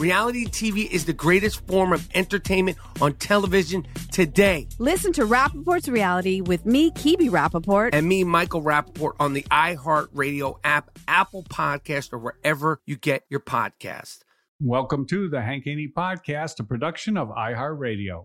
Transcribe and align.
Reality 0.00 0.46
TV 0.46 0.90
is 0.90 1.04
the 1.04 1.12
greatest 1.12 1.66
form 1.66 1.92
of 1.92 2.08
entertainment 2.14 2.78
on 3.02 3.12
television 3.16 3.86
today. 4.10 4.66
Listen 4.78 5.12
to 5.12 5.26
Rappaport's 5.26 5.90
Reality 5.90 6.40
with 6.40 6.64
me, 6.64 6.90
Kibi 6.92 7.28
Rappaport. 7.28 7.90
And 7.92 8.08
me, 8.08 8.24
Michael 8.24 8.62
Rappaport, 8.62 9.12
on 9.20 9.34
the 9.34 9.42
iHeartRadio 9.50 10.58
app, 10.64 10.98
Apple 11.06 11.42
Podcast, 11.42 12.14
or 12.14 12.18
wherever 12.18 12.80
you 12.86 12.96
get 12.96 13.24
your 13.28 13.40
podcast. 13.40 14.20
Welcome 14.58 15.04
to 15.08 15.28
the 15.28 15.42
Hank 15.42 15.64
Haney 15.66 15.92
Podcast, 15.94 16.60
a 16.60 16.64
production 16.64 17.18
of 17.18 17.28
iHeartRadio. 17.28 18.24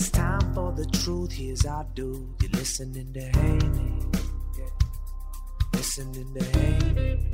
It's 0.00 0.08
time 0.08 0.54
for 0.54 0.72
the 0.72 0.86
truth. 0.86 1.30
Here's 1.30 1.66
our 1.66 1.86
do. 1.94 2.26
You're 2.40 2.50
listening 2.52 3.12
to 3.12 3.20
Haney. 3.20 3.98
Yeah. 4.58 4.64
Listening 5.74 6.32
to 6.32 6.42
Haney. 6.58 7.28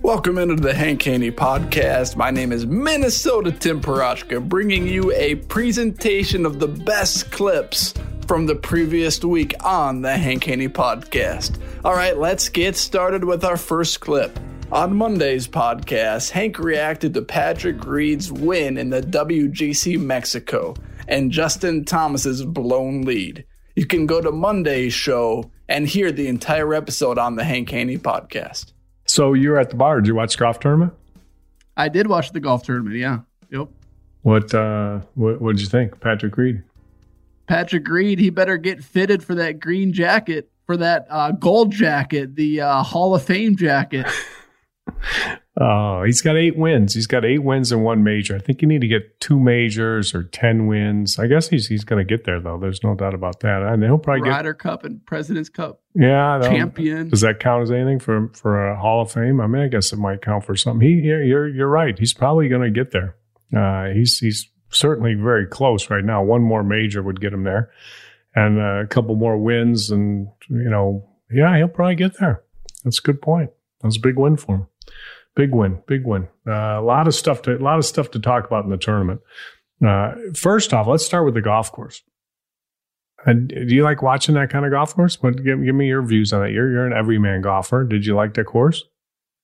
Welcome 0.00 0.38
into 0.38 0.54
the 0.54 0.72
Hank 0.72 1.02
Haney 1.02 1.32
podcast. 1.32 2.14
My 2.14 2.30
name 2.30 2.52
is 2.52 2.64
Minnesota 2.64 3.50
Tim 3.50 3.80
Parochka, 3.80 4.48
bringing 4.48 4.86
you 4.86 5.10
a 5.10 5.34
presentation 5.34 6.46
of 6.46 6.60
the 6.60 6.68
best 6.68 7.32
clips 7.32 7.94
from 8.28 8.46
the 8.46 8.54
previous 8.54 9.24
week 9.24 9.54
on 9.64 10.02
the 10.02 10.16
Hank 10.16 10.44
Haney 10.44 10.68
podcast. 10.68 11.58
All 11.84 11.94
right, 11.94 12.16
let's 12.16 12.48
get 12.48 12.76
started 12.76 13.24
with 13.24 13.44
our 13.44 13.56
first 13.56 13.98
clip. 13.98 14.38
On 14.72 14.96
Monday's 14.96 15.46
podcast, 15.46 16.30
Hank 16.30 16.58
reacted 16.58 17.12
to 17.12 17.20
Patrick 17.20 17.84
Reed's 17.84 18.32
win 18.32 18.78
in 18.78 18.88
the 18.88 19.02
WGC 19.02 20.00
Mexico 20.00 20.74
and 21.06 21.30
Justin 21.30 21.84
Thomas's 21.84 22.42
blown 22.42 23.02
lead. 23.02 23.44
You 23.76 23.84
can 23.84 24.06
go 24.06 24.22
to 24.22 24.32
Monday's 24.32 24.94
show 24.94 25.50
and 25.68 25.86
hear 25.86 26.10
the 26.10 26.26
entire 26.26 26.72
episode 26.72 27.18
on 27.18 27.36
the 27.36 27.44
Hank 27.44 27.68
Haney 27.68 27.98
podcast. 27.98 28.72
So 29.04 29.34
you 29.34 29.50
were 29.50 29.58
at 29.58 29.68
the 29.68 29.76
bar. 29.76 30.00
Did 30.00 30.06
you 30.06 30.14
watch 30.14 30.36
the 30.36 30.38
golf 30.38 30.58
tournament? 30.58 30.94
I 31.76 31.90
did 31.90 32.06
watch 32.06 32.32
the 32.32 32.40
golf 32.40 32.62
tournament. 32.62 32.96
Yeah. 32.96 33.18
Yep. 33.50 33.68
What 34.22 34.54
uh 34.54 35.00
what 35.16 35.38
what 35.42 35.56
did 35.56 35.60
you 35.60 35.68
think, 35.68 36.00
Patrick 36.00 36.34
Reed? 36.38 36.62
Patrick 37.46 37.86
Reed, 37.86 38.18
he 38.18 38.30
better 38.30 38.56
get 38.56 38.82
fitted 38.82 39.22
for 39.22 39.34
that 39.34 39.60
green 39.60 39.92
jacket, 39.92 40.50
for 40.64 40.78
that 40.78 41.06
uh, 41.10 41.32
gold 41.32 41.72
jacket, 41.72 42.36
the 42.36 42.62
uh, 42.62 42.82
Hall 42.82 43.14
of 43.14 43.22
Fame 43.22 43.54
jacket. 43.54 44.06
Oh, 45.60 46.02
he's 46.02 46.22
got 46.22 46.36
eight 46.36 46.56
wins. 46.56 46.94
He's 46.94 47.06
got 47.06 47.26
eight 47.26 47.40
wins 47.40 47.72
and 47.72 47.84
one 47.84 48.02
major. 48.02 48.34
I 48.34 48.38
think 48.38 48.62
you 48.62 48.68
need 48.68 48.80
to 48.80 48.88
get 48.88 49.20
two 49.20 49.38
majors 49.38 50.14
or 50.14 50.24
ten 50.24 50.66
wins. 50.66 51.18
I 51.18 51.26
guess 51.26 51.48
he's 51.48 51.66
he's 51.66 51.84
going 51.84 52.06
to 52.06 52.08
get 52.08 52.24
there 52.24 52.40
though. 52.40 52.58
There's 52.58 52.82
no 52.82 52.94
doubt 52.94 53.12
about 53.12 53.40
that. 53.40 53.62
And 53.62 53.82
he'll 53.82 53.98
probably 53.98 54.22
get 54.22 54.30
Ryder 54.30 54.52
get 54.54 54.60
Cup 54.60 54.84
and 54.84 55.04
President's 55.04 55.50
Cup. 55.50 55.82
Yeah, 55.94 56.40
champion. 56.42 57.10
Does 57.10 57.20
that 57.20 57.38
count 57.38 57.64
as 57.64 57.70
anything 57.70 57.98
for 57.98 58.30
for 58.32 58.70
a 58.70 58.78
Hall 58.78 59.02
of 59.02 59.12
Fame? 59.12 59.40
I 59.40 59.46
mean, 59.46 59.62
I 59.62 59.68
guess 59.68 59.92
it 59.92 59.98
might 59.98 60.22
count 60.22 60.44
for 60.44 60.56
something. 60.56 60.86
He, 60.86 60.94
you're 60.94 61.48
you're 61.48 61.68
right. 61.68 61.98
He's 61.98 62.14
probably 62.14 62.48
going 62.48 62.62
to 62.62 62.70
get 62.70 62.92
there. 62.92 63.16
Uh, 63.54 63.92
he's 63.92 64.18
he's 64.18 64.48
certainly 64.70 65.12
very 65.14 65.46
close 65.46 65.90
right 65.90 66.04
now. 66.04 66.22
One 66.22 66.42
more 66.42 66.62
major 66.62 67.02
would 67.02 67.20
get 67.20 67.34
him 67.34 67.44
there, 67.44 67.70
and 68.34 68.58
uh, 68.58 68.84
a 68.84 68.86
couple 68.86 69.14
more 69.16 69.36
wins, 69.36 69.90
and 69.90 70.28
you 70.48 70.70
know, 70.70 71.08
yeah, 71.30 71.56
he'll 71.58 71.68
probably 71.68 71.96
get 71.96 72.18
there. 72.18 72.42
That's 72.84 72.98
a 72.98 73.02
good 73.02 73.20
point. 73.20 73.50
That's 73.82 73.98
a 73.98 74.00
big 74.00 74.18
win 74.18 74.36
for 74.36 74.54
him. 74.56 74.66
Big 75.34 75.54
win, 75.54 75.82
big 75.86 76.04
win. 76.04 76.28
Uh, 76.46 76.78
a 76.78 76.82
lot 76.82 77.08
of 77.08 77.14
stuff 77.14 77.42
to 77.42 77.56
a 77.56 77.58
lot 77.58 77.78
of 77.78 77.86
stuff 77.86 78.10
to 78.10 78.18
talk 78.18 78.46
about 78.46 78.64
in 78.64 78.70
the 78.70 78.76
tournament. 78.76 79.20
Uh, 79.84 80.14
first 80.34 80.74
off, 80.74 80.86
let's 80.86 81.04
start 81.04 81.24
with 81.24 81.34
the 81.34 81.40
golf 81.40 81.72
course. 81.72 82.02
And 83.24 83.48
do 83.48 83.74
you 83.74 83.82
like 83.82 84.02
watching 84.02 84.34
that 84.34 84.50
kind 84.50 84.64
of 84.64 84.72
golf 84.72 84.94
course? 84.94 85.16
But 85.16 85.42
give, 85.42 85.64
give 85.64 85.74
me 85.74 85.86
your 85.86 86.02
views 86.02 86.32
on 86.32 86.44
it. 86.44 86.52
You're 86.52 86.70
you're 86.70 86.86
an 86.86 86.92
everyman 86.92 87.40
golfer. 87.40 87.84
Did 87.84 88.04
you 88.04 88.14
like 88.14 88.34
that 88.34 88.44
course? 88.44 88.84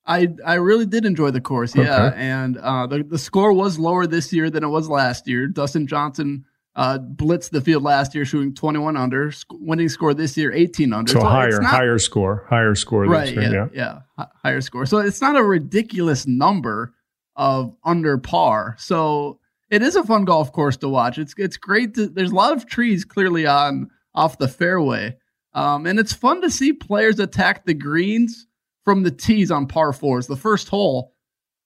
I 0.05 0.29
I 0.45 0.55
really 0.55 0.85
did 0.85 1.05
enjoy 1.05 1.31
the 1.31 1.41
course, 1.41 1.75
yeah. 1.75 2.07
Okay. 2.07 2.17
And 2.17 2.57
uh, 2.57 2.87
the 2.87 3.03
the 3.03 3.17
score 3.17 3.53
was 3.53 3.79
lower 3.79 4.05
this 4.05 4.33
year 4.33 4.49
than 4.49 4.63
it 4.63 4.67
was 4.67 4.89
last 4.89 5.27
year. 5.27 5.47
Dustin 5.47 5.87
Johnson 5.87 6.45
uh, 6.79 6.97
blitzed 6.97 7.49
the 7.49 7.59
field 7.59 7.83
last 7.83 8.15
year, 8.15 8.23
shooting 8.23 8.53
21 8.53 8.95
under. 8.95 9.31
Sc- 9.31 9.47
winning 9.59 9.89
score 9.89 10.13
this 10.13 10.37
year, 10.37 10.51
18 10.53 10.93
under. 10.93 11.11
So, 11.11 11.17
it's 11.19 11.27
higher 11.27 11.59
not- 11.61 11.69
higher 11.71 11.97
score, 11.99 12.45
higher 12.49 12.73
score 12.73 13.03
right? 13.05 13.25
this 13.25 13.35
year. 13.35 13.43
yeah, 13.43 13.51
Yeah. 13.51 13.67
yeah, 13.73 13.99
hi- 14.17 14.27
higher 14.43 14.61
score. 14.61 14.85
So 14.85 14.99
it's 14.99 15.19
not 15.21 15.35
a 15.35 15.43
ridiculous 15.43 16.25
number 16.25 16.93
of 17.35 17.75
under 17.83 18.17
par. 18.17 18.75
So 18.79 19.39
it 19.69 19.81
is 19.81 19.95
a 19.97 20.03
fun 20.03 20.23
golf 20.25 20.51
course 20.53 20.77
to 20.77 20.87
watch. 20.89 21.17
It's 21.17 21.33
it's 21.37 21.57
great. 21.57 21.95
To, 21.95 22.07
there's 22.07 22.31
a 22.31 22.35
lot 22.35 22.53
of 22.53 22.65
trees 22.65 23.03
clearly 23.05 23.45
on 23.45 23.89
off 24.15 24.37
the 24.37 24.47
fairway, 24.47 25.17
um, 25.53 25.85
and 25.85 25.99
it's 25.99 26.13
fun 26.13 26.41
to 26.41 26.49
see 26.49 26.71
players 26.73 27.19
attack 27.19 27.65
the 27.65 27.73
greens 27.73 28.47
from 28.85 29.03
the 29.03 29.11
tees 29.11 29.51
on 29.51 29.67
par 29.67 29.91
fours. 29.93 30.27
The 30.27 30.35
first 30.37 30.69
hole 30.69 31.13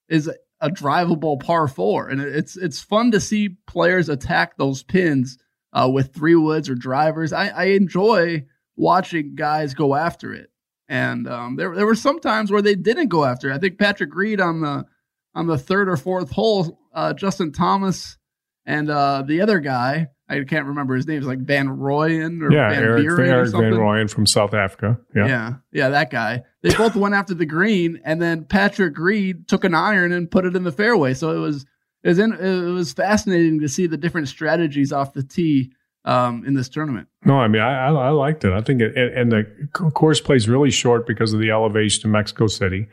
is 0.08 0.28
a 0.64 0.70
drivable 0.70 1.38
par 1.38 1.68
four, 1.68 2.08
and 2.08 2.22
it's 2.22 2.56
it's 2.56 2.80
fun 2.80 3.10
to 3.10 3.20
see 3.20 3.50
players 3.66 4.08
attack 4.08 4.56
those 4.56 4.82
pins 4.82 5.36
uh, 5.74 5.90
with 5.92 6.14
three 6.14 6.34
woods 6.34 6.70
or 6.70 6.74
drivers. 6.74 7.34
I, 7.34 7.48
I 7.48 7.64
enjoy 7.64 8.46
watching 8.74 9.34
guys 9.34 9.74
go 9.74 9.94
after 9.94 10.32
it, 10.32 10.50
and 10.88 11.28
um, 11.28 11.56
there 11.56 11.74
there 11.74 11.84
were 11.84 11.94
some 11.94 12.18
times 12.18 12.50
where 12.50 12.62
they 12.62 12.74
didn't 12.74 13.08
go 13.08 13.26
after 13.26 13.50
it. 13.50 13.54
I 13.54 13.58
think 13.58 13.78
Patrick 13.78 14.14
Reed 14.14 14.40
on 14.40 14.62
the 14.62 14.86
on 15.34 15.46
the 15.46 15.58
third 15.58 15.90
or 15.90 15.98
fourth 15.98 16.30
hole, 16.30 16.80
uh, 16.94 17.12
Justin 17.12 17.52
Thomas 17.52 18.16
and 18.64 18.88
uh, 18.88 19.22
the 19.26 19.42
other 19.42 19.60
guy 19.60 20.08
I 20.28 20.42
can't 20.44 20.66
remember 20.66 20.94
his 20.94 21.06
name. 21.06 21.18
It's 21.18 21.26
like 21.26 21.40
Van 21.40 21.68
Rooyen 21.68 22.42
or 22.42 22.50
yeah, 22.50 22.70
Van 22.70 22.82
Eric, 22.82 23.02
Buren 23.02 23.20
or 23.20 23.24
Eric 23.24 23.44
Van 23.44 23.50
something. 23.52 23.72
Rooyen 23.72 24.10
from 24.10 24.26
South 24.26 24.54
Africa. 24.54 24.98
Yeah. 25.14 25.26
Yeah, 25.26 25.54
yeah, 25.70 25.88
that 25.90 26.10
guy. 26.10 26.42
They 26.62 26.74
both 26.74 26.96
went 26.96 27.14
after 27.14 27.34
the 27.34 27.44
green, 27.44 28.00
and 28.04 28.22
then 28.22 28.44
Patrick 28.44 28.96
Reed 28.96 29.48
took 29.48 29.64
an 29.64 29.74
iron 29.74 30.12
and 30.12 30.30
put 30.30 30.46
it 30.46 30.56
in 30.56 30.64
the 30.64 30.72
fairway. 30.72 31.12
So 31.12 31.30
it 31.36 31.38
was 31.38 31.66
it 32.02 32.08
was 32.08 32.18
in, 32.18 32.32
it 32.32 32.72
was 32.72 32.92
fascinating 32.94 33.60
to 33.60 33.68
see 33.68 33.86
the 33.86 33.98
different 33.98 34.28
strategies 34.28 34.92
off 34.92 35.12
the 35.12 35.22
tee 35.22 35.72
um, 36.06 36.42
in 36.46 36.54
this 36.54 36.70
tournament. 36.70 37.08
No, 37.24 37.38
I 37.38 37.48
mean 37.48 37.60
I, 37.60 37.88
I, 37.88 37.90
I 37.90 38.08
liked 38.10 38.44
it. 38.44 38.52
I 38.52 38.62
think 38.62 38.80
it, 38.80 38.96
and, 38.96 39.32
and 39.32 39.32
the 39.32 39.68
course 39.90 40.22
plays 40.22 40.48
really 40.48 40.70
short 40.70 41.06
because 41.06 41.34
of 41.34 41.40
the 41.40 41.50
elevation 41.50 42.08
in 42.08 42.12
Mexico 42.12 42.46
City. 42.46 42.88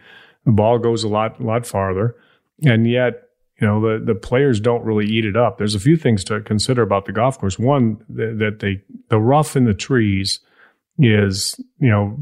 The 0.46 0.52
ball 0.52 0.80
goes 0.80 1.06
a 1.06 1.08
lot 1.08 1.40
a 1.40 1.44
lot 1.44 1.66
farther, 1.66 2.16
and 2.66 2.90
yet 2.90 3.30
you 3.62 3.68
know 3.68 3.80
the 3.80 4.04
the 4.04 4.16
players 4.16 4.60
don't 4.60 4.84
really 4.84 5.06
eat 5.06 5.24
it 5.24 5.38
up. 5.38 5.58
There's 5.58 5.76
a 5.76 5.80
few 5.80 5.96
things 5.96 6.24
to 6.26 6.42
consider 6.42 6.82
about 6.82 7.06
the 7.06 7.12
golf 7.12 7.40
course. 7.40 7.60
One 7.60 7.98
th- 8.14 8.38
that 8.40 8.58
they 8.60 8.82
the 9.10 9.20
rough 9.20 9.56
in 9.56 9.66
the 9.66 9.76
trees 9.76 10.40
is 10.98 11.56
you 11.80 11.90
know 11.90 12.18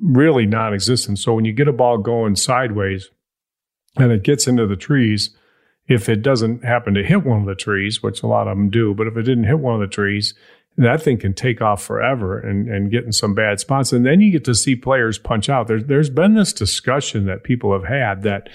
really 0.00 0.46
non-existent. 0.46 1.18
So 1.18 1.34
when 1.34 1.44
you 1.44 1.52
get 1.52 1.66
a 1.66 1.72
ball 1.72 1.98
going 1.98 2.36
sideways 2.36 3.10
and 3.96 4.12
it 4.12 4.22
gets 4.22 4.46
into 4.46 4.66
the 4.66 4.76
trees, 4.76 5.36
if 5.88 6.08
it 6.08 6.22
doesn't 6.22 6.64
happen 6.64 6.94
to 6.94 7.02
hit 7.02 7.24
one 7.24 7.40
of 7.40 7.46
the 7.46 7.56
trees, 7.56 8.00
which 8.00 8.22
a 8.22 8.28
lot 8.28 8.46
of 8.46 8.56
them 8.56 8.70
do, 8.70 8.94
but 8.94 9.08
if 9.08 9.16
it 9.16 9.22
didn't 9.22 9.44
hit 9.44 9.58
one 9.58 9.74
of 9.74 9.80
the 9.80 9.92
trees, 9.92 10.34
that 10.76 11.02
thing 11.02 11.18
can 11.18 11.34
take 11.34 11.60
off 11.60 11.82
forever 11.82 12.38
and, 12.38 12.68
and 12.68 12.92
get 12.92 13.04
in 13.04 13.12
some 13.12 13.34
bad 13.34 13.58
spots. 13.58 13.92
And 13.92 14.06
then 14.06 14.20
you 14.20 14.30
get 14.30 14.44
to 14.44 14.54
see 14.54 14.76
players 14.76 15.18
punch 15.18 15.48
out. 15.48 15.66
There's 15.66 15.84
there's 15.86 16.10
been 16.10 16.34
this 16.34 16.52
discussion 16.52 17.26
that 17.26 17.42
people 17.42 17.72
have 17.72 17.88
had 17.88 18.22
that 18.22 18.48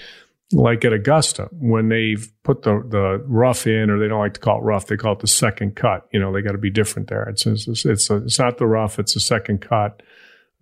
like 0.52 0.84
at 0.84 0.92
Augusta, 0.92 1.48
when 1.52 1.88
they've 1.88 2.30
put 2.42 2.62
the, 2.62 2.82
the 2.88 3.24
rough 3.26 3.66
in, 3.66 3.90
or 3.90 3.98
they 3.98 4.08
don't 4.08 4.20
like 4.20 4.34
to 4.34 4.40
call 4.40 4.58
it 4.58 4.64
rough, 4.64 4.86
they 4.86 4.96
call 4.96 5.14
it 5.14 5.20
the 5.20 5.26
second 5.26 5.76
cut. 5.76 6.06
You 6.12 6.20
know, 6.20 6.32
they 6.32 6.42
got 6.42 6.52
to 6.52 6.58
be 6.58 6.70
different 6.70 7.08
there. 7.08 7.24
It's 7.24 7.46
it's 7.46 7.84
it's, 7.84 8.10
a, 8.10 8.16
it's 8.16 8.38
not 8.38 8.58
the 8.58 8.66
rough, 8.66 8.98
it's 8.98 9.14
the 9.14 9.20
second 9.20 9.60
cut. 9.60 10.02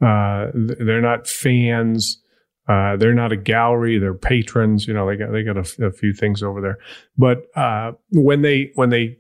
Uh, 0.00 0.46
they're 0.54 1.00
not 1.00 1.26
fans. 1.26 2.22
Uh, 2.68 2.96
they're 2.96 3.14
not 3.14 3.32
a 3.32 3.36
gallery. 3.36 3.98
They're 3.98 4.14
patrons. 4.14 4.86
You 4.86 4.94
know, 4.94 5.06
they 5.06 5.16
got 5.16 5.32
they 5.32 5.42
got 5.42 5.56
a, 5.56 5.86
a 5.86 5.92
few 5.92 6.12
things 6.12 6.42
over 6.42 6.60
there. 6.60 6.78
But 7.18 7.46
uh, 7.56 7.92
when 8.10 8.42
they 8.42 8.70
when 8.76 8.90
they 8.90 9.18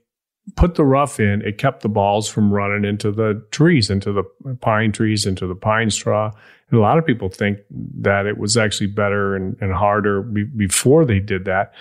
put 0.56 0.76
the 0.76 0.84
rough 0.84 1.20
in, 1.20 1.42
it 1.42 1.58
kept 1.58 1.82
the 1.82 1.88
balls 1.88 2.28
from 2.28 2.52
running 2.52 2.84
into 2.84 3.10
the 3.10 3.44
trees, 3.50 3.90
into 3.90 4.12
the 4.12 4.24
pine 4.60 4.92
trees, 4.92 5.26
into 5.26 5.46
the 5.46 5.54
pine 5.54 5.90
straw. 5.90 6.30
And 6.70 6.78
a 6.78 6.82
lot 6.82 6.98
of 6.98 7.06
people 7.06 7.28
think 7.28 7.58
that 8.00 8.26
it 8.26 8.38
was 8.38 8.56
actually 8.56 8.86
better 8.88 9.34
and, 9.34 9.56
and 9.60 9.72
harder 9.72 10.22
be, 10.22 10.44
before 10.44 11.04
they 11.04 11.18
did 11.18 11.44
that. 11.46 11.72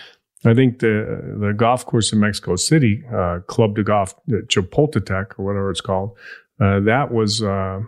I 0.45 0.53
think 0.53 0.79
the 0.79 1.35
the 1.37 1.53
golf 1.53 1.85
course 1.85 2.13
in 2.13 2.19
Mexico 2.19 2.55
City, 2.55 3.03
uh, 3.13 3.39
Club 3.47 3.75
de 3.75 3.83
Golf 3.83 4.15
Chapultepec 4.27 5.37
or 5.37 5.45
whatever 5.45 5.69
it's 5.69 5.81
called, 5.81 6.17
uh, 6.61 6.79
that 6.81 7.11
was 7.11 7.43
uh, 7.43 7.81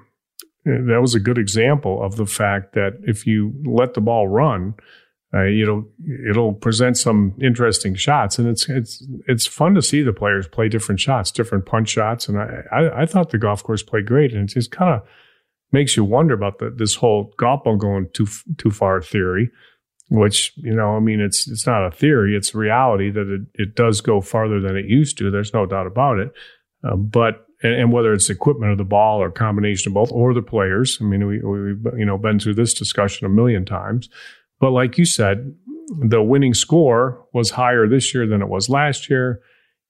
that 0.65 0.99
was 1.01 1.15
a 1.15 1.19
good 1.19 1.37
example 1.37 2.03
of 2.03 2.17
the 2.17 2.25
fact 2.25 2.73
that 2.73 2.99
if 3.03 3.25
you 3.25 3.53
let 3.65 3.93
the 3.93 4.01
ball 4.01 4.27
run, 4.27 4.75
uh, 5.33 5.45
it'll 5.45 5.85
it'll 6.29 6.53
present 6.53 6.97
some 6.97 7.33
interesting 7.41 7.95
shots, 7.95 8.37
and 8.37 8.49
it's 8.49 8.67
it's 8.67 9.01
it's 9.27 9.47
fun 9.47 9.73
to 9.73 9.81
see 9.81 10.01
the 10.01 10.11
players 10.11 10.45
play 10.47 10.67
different 10.67 10.99
shots, 10.99 11.31
different 11.31 11.65
punch 11.65 11.87
shots, 11.87 12.27
and 12.27 12.37
I 12.37 12.63
I, 12.69 13.01
I 13.03 13.05
thought 13.05 13.29
the 13.29 13.37
golf 13.37 13.63
course 13.63 13.81
played 13.81 14.05
great, 14.05 14.33
and 14.33 14.49
it 14.49 14.53
just 14.53 14.71
kind 14.71 14.93
of 14.93 15.07
makes 15.71 15.95
you 15.95 16.03
wonder 16.03 16.33
about 16.33 16.59
the, 16.59 16.69
this 16.69 16.95
whole 16.95 17.33
ball 17.37 17.77
going 17.77 18.09
too 18.13 18.27
too 18.57 18.71
far 18.71 19.01
theory, 19.01 19.49
which 20.09 20.53
you 20.57 20.73
know 20.73 20.95
I 20.95 20.99
mean 20.99 21.19
it's 21.19 21.47
it's 21.49 21.65
not 21.65 21.85
a 21.85 21.91
theory, 21.91 22.35
it's 22.35 22.53
reality 22.53 23.09
that 23.11 23.27
it 23.27 23.41
it 23.61 23.75
does 23.75 24.01
go 24.01 24.21
farther 24.21 24.59
than 24.59 24.75
it 24.75 24.85
used 24.85 25.17
to. 25.19 25.31
There's 25.31 25.53
no 25.53 25.65
doubt 25.65 25.87
about 25.87 26.19
it, 26.19 26.33
uh, 26.83 26.95
but 26.95 27.45
and, 27.63 27.73
and, 27.73 27.91
whether 27.91 28.11
it's 28.13 28.29
equipment 28.29 28.71
of 28.71 28.77
the 28.77 28.83
ball 28.83 29.21
or 29.21 29.29
combination 29.29 29.91
of 29.91 29.93
both 29.93 30.11
or 30.11 30.33
the 30.33 30.41
players. 30.41 30.97
I 30.99 31.03
mean, 31.05 31.27
we, 31.27 31.39
we've 31.39 31.85
you 31.97 32.05
know 32.05 32.17
been 32.17 32.39
through 32.39 32.55
this 32.55 32.73
discussion 32.73 33.25
a 33.25 33.29
million 33.29 33.65
times. 33.65 34.09
But 34.59 34.71
like 34.71 34.97
you 34.97 35.05
said, 35.05 35.55
the 35.99 36.21
winning 36.21 36.53
score 36.53 37.25
was 37.33 37.51
higher 37.51 37.87
this 37.87 38.13
year 38.13 38.27
than 38.27 38.41
it 38.41 38.47
was 38.47 38.69
last 38.69 39.09
year, 39.09 39.41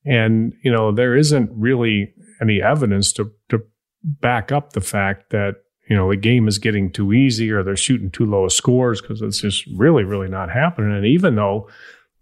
and 0.06 0.54
you 0.64 0.72
know 0.72 0.92
there 0.92 1.16
isn't 1.16 1.50
really 1.54 2.14
any 2.42 2.62
evidence 2.62 3.12
to 3.14 3.32
to 3.50 3.64
back 4.04 4.52
up 4.52 4.74
the 4.74 4.82
fact 4.82 5.30
that 5.30 5.56
you 5.92 5.98
know 5.98 6.10
the 6.10 6.16
game 6.16 6.48
is 6.48 6.58
getting 6.58 6.90
too 6.90 7.12
easy 7.12 7.52
or 7.52 7.64
they're 7.64 7.76
shooting 7.76 8.10
too 8.10 8.26
low 8.26 8.46
of 8.46 8.54
scores 8.54 9.02
because 9.02 9.22
it's 9.22 9.42
just 9.42 9.66
really 9.76 10.06
really 10.06 10.30
not 10.30 10.50
happening. 10.50 10.96
And 10.96 11.06
even 11.06 11.36
though 11.36 11.68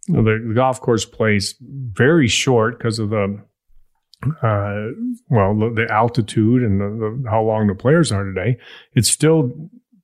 the, 0.07 0.43
the 0.47 0.53
golf 0.55 0.81
course 0.81 1.05
plays 1.05 1.53
very 1.61 2.27
short 2.27 2.79
because 2.79 2.97
of 2.97 3.11
the 3.11 3.39
uh, 4.41 4.87
well, 5.29 5.55
the, 5.75 5.85
altitude 5.91 6.63
and 6.63 6.81
the, 6.81 7.29
how 7.29 7.43
long 7.43 7.67
the 7.67 7.75
players 7.75 8.11
are 8.11 8.23
today, 8.23 8.57
it's 8.93 9.07
still 9.09 9.51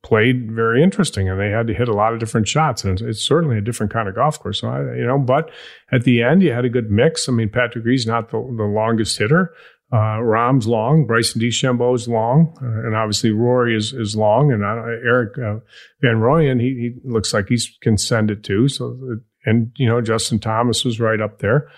played 0.03 0.51
very 0.51 0.83
interesting, 0.83 1.27
and 1.27 1.39
they 1.39 1.49
had 1.49 1.65
to 1.65 1.73
hit 1.73 1.89
a 1.89 1.93
lot 1.93 2.13
of 2.13 2.19
different 2.19 2.47
shots, 2.47 2.83
and 2.83 2.93
it's, 2.93 3.01
it's 3.01 3.27
certainly 3.27 3.57
a 3.57 3.61
different 3.61 3.91
kind 3.91 4.07
of 4.07 4.13
golf 4.13 4.39
course. 4.39 4.61
So 4.61 4.67
I, 4.67 4.95
you 4.95 5.05
know, 5.07 5.17
but 5.17 5.49
at 5.91 6.03
the 6.03 6.21
end, 6.21 6.43
you 6.43 6.53
had 6.53 6.65
a 6.65 6.69
good 6.69 6.91
mix. 6.91 7.27
I 7.27 7.31
mean, 7.31 7.49
Patrick 7.49 7.83
Reed's 7.83 8.05
not 8.05 8.29
the, 8.29 8.37
the 8.37 8.63
longest 8.63 9.17
hitter. 9.17 9.51
Uh, 9.93 10.19
Rahm's 10.19 10.67
long, 10.67 11.05
Bryson 11.05 11.39
DeChambeau's 11.39 12.07
long, 12.07 12.57
uh, 12.61 12.87
and 12.87 12.95
obviously 12.95 13.31
Rory 13.31 13.77
is 13.77 13.93
is 13.93 14.15
long, 14.15 14.51
and 14.51 14.63
uh, 14.63 14.81
Eric 15.07 15.37
uh, 15.37 15.59
Van 16.01 16.15
Rooyen 16.15 16.59
he, 16.59 16.69
he 17.03 17.09
looks 17.09 17.33
like 17.33 17.49
he 17.49 17.59
can 17.81 17.97
send 17.97 18.31
it 18.31 18.43
too. 18.43 18.67
So, 18.67 18.97
and 19.45 19.71
you 19.77 19.87
know, 19.87 20.01
Justin 20.01 20.39
Thomas 20.39 20.83
was 20.83 20.99
right 20.99 21.21
up 21.21 21.39
there. 21.39 21.69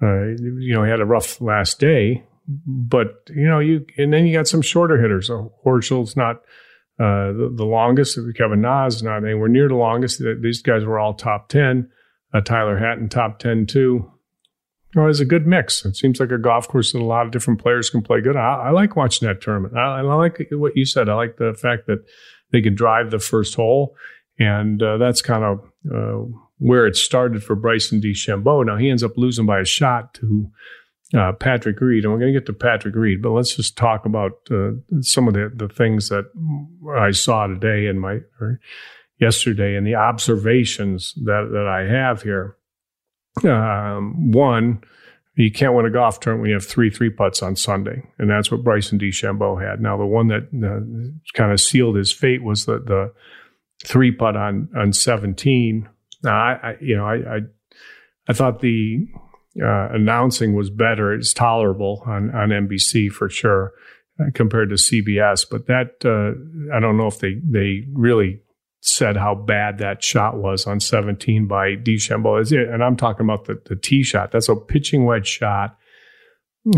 Uh, 0.00 0.28
you 0.38 0.72
know, 0.72 0.84
he 0.84 0.90
had 0.90 1.00
a 1.00 1.04
rough 1.04 1.40
last 1.40 1.80
day, 1.80 2.24
but 2.46 3.08
you 3.28 3.48
know, 3.48 3.58
you 3.58 3.84
and 3.98 4.12
then 4.12 4.26
you 4.26 4.38
got 4.38 4.48
some 4.48 4.62
shorter 4.62 5.00
hitters. 5.00 5.26
So 5.26 5.52
Horschel's 5.66 6.16
not 6.16 6.36
uh, 7.00 7.32
the, 7.32 7.52
the, 7.56 7.64
longest. 7.64 8.18
Kevin 8.36 8.60
Na's 8.60 9.02
not 9.02 9.24
anywhere 9.24 9.48
near 9.48 9.68
the 9.68 9.74
longest. 9.74 10.22
These 10.40 10.62
guys 10.62 10.84
were 10.84 10.98
all 10.98 11.14
top 11.14 11.48
ten. 11.48 11.90
Uh, 12.32 12.42
Tyrrell 12.42 12.78
Hatton 12.78 13.08
top 13.08 13.38
ten 13.40 13.66
too. 13.66 14.10
Know, 14.94 15.06
it's 15.06 15.20
a 15.20 15.24
good 15.24 15.46
mix. 15.46 15.84
It 15.84 15.94
seems 15.94 16.18
like 16.18 16.32
a 16.32 16.38
golf 16.38 16.66
course 16.66 16.92
that 16.92 17.00
a 17.00 17.04
lot 17.04 17.24
of 17.24 17.30
different 17.30 17.60
players 17.60 17.90
can 17.90 18.02
play 18.02 18.20
good. 18.20 18.36
I, 18.36 18.54
I 18.54 18.70
like 18.70 18.96
watching 18.96 19.28
that 19.28 19.40
tournament. 19.40 19.76
I, 19.76 19.98
I, 19.98 20.00
like 20.00 20.48
what 20.50 20.76
you 20.76 20.84
said. 20.84 21.08
I 21.08 21.14
like 21.14 21.36
the 21.36 21.54
fact 21.54 21.86
that 21.86 22.04
they 22.50 22.60
can 22.60 22.74
drive 22.74 23.12
the 23.12 23.20
first 23.20 23.54
hole, 23.54 23.94
and 24.38 24.82
uh, 24.82 24.96
that's 24.98 25.22
kind 25.22 25.44
of 25.44 25.60
uh, 25.94 26.26
where 26.58 26.86
it 26.86 26.96
started 26.96 27.44
for 27.44 27.54
Bryson 27.54 28.00
DeChambeau. 28.00 28.66
Now 28.66 28.76
he 28.76 28.90
ends 28.90 29.04
up 29.04 29.16
losing 29.16 29.46
by 29.46 29.60
a 29.60 29.64
shot 29.64 30.12
to 30.14 30.50
uh, 31.16 31.32
Patrick 31.32 31.80
Reed, 31.80 32.04
and 32.04 32.12
we're 32.12 32.18
going 32.18 32.32
to 32.32 32.38
get 32.38 32.46
to 32.46 32.52
Patrick 32.52 32.94
Reed, 32.94 33.22
but 33.22 33.30
let's 33.30 33.54
just 33.54 33.76
talk 33.76 34.06
about 34.06 34.32
uh, 34.50 34.70
some 35.00 35.28
of 35.28 35.34
the, 35.34 35.52
the 35.54 35.68
things 35.68 36.08
that 36.08 36.24
I 36.98 37.10
saw 37.12 37.46
today 37.46 37.86
and 37.86 38.00
my 38.00 38.18
yesterday 39.20 39.76
and 39.76 39.86
the 39.86 39.96
observations 39.96 41.12
that 41.24 41.50
that 41.52 41.66
I 41.66 41.92
have 41.92 42.22
here. 42.22 42.56
Um, 43.44 44.32
one, 44.32 44.82
you 45.36 45.50
can't 45.50 45.74
win 45.74 45.86
a 45.86 45.90
golf 45.90 46.20
tournament 46.20 46.42
when 46.42 46.50
you 46.50 46.56
have 46.56 46.66
three 46.66 46.90
three 46.90 47.10
putts 47.10 47.42
on 47.42 47.56
Sunday, 47.56 48.02
and 48.18 48.28
that's 48.28 48.50
what 48.50 48.64
Bryson 48.64 48.98
DeChambeau 48.98 49.60
had. 49.62 49.80
Now 49.80 49.96
the 49.96 50.06
one 50.06 50.28
that 50.28 50.48
uh, 50.52 51.34
kind 51.34 51.52
of 51.52 51.60
sealed 51.60 51.96
his 51.96 52.12
fate 52.12 52.42
was 52.42 52.66
the 52.66 52.78
the 52.78 53.12
three 53.84 54.12
putt 54.12 54.36
on 54.36 54.68
on 54.76 54.92
seventeen. 54.92 55.88
Now, 56.22 56.34
I, 56.34 56.52
I 56.62 56.76
you 56.80 56.96
know, 56.96 57.06
I, 57.06 57.14
I, 57.14 57.38
I 58.28 58.32
thought 58.32 58.60
the 58.60 59.06
uh, 59.62 59.88
announcing 59.92 60.54
was 60.54 60.70
better. 60.70 61.12
It's 61.14 61.32
tolerable 61.32 62.02
on 62.06 62.34
on 62.34 62.50
NBC 62.50 63.10
for 63.10 63.30
sure 63.30 63.72
uh, 64.20 64.24
compared 64.34 64.68
to 64.70 64.74
CBS. 64.74 65.46
But 65.50 65.66
that 65.66 66.04
uh, 66.04 66.76
I 66.76 66.80
don't 66.80 66.96
know 66.96 67.06
if 67.06 67.18
they 67.20 67.36
they 67.42 67.86
really 67.92 68.42
said 68.80 69.16
how 69.16 69.34
bad 69.34 69.78
that 69.78 70.02
shot 70.02 70.36
was 70.36 70.66
on 70.66 70.80
17 70.80 71.46
by 71.46 71.76
DeChambeau. 71.76 72.72
And 72.72 72.82
I'm 72.82 72.96
talking 72.96 73.26
about 73.26 73.44
the 73.44 73.60
the 73.66 73.76
tee 73.76 74.02
shot. 74.02 74.32
That's 74.32 74.48
a 74.48 74.56
pitching 74.56 75.04
wedge 75.04 75.28
shot. 75.28 75.76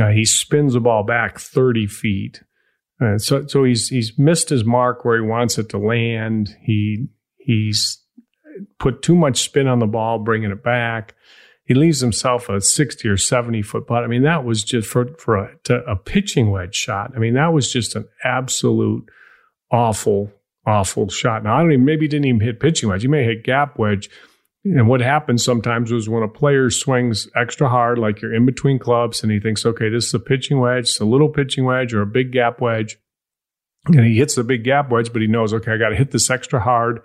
Uh, 0.00 0.08
he 0.08 0.24
spins 0.24 0.74
the 0.74 0.80
ball 0.80 1.02
back 1.04 1.38
30 1.38 1.86
feet. 1.86 2.42
Uh, 3.00 3.18
so 3.18 3.46
so 3.46 3.64
he's 3.64 3.88
he's 3.88 4.18
missed 4.18 4.48
his 4.48 4.64
mark 4.64 5.04
where 5.04 5.20
he 5.20 5.26
wants 5.26 5.58
it 5.58 5.68
to 5.70 5.78
land. 5.78 6.56
He 6.60 7.08
he's 7.38 8.02
put 8.78 9.02
too 9.02 9.14
much 9.14 9.40
spin 9.40 9.66
on 9.66 9.78
the 9.78 9.86
ball, 9.86 10.18
bringing 10.18 10.50
it 10.50 10.62
back. 10.62 11.14
He 11.64 11.74
leaves 11.74 12.00
himself 12.00 12.48
a 12.48 12.60
60 12.60 13.08
or 13.08 13.16
70 13.16 13.62
foot 13.62 13.86
putt. 13.86 14.04
I 14.04 14.08
mean, 14.08 14.22
that 14.22 14.44
was 14.44 14.64
just 14.64 14.88
for, 14.88 15.06
for 15.18 15.36
a, 15.36 15.74
a 15.86 15.96
pitching 15.96 16.50
wedge 16.50 16.74
shot. 16.74 17.12
I 17.14 17.18
mean, 17.18 17.34
that 17.34 17.52
was 17.52 17.72
just 17.72 17.94
an 17.94 18.06
absolute 18.24 19.08
awful, 19.70 20.32
awful 20.66 21.08
shot. 21.08 21.44
Now, 21.44 21.56
I 21.56 21.62
don't 21.62 21.72
even, 21.72 21.84
maybe 21.84 22.08
didn't 22.08 22.26
even 22.26 22.40
hit 22.40 22.60
pitching 22.60 22.88
wedge. 22.88 23.02
He 23.02 23.08
may 23.08 23.24
hit 23.24 23.44
gap 23.44 23.78
wedge. 23.78 24.08
And 24.64 24.86
what 24.86 25.00
happens 25.00 25.44
sometimes 25.44 25.90
is 25.90 26.08
when 26.08 26.22
a 26.22 26.28
player 26.28 26.70
swings 26.70 27.28
extra 27.34 27.68
hard, 27.68 27.98
like 27.98 28.22
you're 28.22 28.34
in 28.34 28.46
between 28.46 28.78
clubs, 28.78 29.22
and 29.22 29.32
he 29.32 29.40
thinks, 29.40 29.66
okay, 29.66 29.88
this 29.88 30.06
is 30.06 30.14
a 30.14 30.20
pitching 30.20 30.60
wedge, 30.60 30.84
it's 30.84 31.00
a 31.00 31.04
little 31.04 31.28
pitching 31.28 31.64
wedge 31.64 31.92
or 31.92 32.00
a 32.00 32.06
big 32.06 32.30
gap 32.30 32.60
wedge. 32.60 32.96
And 33.86 34.04
he 34.04 34.18
hits 34.18 34.36
the 34.36 34.44
big 34.44 34.62
gap 34.62 34.88
wedge, 34.88 35.12
but 35.12 35.20
he 35.20 35.26
knows, 35.26 35.52
okay, 35.52 35.72
I 35.72 35.78
got 35.78 35.88
to 35.88 35.96
hit 35.96 36.12
this 36.12 36.30
extra 36.30 36.60
hard. 36.60 37.00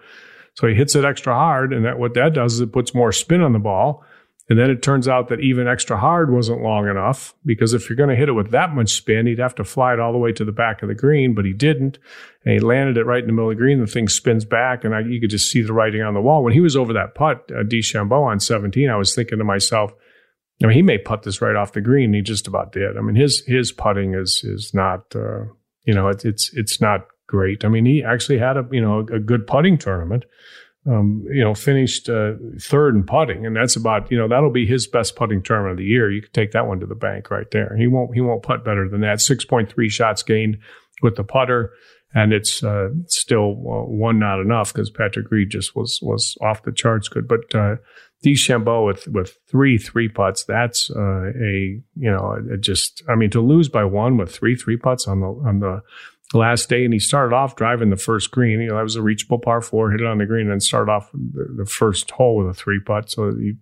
So 0.53 0.67
he 0.67 0.75
hits 0.75 0.95
it 0.95 1.03
extra 1.03 1.33
hard, 1.33 1.73
and 1.73 1.85
that 1.85 1.97
what 1.97 2.13
that 2.13 2.33
does 2.33 2.53
is 2.53 2.61
it 2.61 2.71
puts 2.71 2.93
more 2.93 3.11
spin 3.11 3.41
on 3.41 3.53
the 3.53 3.59
ball, 3.59 4.03
And 4.49 4.57
then 4.57 4.69
it 4.69 4.81
turns 4.81 5.09
out 5.09 5.27
that 5.27 5.41
even 5.41 5.67
extra 5.67 5.97
hard 5.97 6.31
wasn't 6.31 6.61
long 6.61 6.87
enough 6.87 7.35
because 7.45 7.73
if 7.73 7.89
you're 7.89 7.97
going 7.97 8.09
to 8.09 8.15
hit 8.15 8.29
it 8.29 8.33
with 8.33 8.51
that 8.51 8.73
much 8.73 8.91
spin, 8.91 9.27
he'd 9.27 9.39
have 9.39 9.55
to 9.55 9.65
fly 9.65 9.93
it 9.93 9.99
all 9.99 10.13
the 10.13 10.17
way 10.17 10.31
to 10.31 10.45
the 10.45 10.53
back 10.53 10.81
of 10.81 10.87
the 10.87 10.95
green, 10.95 11.33
but 11.33 11.43
he 11.43 11.51
didn't. 11.51 11.99
And 12.45 12.53
he 12.53 12.59
landed 12.61 12.97
it 12.97 13.05
right 13.05 13.19
in 13.19 13.27
the 13.27 13.33
middle 13.33 13.51
of 13.51 13.57
the 13.57 13.61
green. 13.61 13.81
The 13.81 13.87
thing 13.87 14.07
spins 14.07 14.45
back, 14.45 14.85
and 14.85 14.95
I, 14.95 15.01
you 15.01 15.19
could 15.19 15.31
just 15.31 15.51
see 15.51 15.61
the 15.61 15.73
writing 15.73 16.01
on 16.01 16.13
the 16.13 16.21
wall. 16.21 16.45
When 16.45 16.53
he 16.53 16.61
was 16.61 16.77
over 16.77 16.93
that 16.93 17.13
putt, 17.13 17.51
uh, 17.51 17.63
DeChambeau 17.63 18.23
on 18.23 18.39
17, 18.39 18.89
I 18.89 18.95
was 18.95 19.13
thinking 19.13 19.37
to 19.37 19.43
myself, 19.43 19.91
I 20.63 20.67
mean, 20.67 20.75
he 20.75 20.81
may 20.81 20.97
putt 20.97 21.23
this 21.23 21.41
right 21.41 21.55
off 21.55 21.73
the 21.73 21.81
green. 21.81 22.13
He 22.13 22.21
just 22.21 22.47
about 22.47 22.71
did. 22.71 22.97
I 22.97 23.01
mean, 23.01 23.15
his 23.15 23.43
his 23.45 23.71
putting 23.71 24.15
is 24.15 24.41
is 24.43 24.73
not, 24.73 25.15
uh, 25.15 25.43
you 25.83 25.93
know, 25.93 26.07
it, 26.07 26.25
it's 26.25 26.51
it's 26.53 26.81
not 26.81 27.05
great. 27.27 27.63
I 27.63 27.67
mean, 27.67 27.85
he 27.85 28.03
actually 28.03 28.39
had 28.39 28.57
a 28.57 28.67
you 28.71 28.81
know 28.81 28.99
a 29.01 29.19
good 29.19 29.45
putting 29.45 29.77
tournament 29.77 30.25
um, 30.87 31.25
you 31.29 31.43
know, 31.43 31.53
finished 31.53 32.09
uh, 32.09 32.33
third 32.61 32.95
in 32.95 33.03
putting, 33.03 33.45
and 33.45 33.55
that's 33.55 33.75
about 33.75 34.09
you 34.11 34.17
know 34.17 34.27
that'll 34.27 34.51
be 34.51 34.65
his 34.65 34.87
best 34.87 35.15
putting 35.15 35.43
tournament 35.43 35.73
of 35.73 35.77
the 35.77 35.83
year. 35.83 36.09
You 36.09 36.21
can 36.21 36.31
take 36.31 36.51
that 36.51 36.67
one 36.67 36.79
to 36.79 36.85
the 36.85 36.95
bank 36.95 37.29
right 37.29 37.49
there. 37.51 37.75
He 37.77 37.87
won't 37.87 38.13
he 38.13 38.21
won't 38.21 38.43
putt 38.43 38.63
better 38.63 38.87
than 38.87 39.01
that. 39.01 39.19
Six 39.19 39.43
point 39.43 39.71
three 39.71 39.89
shots 39.89 40.23
gained 40.23 40.57
with 41.01 41.15
the 41.15 41.23
putter, 41.23 41.73
and 42.13 42.31
it's 42.31 42.63
uh, 42.63 42.89
still 43.07 43.51
uh, 43.51 43.83
one 43.85 44.19
not 44.19 44.39
enough 44.39 44.73
because 44.73 44.89
Patrick 44.89 45.29
Reed 45.29 45.49
just 45.49 45.75
was 45.75 45.99
was 46.01 46.37
off 46.41 46.63
the 46.63 46.71
charts 46.71 47.09
good. 47.09 47.27
But 47.27 47.53
uh, 47.53 47.75
DeChambeau 48.25 48.85
with 48.85 49.07
with 49.07 49.37
three 49.49 49.77
three 49.77 50.07
putts, 50.07 50.45
that's 50.45 50.89
uh, 50.89 51.31
a 51.31 51.81
you 51.95 52.11
know 52.11 52.37
just 52.59 53.03
I 53.09 53.15
mean 53.15 53.29
to 53.31 53.41
lose 53.41 53.67
by 53.67 53.83
one 53.83 54.17
with 54.17 54.33
three 54.33 54.55
three 54.55 54.77
putts 54.77 55.07
on 55.07 55.19
the 55.19 55.27
on 55.27 55.59
the 55.59 55.81
last 56.33 56.69
day, 56.69 56.83
and 56.83 56.93
he 56.93 56.99
started 56.99 57.35
off 57.35 57.55
driving 57.55 57.89
the 57.89 57.97
first 57.97 58.31
green. 58.31 58.59
You 58.61 58.69
know, 58.69 58.75
that 58.75 58.83
was 58.83 58.95
a 58.95 59.01
reachable 59.01 59.39
par 59.39 59.61
four, 59.61 59.91
hit 59.91 60.01
it 60.01 60.07
on 60.07 60.17
the 60.17 60.25
green, 60.25 60.43
and 60.43 60.51
then 60.51 60.59
started 60.59 60.91
off 60.91 61.09
the, 61.11 61.47
the 61.57 61.65
first 61.65 62.11
hole 62.11 62.37
with 62.37 62.47
a 62.47 62.53
three 62.53 62.79
putt. 62.79 63.09
So 63.09 63.31
he, 63.31 63.53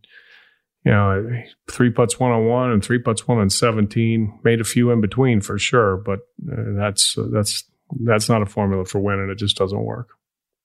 you 0.84 0.92
know, 0.92 1.44
three 1.70 1.90
putts 1.90 2.20
one 2.20 2.32
on 2.32 2.46
one 2.46 2.72
and 2.72 2.84
three 2.84 3.00
putts 3.00 3.28
one 3.28 3.40
on 3.40 3.50
seventeen. 3.50 4.40
Made 4.44 4.62
a 4.62 4.66
few 4.66 4.92
in 4.92 5.02
between 5.02 5.42
for 5.42 5.58
sure, 5.58 5.98
but 5.98 6.20
uh, 6.52 6.74
that's 6.76 7.18
uh, 7.18 7.28
that's 7.32 7.64
that's 8.02 8.30
not 8.30 8.42
a 8.42 8.46
formula 8.46 8.86
for 8.86 9.00
winning. 9.00 9.30
It 9.30 9.38
just 9.38 9.58
doesn't 9.58 9.84
work. 9.84 10.10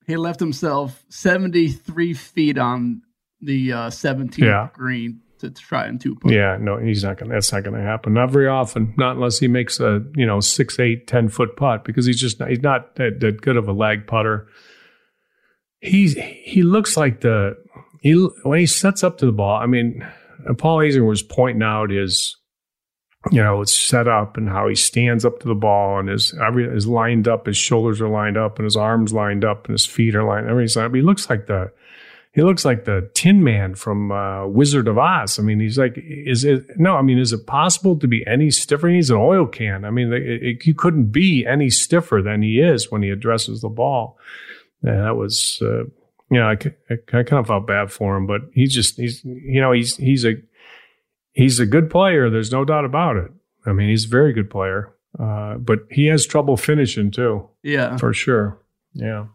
He 0.06 0.16
left 0.16 0.40
himself 0.40 1.04
seventy 1.08 1.68
three 1.68 2.14
feet 2.14 2.58
on 2.58 3.02
the 3.42 3.72
uh, 3.72 3.88
17th 3.88 4.36
yeah. 4.36 4.68
green 4.74 5.22
to 5.40 5.50
try 5.50 5.86
and 5.86 6.00
two 6.00 6.14
putt. 6.14 6.32
Yeah, 6.32 6.56
no, 6.60 6.78
he's 6.78 7.04
not 7.04 7.18
gonna. 7.18 7.34
That's 7.34 7.52
not 7.52 7.64
gonna 7.64 7.82
happen. 7.82 8.14
Not 8.14 8.30
very 8.30 8.48
often. 8.48 8.94
Not 8.96 9.16
unless 9.16 9.38
he 9.38 9.48
makes 9.48 9.80
a 9.80 10.04
you 10.14 10.26
know 10.26 10.40
six, 10.40 10.78
eight, 10.78 11.06
ten 11.06 11.28
foot 11.28 11.56
putt 11.56 11.84
because 11.84 12.06
he's 12.06 12.20
just 12.20 12.42
he's 12.42 12.62
not 12.62 12.96
that, 12.96 13.20
that 13.20 13.40
good 13.40 13.56
of 13.56 13.68
a 13.68 13.72
lag 13.72 14.06
putter. 14.06 14.48
He's 15.80 16.16
he 16.16 16.62
looks 16.62 16.96
like 16.96 17.20
the 17.20 17.56
he 18.00 18.12
when 18.42 18.60
he 18.60 18.66
sets 18.66 19.02
up 19.02 19.18
to 19.18 19.26
the 19.26 19.32
ball. 19.32 19.60
I 19.60 19.66
mean, 19.66 20.06
Paul 20.58 20.78
Azinger 20.78 21.06
was 21.06 21.22
pointing 21.22 21.62
out 21.62 21.90
his 21.90 22.36
you 23.30 23.42
know 23.42 23.60
it's 23.60 23.74
set 23.74 24.08
up 24.08 24.36
and 24.36 24.48
how 24.48 24.68
he 24.68 24.74
stands 24.74 25.24
up 25.24 25.40
to 25.40 25.48
the 25.48 25.54
ball 25.54 25.98
and 25.98 26.08
his 26.08 26.34
every 26.40 26.64
is 26.64 26.86
lined 26.86 27.28
up, 27.28 27.46
his 27.46 27.56
shoulders 27.56 28.00
are 28.00 28.08
lined 28.08 28.36
up 28.36 28.58
and 28.58 28.64
his 28.64 28.76
arms 28.76 29.12
lined 29.12 29.44
up 29.44 29.66
and 29.66 29.74
his 29.74 29.86
feet 29.86 30.14
are 30.14 30.24
lined. 30.24 30.46
Mean, 30.46 30.94
he 30.94 31.02
looks 31.02 31.28
like 31.28 31.46
the 31.46 31.72
he 32.32 32.42
looks 32.42 32.64
like 32.64 32.84
the 32.84 33.10
Tin 33.14 33.42
Man 33.42 33.74
from 33.74 34.12
uh, 34.12 34.46
Wizard 34.46 34.86
of 34.86 34.98
Oz. 34.98 35.38
I 35.38 35.42
mean, 35.42 35.58
he's 35.58 35.78
like, 35.78 35.94
is 35.96 36.44
it? 36.44 36.64
No, 36.78 36.94
I 36.94 37.02
mean, 37.02 37.18
is 37.18 37.32
it 37.32 37.46
possible 37.46 37.98
to 37.98 38.06
be 38.06 38.24
any 38.26 38.50
stiffer? 38.50 38.88
He's 38.88 39.10
an 39.10 39.16
oil 39.16 39.46
can. 39.46 39.84
I 39.84 39.90
mean, 39.90 40.12
it, 40.12 40.42
it, 40.42 40.62
he 40.62 40.72
couldn't 40.72 41.06
be 41.06 41.44
any 41.44 41.70
stiffer 41.70 42.22
than 42.22 42.42
he 42.42 42.60
is 42.60 42.90
when 42.90 43.02
he 43.02 43.10
addresses 43.10 43.60
the 43.60 43.68
ball. 43.68 44.16
And 44.82 45.04
that 45.04 45.16
was, 45.16 45.58
uh, 45.60 45.84
you 46.30 46.38
know, 46.38 46.46
I, 46.46 46.56
I, 46.88 46.94
I 47.18 47.22
kind 47.24 47.40
of 47.40 47.48
felt 47.48 47.66
bad 47.66 47.90
for 47.90 48.16
him, 48.16 48.26
but 48.26 48.42
he's 48.54 48.72
just, 48.72 48.96
he's, 48.96 49.24
you 49.24 49.60
know, 49.60 49.72
he's 49.72 49.96
he's 49.96 50.24
a 50.24 50.34
he's 51.32 51.58
a 51.58 51.66
good 51.66 51.90
player. 51.90 52.30
There's 52.30 52.52
no 52.52 52.64
doubt 52.64 52.84
about 52.84 53.16
it. 53.16 53.30
I 53.66 53.72
mean, 53.72 53.88
he's 53.88 54.04
a 54.04 54.08
very 54.08 54.32
good 54.32 54.50
player, 54.50 54.94
uh, 55.18 55.54
but 55.54 55.80
he 55.90 56.06
has 56.06 56.24
trouble 56.26 56.56
finishing 56.56 57.10
too. 57.10 57.48
Yeah, 57.64 57.96
for 57.96 58.14
sure. 58.14 58.58
Yeah. 58.94 59.26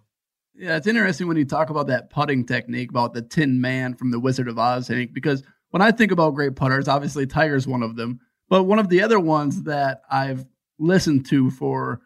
Yeah, 0.58 0.78
it's 0.78 0.88
interesting 0.88 1.28
when 1.28 1.38
you 1.38 1.46
talk 1.46 1.70
about 1.70 1.88
that 1.88 2.10
putting 2.10 2.46
technique, 2.46 2.90
about 2.90 3.14
the 3.14 3.22
Tin 3.22 3.60
Man 3.60 3.94
from 3.94 4.12
the 4.12 4.20
Wizard 4.20 4.48
of 4.48 4.58
Oz, 4.58 4.88
Hank, 4.88 5.14
because 5.14 5.44
when 5.72 5.82
I 5.82 5.92
think 5.92 6.12
about 6.12 6.36
great 6.36 6.56
putters, 6.56 6.88
obviously 6.88 7.28
Tiger's 7.28 7.68
one 7.68 7.84
of 7.84 7.96
them. 7.96 8.20
But 8.48 8.64
one 8.64 8.80
of 8.80 8.90
the 8.90 9.02
other 9.02 9.20
ones 9.20 9.64
that 9.64 10.02
I've 10.10 10.46
listened 10.80 11.26
to 11.28 11.50
for 11.52 12.02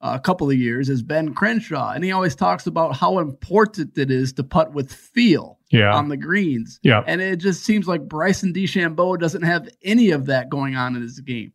a 0.00 0.20
couple 0.20 0.50
of 0.50 0.56
years 0.56 0.90
is 0.90 1.02
Ben 1.02 1.34
Crenshaw. 1.34 1.92
And 1.92 2.04
he 2.04 2.12
always 2.12 2.34
talks 2.34 2.66
about 2.66 2.96
how 2.96 3.18
important 3.18 3.96
it 3.96 4.10
is 4.10 4.34
to 4.34 4.44
putt 4.44 4.74
with 4.74 4.92
feel 4.92 5.58
yeah. 5.70 5.94
on 5.94 6.08
the 6.08 6.16
greens. 6.16 6.78
Yeah. 6.82 7.02
And 7.06 7.22
it 7.22 7.36
just 7.36 7.64
seems 7.64 7.88
like 7.88 8.06
Bryson 8.06 8.52
DeChambeau 8.52 9.18
doesn't 9.18 9.42
have 9.42 9.68
any 9.82 10.10
of 10.10 10.26
that 10.26 10.50
going 10.50 10.76
on 10.76 10.94
in 10.94 11.02
his 11.02 11.20
game. 11.20 11.52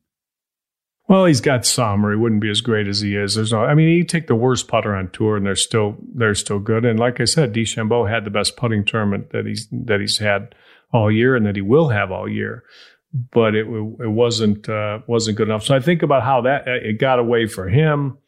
Well, 1.10 1.26
he's 1.26 1.42
got 1.42 1.66
some, 1.66 2.06
or 2.06 2.12
he 2.12 2.18
wouldn't 2.18 2.40
be 2.40 2.52
as 2.52 2.62
great 2.62 2.88
as 2.88 3.02
he 3.02 3.16
is. 3.16 3.34
There's 3.34 3.52
no, 3.52 3.64
I 3.66 3.74
mean, 3.74 3.90
you 3.90 4.04
take 4.04 4.28
the 4.28 4.36
worst 4.36 4.68
putter 4.68 4.96
on 4.96 5.10
tour, 5.10 5.36
and 5.36 5.44
they're 5.44 5.56
still 5.56 5.98
they're 6.14 6.36
still 6.36 6.60
good. 6.60 6.86
And 6.86 7.00
like 7.00 7.20
I 7.20 7.26
said, 7.26 7.52
DeChambeau 7.52 8.08
had 8.08 8.26
the 8.26 8.30
best 8.30 8.56
putting 8.56 8.86
tournament 8.86 9.32
that 9.32 9.48
he's 9.48 9.68
that 9.72 10.00
he's 10.00 10.20
had 10.20 10.54
all 10.94 11.12
year, 11.12 11.36
and 11.36 11.48
that 11.48 11.56
he 11.56 11.64
will 11.64 11.90
have 11.90 12.12
all 12.12 12.30
year. 12.30 12.64
But 13.12 13.56
it 13.56 13.66
it 13.66 14.12
wasn't 14.12 14.70
uh, 14.70 15.00
wasn't 15.08 15.38
good 15.38 15.48
enough. 15.48 15.66
So 15.66 15.76
I 15.76 15.80
think 15.80 16.04
about 16.04 16.22
how 16.22 16.42
that 16.42 16.68
it 16.68 17.00
got 17.00 17.18
away 17.18 17.48
for 17.48 17.68
him. 17.68 18.20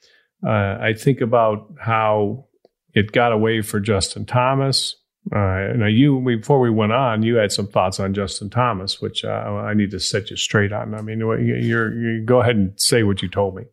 Uh, 0.44 0.78
I 0.82 0.96
think 0.98 1.22
about 1.22 1.72
how 1.80 2.48
it 2.96 3.12
got 3.12 3.32
away 3.32 3.62
for 3.62 3.80
Justin 3.80 4.26
Thomas. 4.26 4.96
Uh, 5.32 5.74
now, 5.76 5.86
you 5.86 6.20
before 6.20 6.60
we 6.60 6.72
went 6.72 6.92
on, 6.92 7.22
you 7.22 7.36
had 7.36 7.52
some 7.52 7.68
thoughts 7.68 8.00
on 8.00 8.14
Justin 8.14 8.50
Thomas, 8.50 9.00
which 9.00 9.24
uh, 9.24 9.28
I 9.30 9.76
need 9.76 9.92
to 9.92 10.00
set 10.00 10.32
you 10.32 10.36
straight 10.36 10.74
on. 10.74 10.96
I 10.96 11.02
mean, 11.02 11.20
you're, 11.20 11.94
you 11.94 12.22
go 12.26 12.42
ahead 12.42 12.56
and 12.56 12.74
say 12.76 13.04
what 13.04 13.22
you 13.22 13.30
told 13.30 13.56
me. 13.56 13.64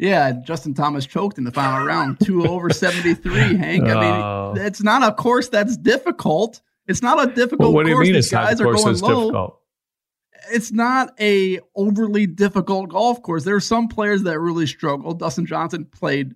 Yeah, 0.00 0.32
Justin 0.32 0.74
Thomas 0.74 1.06
choked 1.06 1.38
in 1.38 1.44
the 1.44 1.52
final 1.52 1.86
round, 1.86 2.18
two 2.18 2.44
over 2.44 2.70
seventy 2.70 3.14
three. 3.14 3.56
Hank, 3.56 3.84
I 3.84 3.94
mean, 3.94 3.94
uh, 3.94 4.54
it's 4.66 4.82
not 4.82 5.04
a 5.04 5.14
course 5.14 5.48
that's 5.48 5.76
difficult. 5.76 6.60
It's 6.88 7.02
not 7.02 7.22
a 7.22 7.32
difficult. 7.32 7.60
Well, 7.60 7.72
what 7.72 7.84
do 7.84 7.90
you 7.90 7.94
course. 7.94 8.06
mean? 8.06 8.14
These 8.14 8.26
it's 8.26 8.32
guys 8.32 8.58
not 8.58 8.68
a 8.68 8.72
course 8.72 8.84
that's 8.84 9.02
low. 9.02 9.20
difficult. 9.20 9.60
It's 10.50 10.72
not 10.72 11.14
a 11.20 11.60
overly 11.76 12.26
difficult 12.26 12.90
golf 12.90 13.22
course. 13.22 13.44
There 13.44 13.54
are 13.54 13.60
some 13.60 13.86
players 13.86 14.24
that 14.24 14.40
really 14.40 14.66
struggle. 14.66 15.14
Dustin 15.14 15.46
Johnson 15.46 15.84
played 15.84 16.34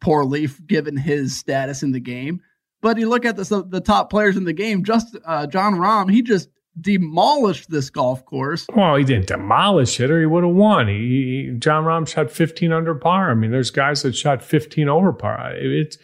poorly 0.00 0.48
given 0.66 0.96
his 0.96 1.36
status 1.36 1.82
in 1.82 1.90
the 1.90 2.00
game. 2.00 2.40
But 2.82 2.98
you 2.98 3.08
look 3.08 3.24
at 3.24 3.36
the 3.36 3.64
the 3.68 3.80
top 3.80 4.10
players 4.10 4.36
in 4.36 4.44
the 4.44 4.52
game. 4.52 4.84
Just 4.84 5.16
uh, 5.24 5.46
Jon 5.46 5.74
Rahm, 5.74 6.10
he 6.10 6.22
just 6.22 6.48
demolished 6.80 7.70
this 7.70 7.90
golf 7.90 8.24
course. 8.24 8.66
Well, 8.74 8.96
he 8.96 9.04
didn't 9.04 9.26
demolish 9.26 10.00
it, 10.00 10.10
or 10.10 10.20
he 10.20 10.26
would 10.26 10.44
have 10.44 10.54
won. 10.54 10.88
He, 10.88 10.94
he, 10.94 11.56
Jon 11.58 11.84
Rahm 11.84 12.08
shot 12.08 12.30
15 12.30 12.72
under 12.72 12.94
par. 12.94 13.30
I 13.30 13.34
mean, 13.34 13.50
there's 13.50 13.70
guys 13.70 14.02
that 14.02 14.16
shot 14.16 14.42
15 14.42 14.88
over 14.88 15.12
par. 15.12 15.52
It's 15.54 15.98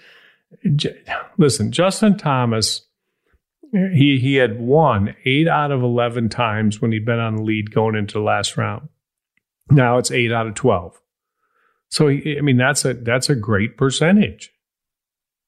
it, 0.62 1.09
listen, 1.38 1.73
Justin 1.73 2.16
Thomas. 2.16 2.83
He 3.73 4.18
he 4.21 4.37
had 4.37 4.61
won 4.61 5.16
eight 5.25 5.49
out 5.49 5.73
of 5.73 5.83
11 5.83 6.28
times 6.28 6.80
when 6.80 6.92
he'd 6.92 7.04
been 7.04 7.18
on 7.18 7.37
the 7.37 7.42
lead 7.42 7.73
going 7.73 7.97
into 7.97 8.14
the 8.14 8.25
last 8.25 8.56
round. 8.56 8.88
Now 9.71 9.99
it's 9.99 10.12
eight 10.12 10.33
out 10.33 10.47
of 10.47 10.54
12. 10.54 10.99
So 11.88 12.09
I 12.09 12.40
mean 12.42 12.56
that's 12.56 12.85
a 12.85 12.95
that's 12.95 13.28
a 13.28 13.35
great 13.35 13.76
percentage. 13.76 14.52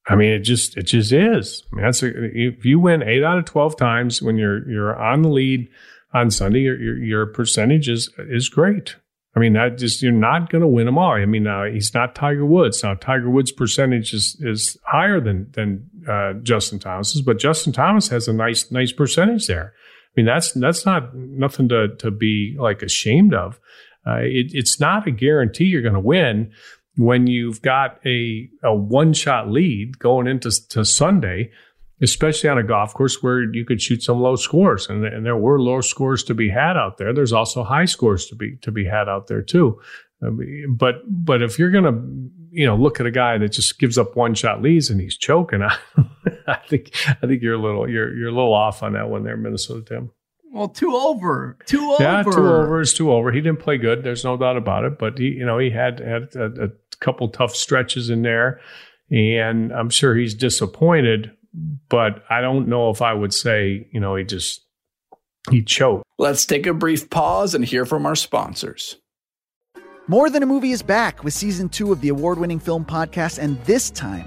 I 0.09 0.17
mean, 0.17 0.31
it 0.33 0.41
just 0.41 0.77
it 0.77 0.85
just 0.85 1.13
is. 1.13 1.63
I 1.71 1.77
mean, 1.77 1.85
that's 1.85 2.03
a, 2.03 2.09
if 2.09 2.65
you 2.65 2.81
win 2.81 3.03
eight 3.03 3.23
out 3.23 3.39
of 3.39 3.45
twelve 3.45 3.77
times 3.77 4.23
when 4.23 4.37
you're 4.37 4.69
you're 4.69 4.97
on 4.97 5.23
the 5.23 5.29
lead 5.29 5.69
on 6.15 6.31
Sunday, 6.31 6.61
your 6.61 6.81
your, 6.81 6.97
your 6.97 7.27
percentage 7.27 7.89
is 7.89 8.11
is 8.19 8.49
great. 8.49 8.97
I 9.37 9.41
mean, 9.41 9.53
that 9.53 9.79
just 9.79 10.03
you're 10.03 10.11
not 10.11 10.51
going 10.51 10.63
to 10.63 10.67
win 10.67 10.87
them 10.87 10.99
all. 10.99 11.13
I 11.13 11.27
mean, 11.27 11.45
now 11.45 11.65
he's 11.65 11.93
not 11.95 12.15
Tiger 12.15 12.47
Woods. 12.47 12.83
Now 12.83 12.95
Tiger 12.95 13.31
Woods' 13.31 13.53
percentage 13.53 14.15
is 14.15 14.37
is 14.41 14.79
higher 14.85 15.21
than 15.21 15.51
than 15.53 15.89
uh, 16.09 16.33
Justin 16.43 16.79
Thomas's, 16.79 17.21
but 17.21 17.39
Justin 17.39 17.73
Thomas 17.73 18.09
has 18.09 18.27
a 18.29 18.33
nice 18.33 18.71
nice 18.73 18.93
percentage 18.93 19.47
there. 19.47 19.75
I 19.77 20.13
mean, 20.17 20.27
that's 20.27 20.53
that's 20.53 20.87
not 20.87 21.15
nothing 21.15 21.69
to 21.69 21.95
to 21.97 22.11
be 22.11 22.57
like 22.59 22.83
ashamed 22.83 23.35
of. 23.35 23.61
Uh, 24.07 24.21
it, 24.23 24.53
it's 24.55 24.81
not 24.81 25.07
a 25.07 25.11
guarantee 25.11 25.65
you're 25.65 25.83
going 25.83 25.93
to 25.93 26.01
win 26.01 26.51
when 26.99 27.29
you've 27.29 27.63
got 27.63 28.05
a, 28.05 28.51
a 28.65 28.75
one 28.75 29.13
shot 29.13 29.49
lead 29.49 30.01
going 30.01 30.27
into 30.27 30.51
to 30.71 30.85
Sunday, 30.85 31.51
especially 32.03 32.51
on 32.51 32.59
a 32.59 32.63
golf 32.65 32.93
course 32.93 33.23
where 33.23 33.43
you 33.55 33.65
could 33.65 33.81
shoot 33.81 34.03
some 34.03 34.21
low 34.21 34.35
scores, 34.35 34.89
and, 34.89 35.05
and 35.05 35.25
there 35.25 35.37
were 35.37 35.61
low 35.61 35.81
scores 35.81 36.25
to 36.25 36.35
be 36.35 36.49
had 36.49 36.77
out 36.77 36.99
there. 36.99 37.15
There's 37.15 37.33
also 37.33 37.63
high 37.63 37.85
scores 37.85 38.27
to 38.27 38.35
be 38.35 38.57
to 38.63 38.73
be 38.73 38.85
had 38.85 39.09
out 39.09 39.29
there 39.29 39.43
too. 39.43 39.81
but 40.71 40.97
but 41.07 41.41
if 41.41 41.57
you're 41.57 41.71
gonna 41.71 42.03
you 42.51 42.67
know 42.67 42.75
look 42.75 42.99
at 42.99 43.07
a 43.07 43.13
guy 43.13 43.39
that 43.39 43.53
just 43.53 43.79
gives 43.79 43.97
up 43.97 44.17
one 44.17 44.35
shot 44.35 44.61
leads 44.61 44.91
and 44.91 45.01
he's 45.01 45.17
choking, 45.17 45.63
I, 45.63 45.77
I 46.49 46.57
think 46.69 46.91
I 47.23 47.27
think 47.29 47.43
you're 47.43 47.55
a 47.55 47.63
little 47.63 47.89
you're 47.89 48.13
you're 48.17 48.31
a 48.31 48.35
little 48.35 48.55
off 48.55 48.83
on 48.83 48.95
that 48.95 49.09
one 49.09 49.23
there, 49.23 49.37
Minnesota 49.37 49.83
Tim. 49.83 50.11
Well, 50.53 50.69
two 50.69 50.95
over, 50.95 51.59
two 51.67 51.93
over. 51.93 52.03
Yeah, 52.03 52.23
two 52.23 52.31
over 52.31 52.81
is 52.81 52.95
two 52.95 53.13
over. 53.13 53.31
He 53.33 53.41
didn't 53.41 53.61
play 53.61 53.77
good. 53.77 54.03
There's 54.03 54.25
no 54.25 54.37
doubt 54.37 54.57
about 54.57 54.85
it. 54.85 54.99
But 54.99 55.19
he, 55.19 55.27
you 55.27 55.45
know, 55.45 55.59
he 55.59 55.71
had 55.71 56.01
had 56.01 56.35
a, 56.35 56.65
a 56.65 56.69
couple 57.01 57.29
tough 57.29 57.55
stretches 57.55 58.11
in 58.11 58.23
there, 58.23 58.61
and 59.11 59.73
I'm 59.73 59.91
sure 59.91 60.15
he's 60.15 60.35
disappointed. 60.35 61.33
But 61.89 62.25
I 62.31 62.41
don't 62.41 62.69
know 62.69 62.91
if 62.91 63.03
I 63.03 63.13
would 63.13 63.35
say, 63.35 63.89
you 63.93 64.01
know, 64.01 64.17
he 64.17 64.25
just 64.25 64.65
he 65.51 65.63
choked. 65.63 66.05
Let's 66.19 66.47
take 66.47 66.67
a 66.67 66.75
brief 66.75 67.11
pause 67.11 67.55
and 67.55 67.65
hear 67.65 67.85
from 67.85 68.07
our 68.07 68.17
sponsors. 68.17 68.97
More 70.07 70.31
Than 70.31 70.43
a 70.43 70.47
Movie 70.47 70.73
is 70.73 70.83
back 70.83 71.23
with 71.23 71.35
season 71.35 71.69
two 71.69 71.93
of 71.93 72.01
the 72.01 72.09
award 72.09 72.39
winning 72.39 72.59
film 72.59 72.85
podcast, 72.85 73.39
and 73.39 73.63
this 73.65 73.91
time 73.91 74.27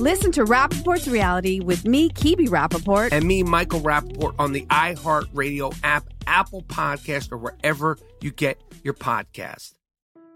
Listen 0.00 0.32
to 0.32 0.44
Rappaport's 0.44 1.06
reality 1.06 1.60
with 1.60 1.86
me, 1.86 2.08
Kibi 2.10 2.48
Rappaport. 2.48 3.10
And 3.12 3.24
me, 3.24 3.44
Michael 3.44 3.80
Rappaport, 3.80 4.34
on 4.40 4.52
the 4.52 4.62
iHeartRadio 4.66 5.72
app, 5.84 6.04
Apple 6.26 6.62
Podcast, 6.62 7.30
or 7.30 7.38
wherever 7.38 7.96
you 8.20 8.32
get 8.32 8.60
your 8.82 8.94
podcast. 8.94 9.74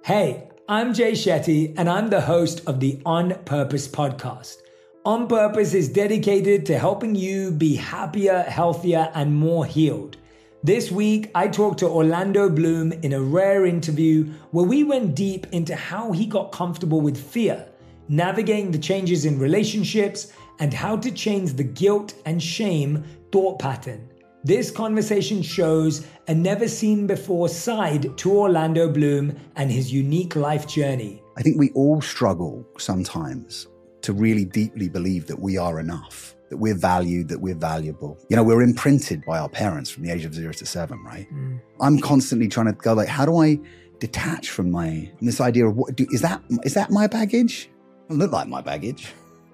Hey, 0.04 0.48
I'm 0.68 0.94
Jay 0.94 1.10
Shetty, 1.10 1.74
and 1.76 1.88
I'm 1.88 2.08
the 2.08 2.20
host 2.20 2.62
of 2.68 2.78
the 2.78 3.02
On 3.04 3.34
Purpose 3.46 3.88
podcast. 3.88 4.58
On 5.04 5.26
Purpose 5.26 5.74
is 5.74 5.88
dedicated 5.88 6.64
to 6.66 6.78
helping 6.78 7.16
you 7.16 7.50
be 7.50 7.74
happier, 7.74 8.42
healthier, 8.42 9.10
and 9.12 9.34
more 9.34 9.66
healed. 9.66 10.18
This 10.62 10.92
week, 10.92 11.32
I 11.34 11.48
talked 11.48 11.80
to 11.80 11.88
Orlando 11.88 12.48
Bloom 12.48 12.92
in 12.92 13.12
a 13.12 13.20
rare 13.20 13.66
interview 13.66 14.32
where 14.52 14.66
we 14.66 14.84
went 14.84 15.16
deep 15.16 15.48
into 15.52 15.74
how 15.74 16.12
he 16.12 16.26
got 16.26 16.52
comfortable 16.52 17.00
with 17.00 17.16
fear, 17.16 17.67
navigating 18.08 18.70
the 18.70 18.78
changes 18.78 19.24
in 19.24 19.38
relationships, 19.38 20.32
and 20.58 20.74
how 20.74 20.96
to 20.96 21.10
change 21.10 21.54
the 21.54 21.64
guilt 21.64 22.14
and 22.24 22.42
shame 22.42 23.04
thought 23.30 23.58
pattern. 23.58 24.08
This 24.44 24.70
conversation 24.70 25.42
shows 25.42 26.06
a 26.28 26.34
never 26.34 26.68
seen 26.68 27.06
before 27.06 27.48
side 27.48 28.16
to 28.18 28.32
Orlando 28.32 28.90
Bloom 28.90 29.36
and 29.56 29.70
his 29.70 29.92
unique 29.92 30.36
life 30.36 30.66
journey. 30.66 31.22
I 31.36 31.42
think 31.42 31.58
we 31.58 31.70
all 31.70 32.00
struggle 32.00 32.66
sometimes 32.78 33.66
to 34.02 34.12
really 34.12 34.44
deeply 34.44 34.88
believe 34.88 35.26
that 35.26 35.40
we 35.40 35.58
are 35.58 35.80
enough, 35.80 36.36
that 36.50 36.56
we're 36.56 36.76
valued, 36.76 37.28
that 37.28 37.40
we're 37.40 37.54
valuable. 37.54 38.16
You 38.28 38.36
know, 38.36 38.44
we're 38.44 38.62
imprinted 38.62 39.24
by 39.26 39.38
our 39.38 39.48
parents 39.48 39.90
from 39.90 40.04
the 40.04 40.10
age 40.10 40.24
of 40.24 40.34
zero 40.34 40.52
to 40.52 40.66
seven, 40.66 41.02
right? 41.04 41.26
Mm. 41.32 41.60
I'm 41.80 41.98
constantly 41.98 42.48
trying 42.48 42.66
to 42.66 42.72
go 42.72 42.94
like, 42.94 43.08
how 43.08 43.26
do 43.26 43.38
I 43.38 43.58
detach 43.98 44.50
from 44.50 44.70
my 44.70 45.10
from 45.18 45.26
this 45.26 45.40
idea 45.40 45.66
of 45.66 45.76
what 45.76 45.96
do, 45.96 46.06
is 46.10 46.22
that 46.22 46.40
is 46.62 46.74
that 46.74 46.90
my 46.90 47.06
baggage? 47.08 47.70
It 48.08 48.12
doesn't 48.12 48.22
look 48.22 48.32
like 48.32 48.48
my 48.48 48.62
baggage. 48.62 49.12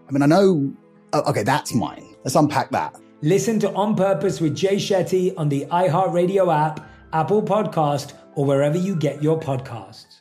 I 0.09 0.13
mean, 0.13 0.23
I 0.23 0.27
know. 0.27 0.73
Oh, 1.13 1.23
okay, 1.31 1.43
that's 1.43 1.75
mine. 1.75 2.15
Let's 2.23 2.37
unpack 2.37 2.71
that. 2.71 2.95
Listen 3.21 3.59
to 3.59 3.73
On 3.73 3.97
Purpose 3.97 4.41
with 4.41 4.55
Jay 4.55 4.77
Shetty 4.77 5.35
on 5.37 5.49
the 5.49 5.67
iHeartRadio 5.67 6.55
app, 6.55 6.89
Apple 7.13 7.43
Podcast, 7.43 8.13
or 8.37 8.45
wherever 8.45 8.79
you 8.79 8.95
get 8.95 9.21
your 9.21 9.41
podcasts. 9.41 10.21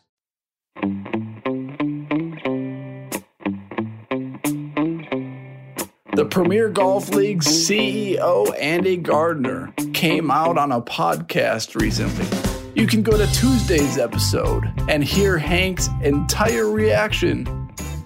The 6.16 6.26
Premier 6.26 6.70
Golf 6.70 7.10
League's 7.10 7.46
CEO, 7.46 8.52
Andy 8.60 8.98
Gardner, 8.98 9.72
came 9.94 10.32
out 10.32 10.58
on 10.58 10.72
a 10.72 10.82
podcast 10.82 11.80
recently. 11.80 12.26
You 12.74 12.88
can 12.88 13.04
go 13.04 13.16
to 13.16 13.32
Tuesday's 13.32 14.00
episode 14.00 14.64
and 14.90 15.04
hear 15.04 15.38
Hank's 15.38 15.88
entire 16.02 16.72
reaction 16.72 17.63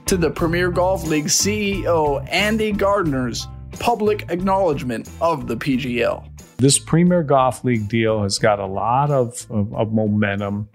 to 0.08 0.16
the 0.16 0.30
Premier 0.30 0.72
Golf 0.72 1.06
League 1.06 1.26
CEO, 1.26 2.26
Andy 2.32 2.72
Gardner's 2.72 3.46
public 3.78 4.24
acknowledgement 4.30 5.10
of 5.20 5.48
the 5.48 5.58
PGL. 5.58 6.26
This 6.56 6.80
Premier 6.80 7.24
Golf 7.24 7.66
League 7.66 7.90
deal 7.90 8.24
has 8.24 8.40
got 8.40 8.58
a 8.60 8.66
lot 8.66 9.12
of, 9.12 9.46
of, 9.52 9.74
of 9.74 9.92
momentum, 9.92 10.70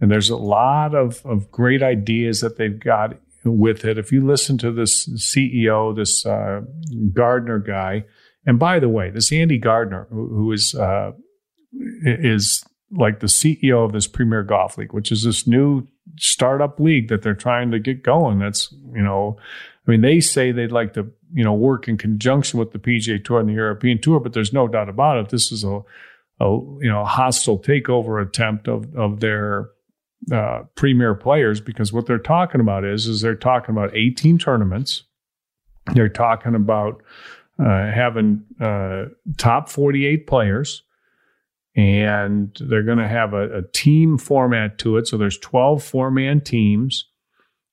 and 0.00 0.10
there's 0.10 0.30
a 0.30 0.36
lot 0.36 0.94
of, 0.94 1.20
of 1.26 1.50
great 1.50 1.82
ideas 1.82 2.40
that 2.40 2.56
they've 2.56 2.80
got 2.80 3.18
with 3.44 3.84
it. 3.84 3.98
If 3.98 4.12
you 4.12 4.26
listen 4.26 4.56
to 4.58 4.72
this 4.72 5.06
CEO, 5.10 5.94
this 5.94 6.24
uh, 6.24 6.62
Gardner 7.12 7.58
guy, 7.58 8.06
and 8.46 8.58
by 8.58 8.78
the 8.78 8.88
way, 8.88 9.10
this 9.10 9.30
Andy 9.30 9.58
Gardner, 9.58 10.06
who, 10.08 10.26
who 10.28 10.52
is 10.52 10.74
uh, 10.74 11.12
is 12.02 12.64
like 12.90 13.20
the 13.20 13.26
CEO 13.26 13.84
of 13.84 13.92
this 13.92 14.06
Premier 14.06 14.42
Golf 14.42 14.78
League, 14.78 14.94
which 14.94 15.12
is 15.12 15.22
this 15.24 15.46
new 15.46 15.86
startup 16.18 16.80
league 16.80 17.08
that 17.08 17.22
they're 17.22 17.34
trying 17.34 17.70
to 17.70 17.78
get 17.78 18.02
going. 18.02 18.38
That's 18.38 18.72
you 18.92 19.02
know, 19.02 19.36
I 19.86 19.90
mean, 19.90 20.00
they 20.00 20.20
say 20.20 20.52
they'd 20.52 20.72
like 20.72 20.94
to 20.94 21.10
you 21.32 21.44
know 21.44 21.54
work 21.54 21.88
in 21.88 21.96
conjunction 21.96 22.58
with 22.58 22.72
the 22.72 22.78
PGA 22.78 23.22
Tour 23.24 23.40
and 23.40 23.48
the 23.48 23.54
European 23.54 24.00
Tour, 24.00 24.20
but 24.20 24.32
there's 24.32 24.52
no 24.52 24.68
doubt 24.68 24.88
about 24.88 25.18
it. 25.18 25.28
This 25.30 25.52
is 25.52 25.64
a, 25.64 25.80
a 26.40 26.50
you 26.50 26.90
know 26.90 27.04
hostile 27.04 27.58
takeover 27.58 28.22
attempt 28.22 28.68
of 28.68 28.94
of 28.96 29.20
their 29.20 29.70
uh, 30.32 30.62
premier 30.74 31.14
players 31.14 31.60
because 31.60 31.92
what 31.92 32.06
they're 32.06 32.18
talking 32.18 32.60
about 32.60 32.84
is 32.84 33.06
is 33.06 33.20
they're 33.20 33.34
talking 33.34 33.74
about 33.74 33.94
18 33.96 34.38
tournaments. 34.38 35.04
They're 35.94 36.08
talking 36.08 36.54
about 36.54 37.02
uh, 37.58 37.90
having 37.90 38.42
uh, 38.60 39.06
top 39.36 39.68
48 39.68 40.26
players, 40.26 40.82
and 41.76 42.56
they're 42.60 42.82
going 42.82 42.98
to 42.98 43.08
have 43.08 43.32
a, 43.32 43.58
a 43.58 43.62
team 43.72 44.18
format 44.18 44.78
to 44.78 44.96
it. 44.96 45.06
So 45.06 45.16
there's 45.16 45.38
12 45.38 45.82
four 45.82 46.10
man 46.10 46.40
teams. 46.40 47.06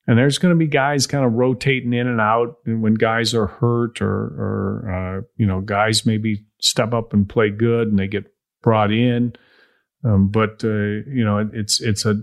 And 0.06 0.16
there's 0.16 0.38
going 0.38 0.54
to 0.54 0.58
be 0.58 0.66
guys 0.66 1.06
kind 1.06 1.24
of 1.24 1.34
rotating 1.34 1.92
in 1.92 2.06
and 2.06 2.18
out 2.20 2.56
and 2.64 2.82
when 2.82 2.94
guys 2.94 3.34
are 3.34 3.46
hurt 3.46 4.00
or, 4.00 4.08
or 4.08 4.90
uh, 4.90 5.22
you 5.36 5.46
know, 5.46 5.60
guys 5.60 6.06
maybe 6.06 6.46
step 6.60 6.94
up 6.94 7.12
and 7.12 7.28
play 7.28 7.50
good 7.50 7.88
and 7.88 7.98
they 7.98 8.08
get 8.08 8.24
brought 8.62 8.90
in. 8.90 9.34
Um, 10.04 10.28
but 10.28 10.64
uh, 10.64 10.68
you 10.68 11.24
know, 11.24 11.38
it, 11.38 11.48
it's 11.52 11.82
it's 11.82 12.06
a, 12.06 12.14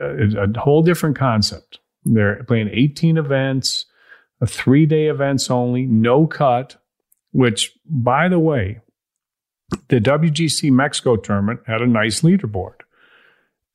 a 0.00 0.58
whole 0.58 0.82
different 0.82 1.16
concept. 1.16 1.78
They're 2.04 2.42
playing 2.44 2.70
18 2.72 3.16
events, 3.16 3.86
a 4.40 4.46
three 4.46 4.86
day 4.86 5.06
events 5.06 5.50
only, 5.50 5.86
no 5.86 6.26
cut. 6.26 6.76
Which, 7.32 7.78
by 7.86 8.28
the 8.28 8.40
way, 8.40 8.80
the 9.88 10.00
WGC 10.00 10.70
Mexico 10.70 11.16
tournament 11.16 11.60
had 11.66 11.80
a 11.80 11.86
nice 11.86 12.22
leaderboard, 12.22 12.76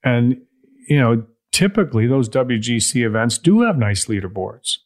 and 0.03 0.41
you 0.87 0.99
know, 0.99 1.25
typically 1.51 2.07
those 2.07 2.29
WGC 2.29 3.05
events 3.05 3.37
do 3.37 3.61
have 3.61 3.77
nice 3.77 4.05
leaderboards. 4.05 4.77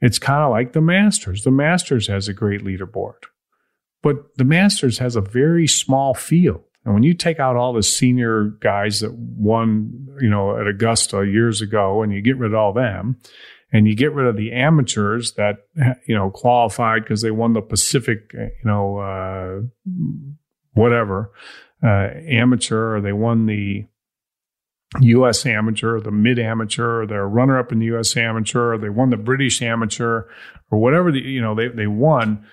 It's 0.00 0.18
kind 0.18 0.42
of 0.42 0.50
like 0.50 0.72
the 0.72 0.80
Masters. 0.80 1.44
The 1.44 1.50
Masters 1.50 2.06
has 2.08 2.28
a 2.28 2.34
great 2.34 2.62
leaderboard. 2.62 3.24
but 4.02 4.36
the 4.36 4.44
Masters 4.44 4.98
has 4.98 5.16
a 5.16 5.20
very 5.20 5.66
small 5.66 6.14
field. 6.14 6.62
And 6.84 6.94
when 6.94 7.02
you 7.02 7.14
take 7.14 7.40
out 7.40 7.56
all 7.56 7.72
the 7.72 7.82
senior 7.82 8.44
guys 8.60 9.00
that 9.00 9.12
won, 9.12 10.06
you 10.20 10.30
know, 10.30 10.56
at 10.56 10.68
Augusta 10.68 11.26
years 11.26 11.60
ago, 11.60 12.02
and 12.02 12.12
you 12.12 12.22
get 12.22 12.36
rid 12.36 12.52
of 12.52 12.58
all 12.58 12.72
them, 12.72 13.16
and 13.72 13.88
you 13.88 13.96
get 13.96 14.12
rid 14.12 14.28
of 14.28 14.36
the 14.36 14.52
amateurs 14.52 15.32
that 15.32 15.66
you 16.06 16.14
know 16.14 16.30
qualified 16.30 17.02
because 17.02 17.22
they 17.22 17.32
won 17.32 17.52
the 17.54 17.60
Pacific, 17.60 18.30
you 18.32 18.50
know, 18.64 18.98
uh, 18.98 19.60
whatever 20.76 21.32
uh, 21.82 22.08
amateur, 22.28 22.96
or 22.96 23.00
they 23.00 23.12
won 23.12 23.46
the 23.46 23.86
U.S. 25.00 25.44
amateur, 25.44 26.00
the 26.00 26.10
mid 26.10 26.38
amateur, 26.38 27.02
or 27.02 27.06
they're 27.06 27.28
runner 27.28 27.58
up 27.58 27.72
in 27.72 27.80
the 27.80 27.86
U.S. 27.86 28.16
amateur, 28.16 28.78
they 28.78 28.88
won 28.88 29.10
the 29.10 29.16
British 29.16 29.60
amateur, 29.60 30.28
or 30.70 30.78
whatever 30.78 31.10
the, 31.10 31.20
you 31.20 31.40
know 31.40 31.54
they 31.54 31.68
they 31.68 31.86
won 31.86 32.46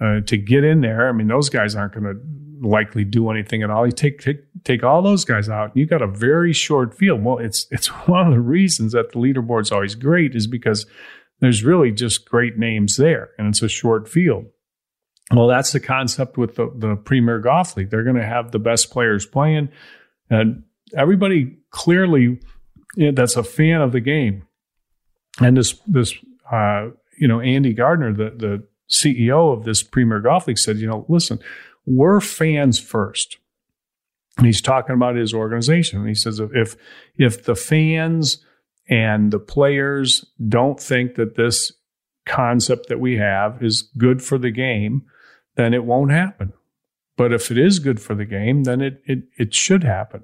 uh, 0.00 0.20
to 0.26 0.36
get 0.36 0.64
in 0.64 0.80
there. 0.80 1.08
I 1.08 1.12
mean, 1.12 1.28
those 1.28 1.48
guys 1.48 1.74
aren't 1.74 1.94
going 1.94 2.04
to 2.04 2.20
likely 2.66 3.04
do 3.04 3.30
anything 3.30 3.62
at 3.62 3.70
all. 3.70 3.86
You 3.86 3.92
take, 3.92 4.20
take 4.20 4.40
take 4.64 4.84
all 4.84 5.02
those 5.02 5.24
guys 5.24 5.48
out, 5.48 5.70
and 5.70 5.76
you 5.76 5.86
got 5.86 6.02
a 6.02 6.06
very 6.06 6.52
short 6.52 6.96
field. 6.96 7.24
Well, 7.24 7.38
it's 7.38 7.66
it's 7.70 7.88
one 8.06 8.26
of 8.26 8.32
the 8.32 8.40
reasons 8.40 8.92
that 8.92 9.12
the 9.12 9.18
leaderboard's 9.18 9.72
always 9.72 9.94
great 9.94 10.34
is 10.34 10.46
because 10.46 10.86
there's 11.40 11.64
really 11.64 11.92
just 11.92 12.28
great 12.28 12.58
names 12.58 12.96
there, 12.96 13.30
and 13.38 13.48
it's 13.48 13.62
a 13.62 13.68
short 13.68 14.08
field. 14.08 14.46
Well, 15.32 15.46
that's 15.46 15.72
the 15.72 15.80
concept 15.80 16.38
with 16.38 16.54
the, 16.54 16.72
the 16.74 16.96
Premier 16.96 17.38
Golf 17.38 17.76
League. 17.76 17.90
They're 17.90 18.04
going 18.04 18.16
to 18.16 18.24
have 18.24 18.50
the 18.50 18.58
best 18.58 18.90
players 18.90 19.26
playing, 19.26 19.68
and 20.30 20.64
everybody 20.96 21.58
clearly 21.70 22.40
you 22.96 23.06
know, 23.06 23.12
that's 23.12 23.36
a 23.36 23.42
fan 23.42 23.80
of 23.80 23.92
the 23.92 24.00
game. 24.00 24.46
And 25.40 25.56
this 25.56 25.80
this 25.86 26.14
uh, 26.50 26.88
you 27.18 27.28
know 27.28 27.40
Andy 27.40 27.74
Gardner, 27.74 28.12
the 28.12 28.30
the 28.30 28.66
CEO 28.90 29.52
of 29.52 29.64
this 29.64 29.82
Premier 29.82 30.20
Golf 30.20 30.46
League, 30.46 30.58
said, 30.58 30.78
you 30.78 30.86
know, 30.86 31.04
listen, 31.08 31.38
we're 31.86 32.20
fans 32.20 32.78
first. 32.78 33.38
And 34.36 34.46
he's 34.46 34.62
talking 34.62 34.94
about 34.94 35.16
his 35.16 35.34
organization. 35.34 36.00
And 36.00 36.08
he 36.08 36.14
says 36.14 36.40
if 36.40 36.76
if 37.16 37.44
the 37.44 37.56
fans 37.56 38.44
and 38.88 39.32
the 39.32 39.38
players 39.38 40.24
don't 40.48 40.80
think 40.80 41.16
that 41.16 41.36
this 41.36 41.72
concept 42.24 42.88
that 42.88 43.00
we 43.00 43.16
have 43.16 43.62
is 43.62 43.82
good 43.98 44.22
for 44.22 44.38
the 44.38 44.50
game, 44.50 45.04
then 45.58 45.74
it 45.74 45.84
won't 45.84 46.12
happen. 46.12 46.52
But 47.16 47.32
if 47.32 47.50
it 47.50 47.58
is 47.58 47.80
good 47.80 48.00
for 48.00 48.14
the 48.14 48.24
game, 48.24 48.62
then 48.62 48.80
it 48.80 49.02
it 49.04 49.24
it 49.36 49.52
should 49.52 49.82
happen. 49.82 50.22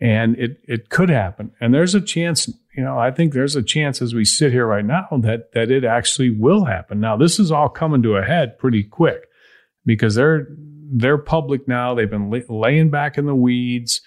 And 0.00 0.36
it 0.36 0.58
it 0.64 0.90
could 0.90 1.08
happen. 1.08 1.52
And 1.60 1.72
there's 1.72 1.94
a 1.94 2.00
chance, 2.00 2.48
you 2.76 2.82
know, 2.82 2.98
I 2.98 3.12
think 3.12 3.32
there's 3.32 3.54
a 3.54 3.62
chance 3.62 4.02
as 4.02 4.14
we 4.14 4.24
sit 4.24 4.50
here 4.50 4.66
right 4.66 4.84
now 4.84 5.06
that 5.12 5.52
that 5.52 5.70
it 5.70 5.84
actually 5.84 6.30
will 6.30 6.64
happen. 6.64 6.98
Now, 7.00 7.16
this 7.16 7.38
is 7.38 7.52
all 7.52 7.68
coming 7.68 8.02
to 8.02 8.16
a 8.16 8.24
head 8.24 8.58
pretty 8.58 8.82
quick 8.82 9.28
because 9.86 10.16
they're 10.16 10.48
they're 10.92 11.18
public 11.18 11.68
now. 11.68 11.94
They've 11.94 12.10
been 12.10 12.30
lay, 12.30 12.42
laying 12.48 12.90
back 12.90 13.16
in 13.16 13.26
the 13.26 13.34
weeds. 13.34 14.02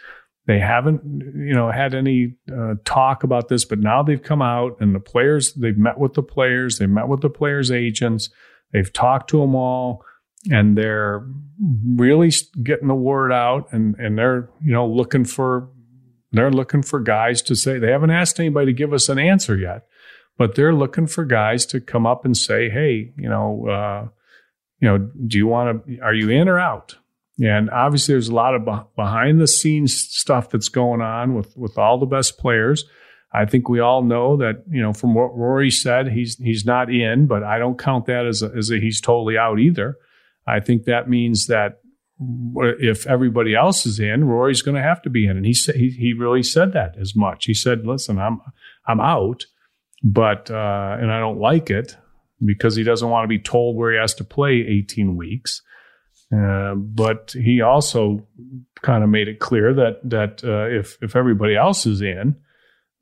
They 0.47 0.59
haven't, 0.59 1.01
you 1.35 1.53
know, 1.53 1.71
had 1.71 1.93
any 1.93 2.35
uh, 2.53 2.75
talk 2.83 3.23
about 3.23 3.47
this, 3.47 3.63
but 3.63 3.79
now 3.79 4.03
they've 4.03 4.21
come 4.21 4.41
out 4.41 4.77
and 4.79 4.95
the 4.95 4.99
players, 4.99 5.53
they've 5.53 5.77
met 5.77 5.97
with 5.97 6.13
the 6.13 6.23
players, 6.23 6.77
they've 6.77 6.89
met 6.89 7.09
with 7.09 7.19
the 7.19 7.29
players' 7.29 7.69
agents, 7.69 8.29
they've 8.71 8.91
talked 8.91 9.29
to 9.31 9.41
them 9.41 9.55
all 9.55 10.05
and 10.49 10.77
they're 10.77 11.25
really 11.95 12.31
getting 12.63 12.87
the 12.87 12.95
word 12.95 13.31
out 13.31 13.71
and, 13.71 13.95
and 13.95 14.17
they're 14.17 14.49
you 14.61 14.71
know 14.71 14.87
looking 14.87 15.25
for 15.25 15.69
they're 16.31 16.51
looking 16.51 16.83
for 16.83 16.99
guys 16.99 17.41
to 17.41 17.55
say 17.55 17.79
they 17.79 17.91
haven't 17.91 18.11
asked 18.11 18.39
anybody 18.39 18.67
to 18.67 18.73
give 18.73 18.93
us 18.93 19.09
an 19.09 19.19
answer 19.19 19.57
yet 19.57 19.87
but 20.37 20.55
they're 20.55 20.75
looking 20.75 21.07
for 21.07 21.25
guys 21.25 21.65
to 21.65 21.81
come 21.81 22.05
up 22.05 22.25
and 22.25 22.37
say 22.37 22.69
hey 22.69 23.11
you 23.17 23.29
know 23.29 23.67
uh, 23.67 24.07
you 24.79 24.87
know 24.87 24.97
do 24.97 25.37
you 25.37 25.47
want 25.47 25.85
to 25.85 25.99
are 25.99 26.13
you 26.13 26.29
in 26.29 26.47
or 26.47 26.59
out 26.59 26.95
and 27.39 27.69
obviously 27.69 28.13
there's 28.13 28.29
a 28.29 28.35
lot 28.35 28.55
of 28.55 28.65
behind 28.95 29.39
the 29.39 29.47
scenes 29.47 29.95
stuff 29.95 30.49
that's 30.49 30.69
going 30.69 31.01
on 31.01 31.33
with 31.33 31.55
with 31.57 31.77
all 31.77 31.97
the 31.99 32.05
best 32.05 32.37
players 32.37 32.85
I 33.33 33.45
think 33.45 33.67
we 33.67 33.79
all 33.79 34.03
know 34.03 34.37
that, 34.37 34.63
you 34.69 34.81
know, 34.81 34.93
from 34.93 35.13
what 35.13 35.37
Rory 35.37 35.69
said, 35.69 36.07
he's 36.07 36.37
he's 36.37 36.65
not 36.65 36.89
in, 36.89 37.27
but 37.27 37.43
I 37.43 37.59
don't 37.59 37.77
count 37.77 38.05
that 38.05 38.25
as 38.25 38.41
a, 38.41 38.51
as 38.57 38.71
a 38.71 38.79
he's 38.79 39.01
totally 39.01 39.37
out 39.37 39.59
either. 39.59 39.97
I 40.47 40.59
think 40.59 40.85
that 40.85 41.09
means 41.09 41.47
that 41.47 41.81
if 42.19 43.05
everybody 43.05 43.53
else 43.55 43.85
is 43.85 43.99
in, 43.99 44.25
Rory's 44.25 44.61
going 44.61 44.75
to 44.75 44.81
have 44.81 45.01
to 45.03 45.09
be 45.09 45.27
in, 45.27 45.37
and 45.37 45.45
he 45.45 45.53
he, 45.73 45.89
he 45.89 46.13
really 46.13 46.43
said 46.43 46.73
that 46.73 46.95
as 46.99 47.15
much. 47.15 47.45
He 47.45 47.53
said, 47.53 47.85
"Listen, 47.85 48.17
I'm 48.17 48.41
I'm 48.87 48.99
out, 48.99 49.45
but 50.03 50.49
uh, 50.49 50.97
and 50.99 51.11
I 51.11 51.19
don't 51.19 51.39
like 51.39 51.69
it 51.69 51.97
because 52.43 52.75
he 52.75 52.83
doesn't 52.83 53.09
want 53.09 53.25
to 53.25 53.27
be 53.27 53.39
told 53.39 53.75
where 53.75 53.91
he 53.91 53.99
has 53.99 54.13
to 54.15 54.23
play 54.23 54.65
18 54.67 55.15
weeks." 55.15 55.61
Uh, 56.35 56.75
but 56.75 57.33
he 57.33 57.61
also 57.61 58.27
kind 58.81 59.03
of 59.03 59.09
made 59.09 59.27
it 59.27 59.39
clear 59.39 59.73
that 59.73 59.99
that 60.03 60.43
uh, 60.43 60.67
if 60.67 60.97
if 61.01 61.15
everybody 61.15 61.55
else 61.55 61.85
is 61.85 62.01
in, 62.01 62.35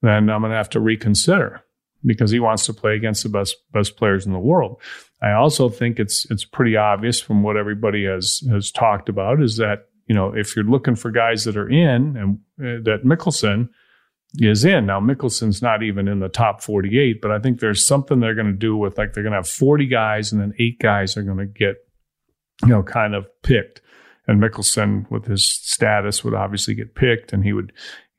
then 0.02 0.30
I'm 0.30 0.42
going 0.42 0.52
to 0.52 0.58
have 0.58 0.70
to 0.72 0.80
reconsider 0.80 1.64
because 2.06 2.32
he 2.32 2.40
wants 2.40 2.66
to 2.66 2.74
play 2.74 2.96
against 2.96 3.24
the 3.24 3.30
best 3.30 3.56
best 3.72 3.98
players 3.98 4.26
in 4.26 4.34
the 4.34 4.40
world. 4.40 4.80
I 5.22 5.32
also 5.32 5.70
think 5.70 6.00
it's 6.00 6.26
it's 6.30 6.46
pretty 6.46 6.76
obvious 6.76 7.20
from 7.20 7.44
what 7.44 7.58
everybody 7.58 8.06
has 8.06 8.44
has 8.50 8.72
talked 8.72 9.10
about 9.10 9.42
is 9.42 9.58
that 9.58 9.88
you 10.08 10.16
know 10.16 10.34
if 10.36 10.56
you're 10.56 10.66
looking 10.66 10.96
for 10.96 11.12
guys 11.12 11.46
that 11.46 11.58
are 11.58 11.70
in 11.70 12.16
and 12.18 12.40
uh, 12.60 12.84
that 12.84 13.02
Mickelson 13.06 13.70
is 14.38 14.66
in 14.66 14.86
now 14.86 15.00
Mickelson's 15.00 15.62
not 15.62 15.82
even 15.82 16.08
in 16.08 16.20
the 16.20 16.28
top 16.28 16.62
48 16.62 17.22
but 17.22 17.32
I 17.32 17.40
think 17.40 17.60
there's 17.60 17.88
something 17.88 18.20
they're 18.20 18.36
going 18.36 18.48
to 18.48 18.54
do 18.54 18.76
with 18.76 18.98
like 18.98 19.14
they're 19.14 19.24
going 19.24 19.32
to 19.32 19.38
have 19.38 19.48
40 19.48 19.88
guys 19.88 20.32
and 20.32 20.42
then 20.42 20.54
eight 20.60 20.80
guys 20.80 21.16
are 21.16 21.24
going 21.24 21.38
to 21.38 21.46
get 21.46 21.78
you 22.62 22.70
know 22.70 22.84
kind 22.84 23.16
of 23.16 23.28
picked 23.44 23.82
and 24.28 24.42
Mickelson 24.42 25.10
with 25.10 25.26
his 25.26 25.48
status 25.48 26.24
would 26.24 26.34
obviously 26.34 26.74
get 26.74 26.96
picked 26.96 27.32
and 27.32 27.44
he 27.44 27.54
would 27.54 27.72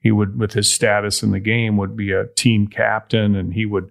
he 0.06 0.12
would 0.12 0.38
with 0.38 0.52
his 0.52 0.72
status 0.72 1.24
in 1.24 1.32
the 1.32 1.40
game 1.40 1.76
would 1.76 1.96
be 1.96 2.12
a 2.12 2.28
team 2.36 2.68
captain 2.68 3.34
and 3.34 3.52
he 3.52 3.66
would 3.66 3.90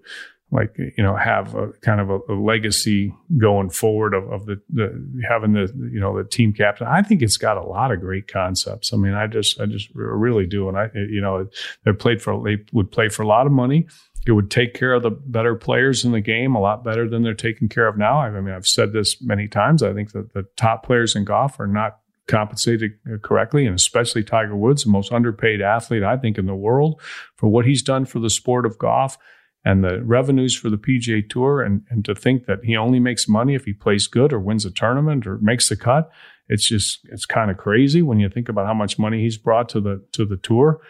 like 0.50 0.74
you 0.78 1.04
know 1.04 1.14
have 1.14 1.54
a 1.54 1.72
kind 1.82 2.00
of 2.00 2.08
a, 2.08 2.18
a 2.30 2.32
legacy 2.32 3.12
going 3.36 3.68
forward 3.68 4.14
of, 4.14 4.26
of 4.32 4.46
the, 4.46 4.58
the, 4.72 5.22
having 5.28 5.52
the 5.52 5.70
you 5.92 6.00
know 6.00 6.16
the 6.16 6.26
team 6.26 6.54
captain. 6.54 6.86
I 6.86 7.02
think 7.02 7.20
it's 7.20 7.36
got 7.36 7.58
a 7.58 7.62
lot 7.62 7.92
of 7.92 8.00
great 8.00 8.32
concepts. 8.32 8.94
I 8.94 8.96
mean 8.96 9.12
i 9.12 9.26
just 9.26 9.60
i 9.60 9.66
just 9.66 9.90
really 9.94 10.46
do. 10.46 10.70
And 10.70 10.78
i 10.78 10.88
you 10.94 11.20
know 11.20 11.46
they 11.84 11.92
played 11.92 12.22
for 12.22 12.42
they 12.42 12.64
would 12.72 12.90
play 12.90 13.10
for 13.10 13.22
a 13.22 13.26
lot 13.26 13.44
of 13.44 13.52
money. 13.52 13.86
It 14.26 14.32
would 14.32 14.50
take 14.50 14.72
care 14.72 14.94
of 14.94 15.02
the 15.02 15.10
better 15.10 15.54
players 15.54 16.02
in 16.02 16.12
the 16.12 16.22
game 16.22 16.54
a 16.54 16.60
lot 16.60 16.82
better 16.82 17.06
than 17.06 17.24
they're 17.24 17.34
taken 17.34 17.68
care 17.68 17.88
of 17.88 17.98
now. 17.98 18.20
I 18.20 18.30
mean 18.40 18.54
i've 18.54 18.66
said 18.66 18.94
this 18.94 19.20
many 19.20 19.48
times. 19.48 19.82
I 19.82 19.92
think 19.92 20.12
that 20.12 20.32
the 20.32 20.44
top 20.56 20.82
players 20.82 21.14
in 21.14 21.26
golf 21.26 21.60
are 21.60 21.66
not 21.66 21.98
compensated 22.26 22.92
correctly, 23.22 23.66
and 23.66 23.76
especially 23.76 24.24
Tiger 24.24 24.56
Woods, 24.56 24.84
the 24.84 24.90
most 24.90 25.12
underpaid 25.12 25.60
athlete, 25.60 26.02
I 26.02 26.16
think, 26.16 26.38
in 26.38 26.46
the 26.46 26.54
world 26.54 27.00
for 27.36 27.48
what 27.48 27.66
he's 27.66 27.82
done 27.82 28.04
for 28.04 28.18
the 28.18 28.30
sport 28.30 28.66
of 28.66 28.78
golf 28.78 29.16
and 29.64 29.82
the 29.82 30.02
revenues 30.02 30.56
for 30.56 30.70
the 30.70 30.76
PGA 30.76 31.28
Tour. 31.28 31.62
And, 31.62 31.82
and 31.90 32.04
to 32.04 32.14
think 32.14 32.46
that 32.46 32.60
he 32.64 32.76
only 32.76 33.00
makes 33.00 33.28
money 33.28 33.54
if 33.54 33.64
he 33.64 33.72
plays 33.72 34.06
good 34.06 34.32
or 34.32 34.40
wins 34.40 34.64
a 34.64 34.70
tournament 34.70 35.26
or 35.26 35.38
makes 35.38 35.68
the 35.68 35.76
cut, 35.76 36.10
it's 36.48 36.68
just, 36.68 37.00
it's 37.10 37.26
kind 37.26 37.50
of 37.50 37.56
crazy 37.56 38.02
when 38.02 38.20
you 38.20 38.28
think 38.28 38.48
about 38.48 38.66
how 38.66 38.74
much 38.74 38.98
money 38.98 39.20
he's 39.20 39.36
brought 39.36 39.68
to 39.70 39.80
the, 39.80 40.04
to 40.12 40.24
the 40.24 40.36
tour. 40.36 40.80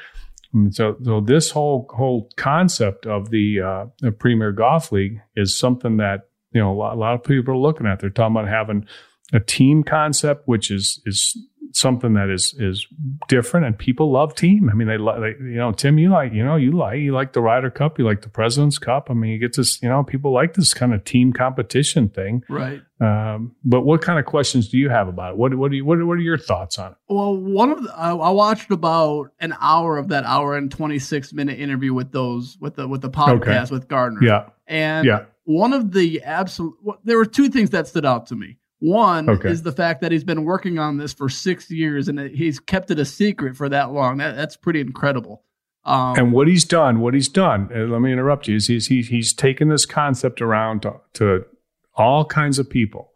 So, 0.70 0.96
so 1.02 1.20
this 1.20 1.50
whole, 1.50 1.90
whole 1.94 2.30
concept 2.36 3.06
of 3.06 3.30
the, 3.30 3.60
uh, 3.60 3.86
the 4.00 4.12
Premier 4.12 4.52
Golf 4.52 4.92
League 4.92 5.20
is 5.34 5.58
something 5.58 5.96
that, 5.96 6.28
you 6.52 6.60
know, 6.60 6.72
a 6.72 6.76
lot, 6.76 6.94
a 6.94 6.98
lot 6.98 7.14
of 7.14 7.24
people 7.24 7.54
are 7.54 7.58
looking 7.58 7.86
at. 7.86 8.00
They're 8.00 8.10
talking 8.10 8.36
about 8.36 8.48
having 8.48 8.86
a 9.32 9.40
team 9.40 9.82
concept, 9.82 10.46
which 10.46 10.70
is 10.70 11.00
is 11.06 11.36
something 11.72 12.14
that 12.14 12.30
is 12.30 12.54
is 12.58 12.86
different, 13.28 13.66
and 13.66 13.78
people 13.78 14.10
love 14.10 14.34
team. 14.34 14.70
I 14.70 14.74
mean, 14.74 14.88
they, 14.88 14.98
like 14.98 15.38
you 15.38 15.56
know, 15.56 15.72
Tim, 15.72 15.98
you 15.98 16.10
like 16.10 16.32
you 16.32 16.44
know, 16.44 16.56
you 16.56 16.72
like 16.72 16.98
you 16.98 17.12
like 17.12 17.32
the 17.32 17.40
Ryder 17.40 17.70
Cup, 17.70 17.98
you 17.98 18.04
like 18.04 18.22
the 18.22 18.28
President's 18.28 18.78
Cup. 18.78 19.08
I 19.10 19.14
mean, 19.14 19.32
you 19.32 19.38
get 19.38 19.56
this, 19.56 19.82
you 19.82 19.88
know, 19.88 20.02
people 20.02 20.32
like 20.32 20.54
this 20.54 20.72
kind 20.72 20.94
of 20.94 21.04
team 21.04 21.32
competition 21.32 22.08
thing, 22.08 22.44
right? 22.48 22.80
Um, 23.00 23.54
but 23.64 23.82
what 23.82 24.00
kind 24.00 24.18
of 24.18 24.24
questions 24.24 24.68
do 24.68 24.78
you 24.78 24.88
have 24.88 25.08
about 25.08 25.32
it? 25.32 25.36
What 25.36 25.54
what 25.54 25.70
do 25.70 25.76
you 25.76 25.84
what, 25.84 26.04
what 26.04 26.14
are 26.14 26.22
your 26.22 26.38
thoughts 26.38 26.78
on 26.78 26.92
it? 26.92 26.98
Well, 27.08 27.36
one 27.36 27.70
of 27.70 27.82
the, 27.82 27.92
I, 27.94 28.10
I 28.10 28.30
watched 28.30 28.70
about 28.70 29.32
an 29.40 29.54
hour 29.60 29.98
of 29.98 30.08
that 30.08 30.24
hour 30.24 30.56
and 30.56 30.70
twenty 30.70 30.98
six 30.98 31.32
minute 31.32 31.58
interview 31.58 31.92
with 31.92 32.12
those 32.12 32.56
with 32.60 32.76
the 32.76 32.88
with 32.88 33.02
the 33.02 33.10
podcast 33.10 33.64
okay. 33.64 33.74
with 33.74 33.88
Gardner, 33.88 34.22
yeah, 34.22 34.48
and 34.66 35.06
yeah. 35.06 35.24
One 35.48 35.72
of 35.72 35.92
the 35.92 36.24
absolute, 36.24 36.74
there 37.04 37.16
were 37.16 37.24
two 37.24 37.48
things 37.48 37.70
that 37.70 37.86
stood 37.86 38.04
out 38.04 38.26
to 38.26 38.34
me. 38.34 38.58
One 38.78 39.30
okay. 39.30 39.50
is 39.50 39.62
the 39.62 39.72
fact 39.72 40.02
that 40.02 40.12
he's 40.12 40.24
been 40.24 40.44
working 40.44 40.78
on 40.78 40.98
this 40.98 41.14
for 41.14 41.28
six 41.28 41.70
years 41.70 42.08
and 42.08 42.20
he's 42.20 42.60
kept 42.60 42.90
it 42.90 42.98
a 42.98 43.04
secret 43.04 43.56
for 43.56 43.68
that 43.70 43.92
long. 43.92 44.18
That, 44.18 44.36
that's 44.36 44.56
pretty 44.56 44.80
incredible. 44.80 45.42
Um, 45.84 46.16
and 46.16 46.32
what 46.32 46.48
he's 46.48 46.64
done, 46.64 47.00
what 47.00 47.14
he's 47.14 47.28
done, 47.28 47.70
uh, 47.74 47.80
let 47.84 48.00
me 48.00 48.12
interrupt 48.12 48.48
you, 48.48 48.56
is 48.56 48.66
he's, 48.66 48.88
he's, 48.88 49.08
he's 49.08 49.32
taken 49.32 49.68
this 49.68 49.86
concept 49.86 50.42
around 50.42 50.82
to, 50.82 50.96
to 51.14 51.46
all 51.94 52.24
kinds 52.24 52.58
of 52.58 52.68
people, 52.68 53.12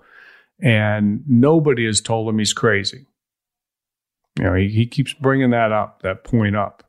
and 0.63 1.25
nobody 1.27 1.85
has 1.85 2.01
told 2.01 2.29
him 2.29 2.39
he's 2.39 2.53
crazy. 2.53 3.07
You 4.39 4.45
know, 4.45 4.55
he, 4.55 4.69
he 4.69 4.87
keeps 4.87 5.13
bringing 5.13 5.51
that 5.51 5.73
up, 5.73 6.03
that 6.03 6.23
point 6.23 6.55
up. 6.55 6.85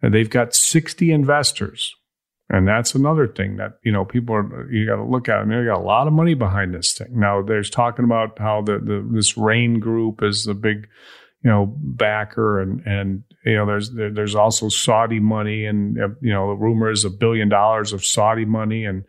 And 0.00 0.14
they've 0.14 0.30
got 0.30 0.54
60 0.54 1.10
investors 1.10 1.96
And 2.48 2.68
that's 2.68 2.94
another 2.94 3.26
thing 3.26 3.56
that, 3.56 3.78
you 3.82 3.90
know, 3.90 4.04
people 4.04 4.36
are, 4.36 4.70
you 4.70 4.86
got 4.86 4.96
to 4.96 5.04
look 5.04 5.28
at. 5.28 5.38
I 5.38 5.44
mean, 5.44 5.58
they 5.58 5.66
got 5.66 5.80
a 5.80 5.82
lot 5.82 6.06
of 6.06 6.12
money 6.12 6.34
behind 6.34 6.72
this 6.72 6.92
thing. 6.92 7.18
Now, 7.18 7.42
there's 7.42 7.70
talking 7.70 8.04
about 8.04 8.38
how 8.38 8.62
the, 8.62 8.78
the 8.78 9.08
this 9.12 9.36
Raine 9.36 9.80
group 9.80 10.22
is 10.22 10.44
the 10.44 10.54
big, 10.54 10.86
you 11.42 11.50
know, 11.50 11.74
backer 11.76 12.60
and, 12.60 12.86
and, 12.86 13.24
you 13.44 13.56
know, 13.56 13.66
there's, 13.66 13.90
there, 13.90 14.12
there's 14.12 14.36
also 14.36 14.68
Saudi 14.68 15.18
money 15.18 15.64
and, 15.64 15.96
you 16.20 16.32
know, 16.32 16.50
the 16.50 16.56
rumor 16.56 16.88
is 16.90 17.04
a 17.04 17.10
billion 17.10 17.48
dollars 17.48 17.92
of 17.92 18.04
Saudi 18.04 18.44
money. 18.44 18.84
And, 18.84 19.04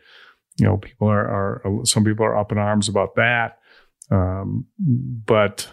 you 0.58 0.66
know, 0.66 0.78
people 0.78 1.08
are, 1.08 1.62
are 1.64 1.86
some 1.86 2.04
people 2.04 2.26
are 2.26 2.38
up 2.38 2.52
in 2.52 2.58
arms 2.58 2.90
about 2.90 3.16
that. 3.16 3.60
Um, 4.10 4.66
but, 4.80 5.70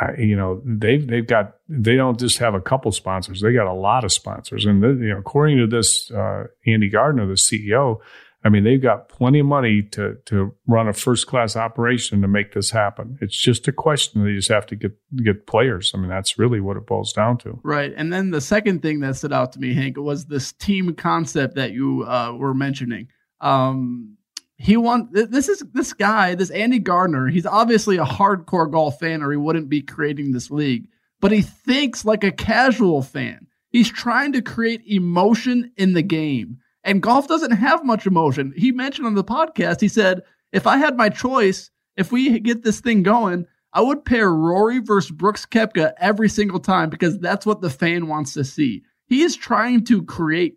I, 0.00 0.14
you 0.18 0.36
know, 0.36 0.62
they've 0.64 1.06
they've 1.06 1.26
got 1.26 1.56
they 1.68 1.96
don't 1.96 2.18
just 2.18 2.38
have 2.38 2.54
a 2.54 2.60
couple 2.60 2.90
sponsors; 2.92 3.40
they 3.40 3.52
got 3.52 3.66
a 3.66 3.74
lot 3.74 4.04
of 4.04 4.12
sponsors. 4.12 4.64
And 4.64 4.82
you 4.82 5.08
know, 5.08 5.18
according 5.18 5.58
to 5.58 5.66
this 5.66 6.10
uh, 6.10 6.44
Andy 6.66 6.88
Gardner, 6.88 7.26
the 7.26 7.34
CEO, 7.34 7.98
I 8.42 8.48
mean, 8.48 8.64
they've 8.64 8.80
got 8.80 9.08
plenty 9.08 9.40
of 9.40 9.46
money 9.46 9.82
to 9.82 10.16
to 10.26 10.54
run 10.66 10.88
a 10.88 10.92
first 10.92 11.26
class 11.26 11.56
operation 11.56 12.22
to 12.22 12.28
make 12.28 12.52
this 12.52 12.70
happen. 12.70 13.18
It's 13.20 13.36
just 13.36 13.68
a 13.68 13.72
question; 13.72 14.24
they 14.24 14.34
just 14.34 14.48
have 14.48 14.66
to 14.66 14.76
get 14.76 14.92
get 15.22 15.46
players. 15.46 15.92
I 15.94 15.98
mean, 15.98 16.08
that's 16.08 16.38
really 16.38 16.60
what 16.60 16.76
it 16.76 16.86
boils 16.86 17.12
down 17.12 17.38
to. 17.38 17.60
Right. 17.62 17.92
And 17.96 18.12
then 18.12 18.30
the 18.30 18.40
second 18.40 18.82
thing 18.82 19.00
that 19.00 19.16
stood 19.16 19.32
out 19.32 19.52
to 19.52 19.58
me, 19.58 19.74
Hank, 19.74 19.96
was 19.98 20.26
this 20.26 20.52
team 20.52 20.94
concept 20.94 21.56
that 21.56 21.72
you 21.72 22.04
uh, 22.04 22.32
were 22.32 22.54
mentioning. 22.54 23.08
Um, 23.40 24.16
he 24.58 24.76
want 24.76 25.12
this 25.12 25.48
is 25.48 25.62
this 25.74 25.92
guy, 25.92 26.34
this 26.34 26.50
Andy 26.50 26.78
Gardner. 26.78 27.28
He's 27.28 27.46
obviously 27.46 27.98
a 27.98 28.04
hardcore 28.04 28.70
golf 28.70 28.98
fan, 28.98 29.22
or 29.22 29.30
he 29.30 29.36
wouldn't 29.36 29.68
be 29.68 29.82
creating 29.82 30.32
this 30.32 30.50
league. 30.50 30.88
But 31.20 31.32
he 31.32 31.42
thinks 31.42 32.04
like 32.04 32.24
a 32.24 32.32
casual 32.32 33.02
fan. 33.02 33.46
He's 33.70 33.90
trying 33.90 34.32
to 34.32 34.42
create 34.42 34.82
emotion 34.86 35.72
in 35.76 35.92
the 35.92 36.02
game, 36.02 36.58
and 36.84 37.02
golf 37.02 37.28
doesn't 37.28 37.50
have 37.52 37.84
much 37.84 38.06
emotion. 38.06 38.54
He 38.56 38.72
mentioned 38.72 39.06
on 39.06 39.14
the 39.14 39.24
podcast, 39.24 39.80
he 39.80 39.88
said, 39.88 40.22
"If 40.52 40.66
I 40.66 40.78
had 40.78 40.96
my 40.96 41.10
choice, 41.10 41.70
if 41.96 42.10
we 42.10 42.38
get 42.40 42.62
this 42.62 42.80
thing 42.80 43.02
going." 43.02 43.46
I 43.72 43.82
would 43.82 44.06
pair 44.06 44.32
Rory 44.32 44.78
versus 44.78 45.10
Brooks 45.10 45.44
Koepka 45.44 45.92
every 45.98 46.30
single 46.30 46.60
time 46.60 46.88
because 46.88 47.18
that's 47.18 47.44
what 47.44 47.60
the 47.60 47.68
fan 47.68 48.06
wants 48.06 48.32
to 48.32 48.42
see. 48.42 48.84
He 49.06 49.20
is 49.20 49.36
trying 49.36 49.84
to 49.84 50.02
create 50.02 50.56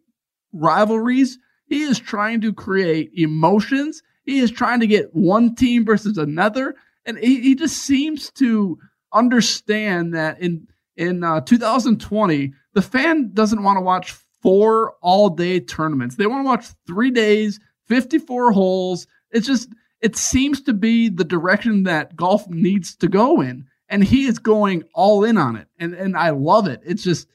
rivalries 0.54 1.38
he 1.70 1.84
is 1.84 2.00
trying 2.00 2.42
to 2.42 2.52
create 2.52 3.12
emotions. 3.14 4.02
He 4.26 4.40
is 4.40 4.52
trying 4.52 4.80
to 4.82 4.88
get 4.88 5.16
one 5.16 5.56
team 5.56 5.86
versus 5.86 6.18
another. 6.18 6.76
And 7.06 7.18
he, 7.18 7.40
he 7.42 7.56
just 7.56 7.78
seems 7.78 8.32
to 8.34 8.78
understand 9.14 10.14
that 10.14 10.42
in 10.42 10.68
in 10.98 11.24
uh, 11.24 11.40
2020, 11.40 12.52
the 12.74 12.82
fan 12.82 13.32
doesn't 13.34 13.64
want 13.64 13.78
to 13.78 13.82
watch 13.82 14.12
four 14.42 14.96
all 15.02 15.30
day 15.30 15.62
tournaments. 15.62 16.16
They 16.16 16.28
want 16.28 16.44
to 16.44 16.48
watch 16.48 16.66
three 16.86 17.10
days, 17.10 17.58
54 17.88 18.52
holes. 18.52 19.08
It's 19.32 19.48
just, 19.48 19.70
it 20.02 20.18
seems 20.18 20.62
to 20.64 20.74
be 20.74 21.08
the 21.08 21.24
direction 21.24 21.84
that 21.84 22.18
golf 22.18 22.46
needs 22.50 22.98
to 22.98 23.08
go 23.08 23.40
in. 23.40 23.66
And 23.88 24.04
he 24.04 24.26
is 24.26 24.40
going 24.40 24.84
all 24.94 25.24
in 25.24 25.38
on 25.38 25.56
it. 25.56 25.68
And, 25.80 25.94
and 25.94 26.18
I 26.18 26.32
love 26.32 26.68
it. 26.68 26.82
It's 26.86 27.04
just, 27.04 27.30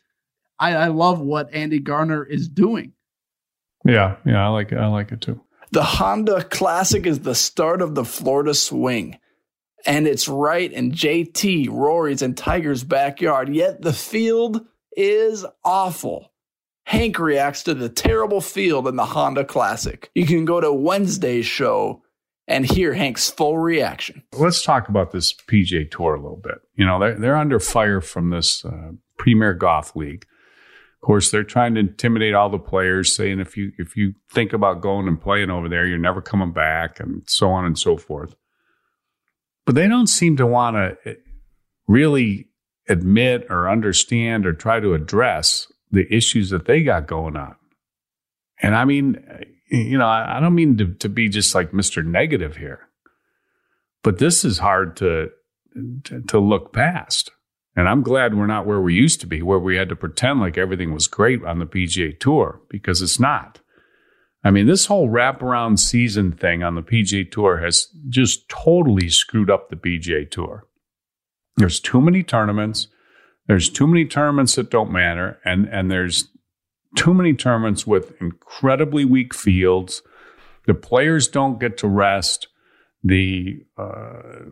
I, 0.58 0.74
I 0.74 0.86
love 0.88 1.20
what 1.20 1.52
Andy 1.52 1.78
Gardner 1.78 2.22
is 2.22 2.48
doing. 2.48 2.92
Yeah, 3.84 4.16
yeah, 4.24 4.44
I 4.44 4.48
like 4.48 4.72
it. 4.72 4.78
I 4.78 4.86
like 4.86 5.12
it 5.12 5.20
too. 5.20 5.40
The 5.72 5.82
Honda 5.82 6.44
Classic 6.44 7.06
is 7.06 7.20
the 7.20 7.34
start 7.34 7.82
of 7.82 7.94
the 7.94 8.04
Florida 8.04 8.54
swing. 8.54 9.18
And 9.86 10.06
it's 10.06 10.28
right 10.28 10.72
in 10.72 10.92
JT, 10.92 11.68
Rory's, 11.70 12.22
and 12.22 12.36
Tiger's 12.36 12.84
backyard. 12.84 13.54
Yet 13.54 13.82
the 13.82 13.92
field 13.92 14.64
is 14.96 15.44
awful. 15.64 16.32
Hank 16.86 17.18
reacts 17.18 17.62
to 17.64 17.74
the 17.74 17.88
terrible 17.88 18.40
field 18.40 18.86
in 18.88 18.96
the 18.96 19.04
Honda 19.04 19.44
Classic. 19.44 20.10
You 20.14 20.26
can 20.26 20.44
go 20.44 20.60
to 20.60 20.72
Wednesday's 20.72 21.46
show 21.46 22.02
and 22.46 22.66
hear 22.66 22.92
Hank's 22.92 23.30
full 23.30 23.58
reaction. 23.58 24.22
Let's 24.32 24.62
talk 24.62 24.88
about 24.88 25.12
this 25.12 25.32
PGA 25.32 25.90
Tour 25.90 26.14
a 26.14 26.20
little 26.20 26.40
bit. 26.42 26.58
You 26.76 26.84
know, 26.86 26.98
they're, 26.98 27.18
they're 27.18 27.36
under 27.36 27.58
fire 27.58 28.00
from 28.00 28.30
this 28.30 28.64
uh, 28.64 28.92
Premier 29.18 29.54
Golf 29.54 29.96
League 29.96 30.26
course, 31.04 31.30
they're 31.30 31.44
trying 31.44 31.74
to 31.74 31.80
intimidate 31.80 32.34
all 32.34 32.50
the 32.50 32.58
players, 32.58 33.14
saying 33.14 33.40
if 33.40 33.56
you 33.56 33.72
if 33.78 33.96
you 33.96 34.14
think 34.30 34.52
about 34.52 34.80
going 34.80 35.06
and 35.06 35.20
playing 35.20 35.50
over 35.50 35.68
there, 35.68 35.86
you're 35.86 35.98
never 35.98 36.20
coming 36.20 36.52
back, 36.52 36.98
and 36.98 37.22
so 37.26 37.50
on 37.50 37.64
and 37.64 37.78
so 37.78 37.96
forth. 37.96 38.34
But 39.66 39.74
they 39.74 39.88
don't 39.88 40.08
seem 40.08 40.36
to 40.36 40.46
want 40.46 40.76
to 40.76 40.96
eh, 41.10 41.14
really 41.86 42.48
admit 42.88 43.46
or 43.48 43.70
understand 43.70 44.46
or 44.46 44.52
try 44.52 44.80
to 44.80 44.94
address 44.94 45.70
the 45.90 46.12
issues 46.12 46.50
that 46.50 46.66
they 46.66 46.82
got 46.82 47.06
going 47.06 47.36
on. 47.36 47.56
And 48.60 48.74
I 48.74 48.84
mean, 48.84 49.24
eh, 49.28 49.44
you 49.70 49.98
know, 49.98 50.06
I, 50.06 50.40
don't 50.40 50.54
mean 50.54 50.76
to, 50.78 50.94
to 50.94 51.08
be 51.08 51.28
just 51.28 51.54
like 51.54 51.72
Mr. 51.72 52.04
Negative 52.04 52.56
here, 52.56 52.88
but 54.02 54.18
this 54.18 54.44
is 54.44 54.58
hard 54.58 54.96
to, 54.98 55.30
to 56.28 56.38
look 56.38 56.72
past. 56.72 57.30
And 57.76 57.88
I'm 57.88 58.02
glad 58.02 58.34
we're 58.34 58.46
not 58.46 58.66
where 58.66 58.80
we 58.80 58.94
used 58.94 59.20
to 59.20 59.26
be, 59.26 59.42
where 59.42 59.58
we 59.58 59.76
had 59.76 59.88
to 59.88 59.96
pretend 59.96 60.40
like 60.40 60.56
everything 60.56 60.94
was 60.94 61.06
great 61.06 61.44
on 61.44 61.58
the 61.58 61.66
PGA 61.66 62.18
Tour, 62.18 62.60
because 62.68 63.02
it's 63.02 63.18
not. 63.18 63.60
I 64.44 64.50
mean, 64.50 64.66
this 64.66 64.86
whole 64.86 65.08
wraparound 65.08 65.78
season 65.78 66.30
thing 66.30 66.62
on 66.62 66.74
the 66.74 66.82
PGA 66.82 67.30
Tour 67.30 67.58
has 67.58 67.86
just 68.08 68.48
totally 68.48 69.08
screwed 69.08 69.50
up 69.50 69.70
the 69.70 69.76
PGA 69.76 70.30
Tour. 70.30 70.66
There's 71.56 71.80
too 71.80 72.00
many 72.00 72.22
tournaments. 72.22 72.88
There's 73.46 73.70
too 73.70 73.86
many 73.86 74.04
tournaments 74.04 74.54
that 74.54 74.70
don't 74.70 74.92
matter, 74.92 75.38
and 75.44 75.66
and 75.68 75.90
there's 75.90 76.28
too 76.96 77.14
many 77.14 77.34
tournaments 77.34 77.86
with 77.86 78.20
incredibly 78.20 79.04
weak 79.04 79.34
fields. 79.34 80.02
The 80.66 80.74
players 80.74 81.28
don't 81.28 81.60
get 81.60 81.76
to 81.78 81.88
rest 81.88 82.48
the 83.06 83.62
uh, 83.76 84.46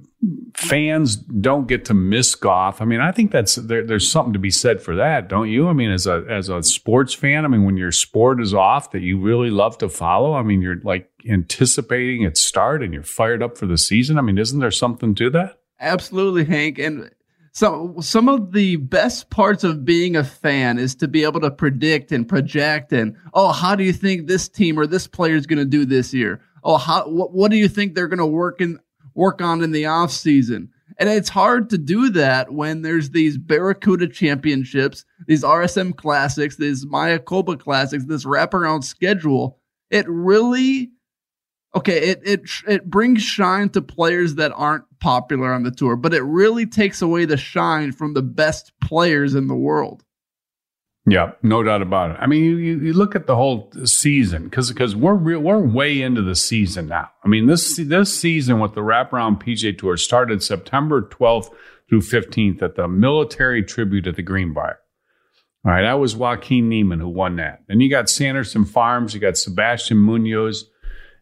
fans 0.54 1.16
don't 1.16 1.66
get 1.66 1.86
to 1.86 1.94
miss 1.94 2.34
golf. 2.34 2.82
I 2.82 2.84
mean, 2.84 3.00
I 3.00 3.10
think 3.10 3.30
that's 3.30 3.54
there, 3.54 3.84
there's 3.84 4.10
something 4.10 4.34
to 4.34 4.38
be 4.38 4.50
said 4.50 4.82
for 4.82 4.94
that, 4.96 5.28
don't 5.28 5.48
you? 5.48 5.68
I 5.68 5.72
mean, 5.72 5.90
as 5.90 6.06
a 6.06 6.24
as 6.28 6.50
a 6.50 6.62
sports 6.62 7.14
fan, 7.14 7.46
I 7.46 7.48
mean, 7.48 7.64
when 7.64 7.78
your 7.78 7.92
sport 7.92 8.42
is 8.42 8.52
off 8.52 8.90
that 8.90 9.00
you 9.00 9.18
really 9.18 9.48
love 9.48 9.78
to 9.78 9.88
follow, 9.88 10.34
I 10.34 10.42
mean, 10.42 10.60
you're 10.60 10.80
like 10.84 11.10
anticipating 11.26 12.24
its 12.24 12.42
start 12.42 12.82
and 12.82 12.92
you're 12.92 13.02
fired 13.02 13.42
up 13.42 13.56
for 13.56 13.64
the 13.64 13.78
season. 13.78 14.18
I 14.18 14.20
mean, 14.20 14.36
isn't 14.36 14.60
there 14.60 14.70
something 14.70 15.14
to 15.14 15.30
that? 15.30 15.58
Absolutely, 15.80 16.44
Hank. 16.44 16.78
And 16.78 17.10
so 17.52 17.94
some 18.00 18.28
of 18.28 18.52
the 18.52 18.76
best 18.76 19.30
parts 19.30 19.64
of 19.64 19.86
being 19.86 20.14
a 20.14 20.24
fan 20.24 20.78
is 20.78 20.94
to 20.96 21.08
be 21.08 21.24
able 21.24 21.40
to 21.40 21.50
predict 21.50 22.12
and 22.12 22.28
project 22.28 22.92
and 22.92 23.16
oh, 23.32 23.52
how 23.52 23.74
do 23.74 23.82
you 23.82 23.94
think 23.94 24.26
this 24.26 24.46
team 24.46 24.78
or 24.78 24.86
this 24.86 25.06
player 25.06 25.36
is 25.36 25.46
going 25.46 25.58
to 25.58 25.64
do 25.64 25.86
this 25.86 26.12
year? 26.12 26.42
Oh, 26.62 26.76
how, 26.76 27.08
what, 27.08 27.32
what 27.32 27.50
do 27.50 27.56
you 27.56 27.68
think 27.68 27.94
they're 27.94 28.08
going 28.08 28.18
to 28.18 28.26
work 28.26 28.60
in 28.60 28.78
work 29.14 29.42
on 29.42 29.62
in 29.62 29.72
the 29.72 29.86
off 29.86 30.10
season? 30.10 30.70
And 30.98 31.08
it's 31.08 31.28
hard 31.28 31.70
to 31.70 31.78
do 31.78 32.10
that 32.10 32.52
when 32.52 32.82
there's 32.82 33.10
these 33.10 33.38
Barracuda 33.38 34.08
championships, 34.08 35.04
these 35.26 35.42
RSM 35.42 35.96
classics, 35.96 36.56
these 36.56 36.84
Mayakoba 36.84 37.58
classics, 37.58 38.04
this 38.04 38.24
wraparound 38.24 38.84
schedule. 38.84 39.58
It 39.90 40.06
really, 40.08 40.90
okay, 41.74 42.10
it, 42.10 42.20
it, 42.24 42.42
it 42.68 42.90
brings 42.90 43.22
shine 43.22 43.70
to 43.70 43.82
players 43.82 44.34
that 44.36 44.52
aren't 44.54 44.84
popular 45.00 45.52
on 45.52 45.62
the 45.62 45.70
tour, 45.70 45.96
but 45.96 46.14
it 46.14 46.22
really 46.22 46.66
takes 46.66 47.02
away 47.02 47.24
the 47.24 47.36
shine 47.36 47.92
from 47.92 48.14
the 48.14 48.22
best 48.22 48.72
players 48.80 49.34
in 49.34 49.48
the 49.48 49.56
world. 49.56 50.04
Yeah, 51.04 51.32
no 51.42 51.64
doubt 51.64 51.82
about 51.82 52.12
it. 52.12 52.16
I 52.20 52.26
mean, 52.26 52.44
you, 52.44 52.56
you 52.56 52.92
look 52.92 53.16
at 53.16 53.26
the 53.26 53.34
whole 53.34 53.72
season 53.84 54.44
because 54.44 54.70
because 54.70 54.94
we're 54.94 55.16
we're 55.16 55.58
way 55.58 56.00
into 56.00 56.22
the 56.22 56.36
season 56.36 56.86
now. 56.86 57.10
I 57.24 57.28
mean 57.28 57.46
this 57.46 57.76
this 57.76 58.16
season 58.16 58.60
with 58.60 58.74
the 58.74 58.82
wraparound 58.82 59.42
PGA 59.42 59.76
Tour 59.76 59.96
started 59.96 60.44
September 60.44 61.02
12th 61.02 61.52
through 61.88 62.02
15th 62.02 62.62
at 62.62 62.76
the 62.76 62.86
Military 62.86 63.64
Tribute 63.64 64.06
at 64.06 64.14
the 64.14 64.22
Greenbrier. 64.22 64.78
All 65.64 65.72
right, 65.72 65.82
that 65.82 65.94
was 65.94 66.14
Joaquin 66.14 66.68
Niemann 66.68 67.00
who 67.00 67.08
won 67.08 67.36
that. 67.36 67.62
Then 67.66 67.80
you 67.80 67.90
got 67.90 68.08
Sanderson 68.08 68.64
Farms, 68.64 69.12
you 69.12 69.20
got 69.20 69.36
Sebastian 69.36 69.98
Munoz, 69.98 70.70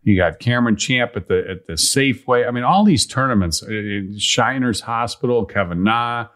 you 0.02 0.16
got 0.16 0.40
Cameron 0.40 0.76
Champ 0.76 1.12
at 1.16 1.28
the 1.28 1.42
at 1.48 1.66
the 1.66 1.74
Safeway. 1.74 2.46
I 2.46 2.50
mean, 2.50 2.64
all 2.64 2.84
these 2.84 3.06
tournaments, 3.06 3.62
uh, 3.62 3.66
uh, 3.66 4.00
Shriners 4.18 4.82
Hospital, 4.82 5.46
Kevin 5.46 5.84
Na. 5.84 6.28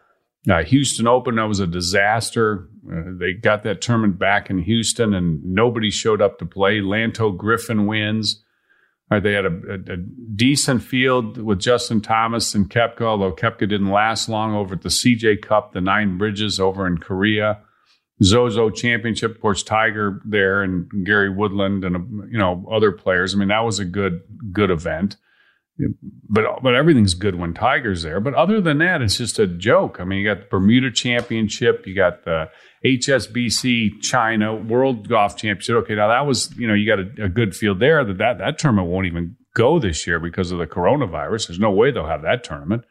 Uh, 0.48 0.62
Houston 0.64 1.07
Open, 1.07 1.37
that 1.37 1.44
was 1.44 1.61
a 1.61 1.66
disaster. 1.66 2.68
Uh, 2.90 3.12
they 3.18 3.33
got 3.33 3.62
that 3.62 3.80
tournament 3.80 4.18
back 4.18 4.50
in 4.50 4.59
Houston 4.59 5.14
and 5.14 5.42
nobody 5.42 5.90
showed 5.90 6.20
up 6.20 6.38
to 6.38 6.46
play. 6.46 6.80
Lanto 6.80 7.35
Griffin 7.35 7.87
wins. 7.87 8.42
Right, 9.11 9.22
they 9.22 9.33
had 9.33 9.44
a, 9.44 9.48
a, 9.48 9.92
a, 9.92 9.96
decent 10.35 10.83
field 10.83 11.37
with 11.37 11.61
Justin 11.61 12.00
Thomas 12.00 12.54
and 12.54 12.70
Koepka, 12.70 13.02
although 13.02 13.33
Koepka 13.33 13.68
didn't 13.68 13.90
last 13.90 14.30
long 14.30 14.54
over 14.54 14.74
at 14.74 14.80
the 14.80 14.88
CJ 14.88 15.42
Cup, 15.42 15.72
the 15.72 15.83
Nine 15.83 16.16
Bridges 16.16 16.59
over 16.59 16.87
in 16.87 16.96
Korea. 16.96 17.61
Zozo 18.22 18.70
Championship, 18.70 19.33
of 19.33 19.40
course, 19.40 19.62
Tiger 19.62 20.22
there 20.24 20.62
and 20.62 20.88
Gary 21.04 21.28
Woodland 21.28 21.85
and 21.85 22.33
you 22.33 22.38
know 22.38 22.64
other 22.70 22.92
players. 22.92 23.35
I 23.35 23.38
mean, 23.38 23.48
that 23.48 23.64
was 23.64 23.78
a 23.78 23.85
good 23.85 24.22
good 24.52 24.70
event. 24.70 25.16
But 26.28 26.62
but 26.62 26.74
everything's 26.74 27.14
good 27.14 27.34
when 27.34 27.52
Tiger's 27.52 28.02
there. 28.02 28.20
But 28.20 28.34
other 28.34 28.60
than 28.60 28.78
that, 28.78 29.02
it's 29.02 29.16
just 29.16 29.38
a 29.38 29.46
joke. 29.46 29.98
I 30.00 30.04
mean, 30.04 30.20
you 30.20 30.34
got 30.34 30.42
the 30.42 30.46
Bermuda 30.48 30.90
Championship, 30.90 31.87
you 31.87 31.94
got 31.94 32.24
the 32.24 32.48
HSBC 32.84 34.00
China 34.00 34.54
World 34.54 35.08
Golf 35.08 35.37
Championship. 35.37 35.76
Okay, 35.76 35.94
now 35.94 36.08
that 36.08 36.26
was 36.26 36.54
you 36.56 36.68
know 36.68 36.74
you 36.74 36.87
got 36.87 37.00
a, 37.00 37.24
a 37.24 37.28
good 37.28 37.56
field 37.56 37.80
there. 37.80 38.04
That 38.04 38.18
that 38.18 38.38
that 38.38 38.58
tournament 38.58 38.88
won't 38.88 39.06
even 39.06 39.37
go 39.54 39.78
this 39.78 40.06
year 40.06 40.20
because 40.20 40.52
of 40.52 40.58
the 40.58 40.66
coronavirus. 40.66 41.48
There's 41.48 41.58
no 41.58 41.70
way 41.70 41.90
they'll 41.90 42.06
have 42.06 42.22
that 42.22 42.44
tournament. 42.44 42.84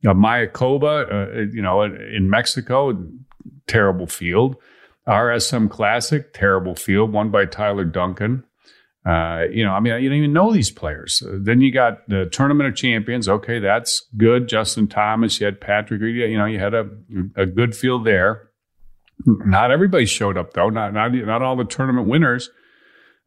You 0.00 0.08
know, 0.08 0.14
Mayakoba, 0.14 1.12
uh, 1.12 1.40
you 1.52 1.62
know, 1.62 1.82
in 1.82 2.28
Mexico, 2.28 2.96
terrible 3.66 4.06
field. 4.06 4.56
RSM 5.06 5.70
Classic, 5.70 6.32
terrible 6.32 6.74
field, 6.74 7.12
won 7.12 7.30
by 7.30 7.44
Tyler 7.44 7.84
Duncan. 7.84 8.44
Uh, 9.04 9.44
you 9.50 9.64
know, 9.64 9.72
I 9.72 9.80
mean, 9.80 10.02
you 10.02 10.08
don't 10.08 10.18
even 10.18 10.32
know 10.32 10.50
these 10.52 10.70
players. 10.70 11.22
Uh, 11.22 11.36
then 11.38 11.60
you 11.60 11.70
got 11.70 12.08
the 12.08 12.26
Tournament 12.26 12.70
of 12.70 12.74
Champions. 12.74 13.28
Okay, 13.28 13.58
that's 13.58 14.06
good. 14.16 14.48
Justin 14.48 14.88
Thomas, 14.88 15.38
you 15.40 15.44
had 15.44 15.60
Patrick 15.60 16.00
Reed. 16.00 16.16
You 16.30 16.38
know, 16.38 16.46
you 16.46 16.58
had 16.58 16.72
a 16.74 16.88
a 17.36 17.44
good 17.44 17.76
field 17.76 18.06
there. 18.06 18.48
Not 19.26 19.70
everybody 19.70 20.06
showed 20.06 20.38
up 20.38 20.54
though. 20.54 20.70
Not 20.70 20.94
not 20.94 21.12
not 21.12 21.42
all 21.42 21.56
the 21.56 21.64
tournament 21.64 22.08
winners. 22.08 22.50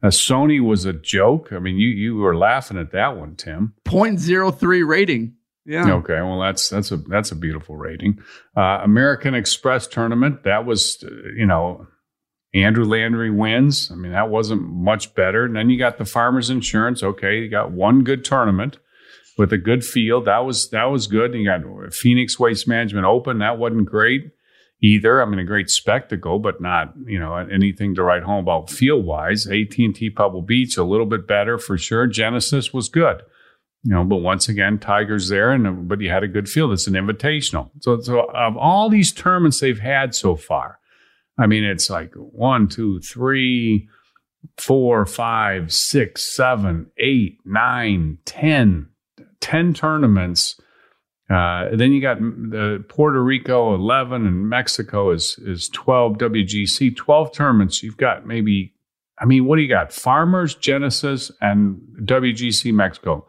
Uh, 0.02 0.08
Sony 0.08 0.60
was 0.60 0.84
a 0.84 0.92
joke. 0.92 1.52
I 1.52 1.58
mean, 1.58 1.76
you 1.76 1.88
you 1.88 2.16
were 2.16 2.36
laughing 2.36 2.78
at 2.78 2.92
that 2.92 3.16
one, 3.16 3.36
Tim. 3.36 3.74
0.03 3.84 4.86
rating. 4.86 5.34
Yeah. 5.64 5.92
Okay. 5.94 6.14
Well, 6.22 6.40
that's 6.40 6.68
that's 6.70 6.90
a 6.92 6.96
that's 6.96 7.30
a 7.30 7.36
beautiful 7.36 7.76
rating. 7.76 8.18
Uh, 8.56 8.80
American 8.82 9.34
Express 9.34 9.86
tournament. 9.86 10.44
That 10.44 10.64
was, 10.64 11.04
uh, 11.04 11.10
you 11.36 11.46
know, 11.46 11.86
Andrew 12.54 12.84
Landry 12.84 13.30
wins. 13.30 13.90
I 13.92 13.94
mean, 13.94 14.12
that 14.12 14.30
wasn't 14.30 14.62
much 14.62 15.14
better. 15.14 15.44
And 15.44 15.54
then 15.54 15.70
you 15.70 15.78
got 15.78 15.98
the 15.98 16.04
Farmers 16.04 16.50
Insurance. 16.50 17.02
Okay, 17.02 17.40
you 17.40 17.50
got 17.50 17.72
one 17.72 18.04
good 18.04 18.24
tournament 18.24 18.78
with 19.36 19.52
a 19.52 19.58
good 19.58 19.84
field. 19.84 20.24
That 20.24 20.44
was 20.44 20.70
that 20.70 20.84
was 20.84 21.06
good. 21.06 21.34
And 21.34 21.42
you 21.42 21.46
got 21.46 21.94
Phoenix 21.94 22.38
Waste 22.38 22.66
Management 22.66 23.06
Open. 23.06 23.38
That 23.38 23.58
wasn't 23.58 23.86
great 23.86 24.32
either. 24.80 25.22
I 25.22 25.26
mean, 25.26 25.38
a 25.38 25.44
great 25.44 25.70
spectacle, 25.70 26.38
but 26.38 26.60
not 26.60 26.94
you 27.06 27.18
know 27.18 27.34
anything 27.36 27.94
to 27.94 28.02
write 28.02 28.22
home 28.22 28.42
about 28.42 28.70
field 28.70 29.04
wise. 29.04 29.46
AT 29.46 29.78
and 29.78 29.94
T 29.94 30.10
Pebble 30.10 30.42
Beach 30.42 30.76
a 30.76 30.84
little 30.84 31.06
bit 31.06 31.26
better 31.26 31.58
for 31.58 31.76
sure. 31.76 32.06
Genesis 32.06 32.72
was 32.72 32.88
good. 32.88 33.22
You 33.84 33.94
know, 33.94 34.04
but 34.04 34.16
once 34.16 34.48
again, 34.48 34.78
Tiger's 34.78 35.28
there, 35.28 35.52
and 35.52 35.88
but 35.88 36.00
you 36.00 36.10
had 36.10 36.24
a 36.24 36.28
good 36.28 36.48
field. 36.48 36.72
It's 36.72 36.88
an 36.88 36.94
invitational. 36.94 37.70
So, 37.80 38.00
so 38.00 38.28
of 38.34 38.56
all 38.56 38.88
these 38.88 39.12
tournaments 39.12 39.60
they've 39.60 39.78
had 39.78 40.14
so 40.14 40.34
far, 40.34 40.77
I 41.38 41.46
mean, 41.46 41.64
it's 41.64 41.88
like 41.88 42.14
one, 42.14 42.68
two, 42.68 43.00
three, 43.00 43.88
four, 44.56 45.06
five, 45.06 45.72
six, 45.72 46.22
seven, 46.24 46.90
eight, 46.98 47.38
nine, 47.44 48.18
ten, 48.24 48.88
ten 49.40 49.72
tournaments. 49.72 50.60
Uh, 51.30 51.68
then 51.74 51.92
you 51.92 52.00
got 52.00 52.18
the 52.18 52.82
Puerto 52.88 53.22
Rico 53.22 53.74
11 53.74 54.26
and 54.26 54.48
Mexico 54.48 55.10
is 55.10 55.38
is 55.44 55.68
12 55.68 56.16
WGC 56.16 56.96
12 56.96 57.32
tournaments. 57.32 57.82
You've 57.82 57.98
got 57.98 58.26
maybe 58.26 58.72
I 59.20 59.24
mean, 59.24 59.46
what 59.46 59.56
do 59.56 59.62
you 59.62 59.68
got? 59.68 59.92
Farmers, 59.92 60.54
Genesis, 60.54 61.30
and 61.40 61.80
WGC 62.02 62.72
Mexico. 62.72 63.26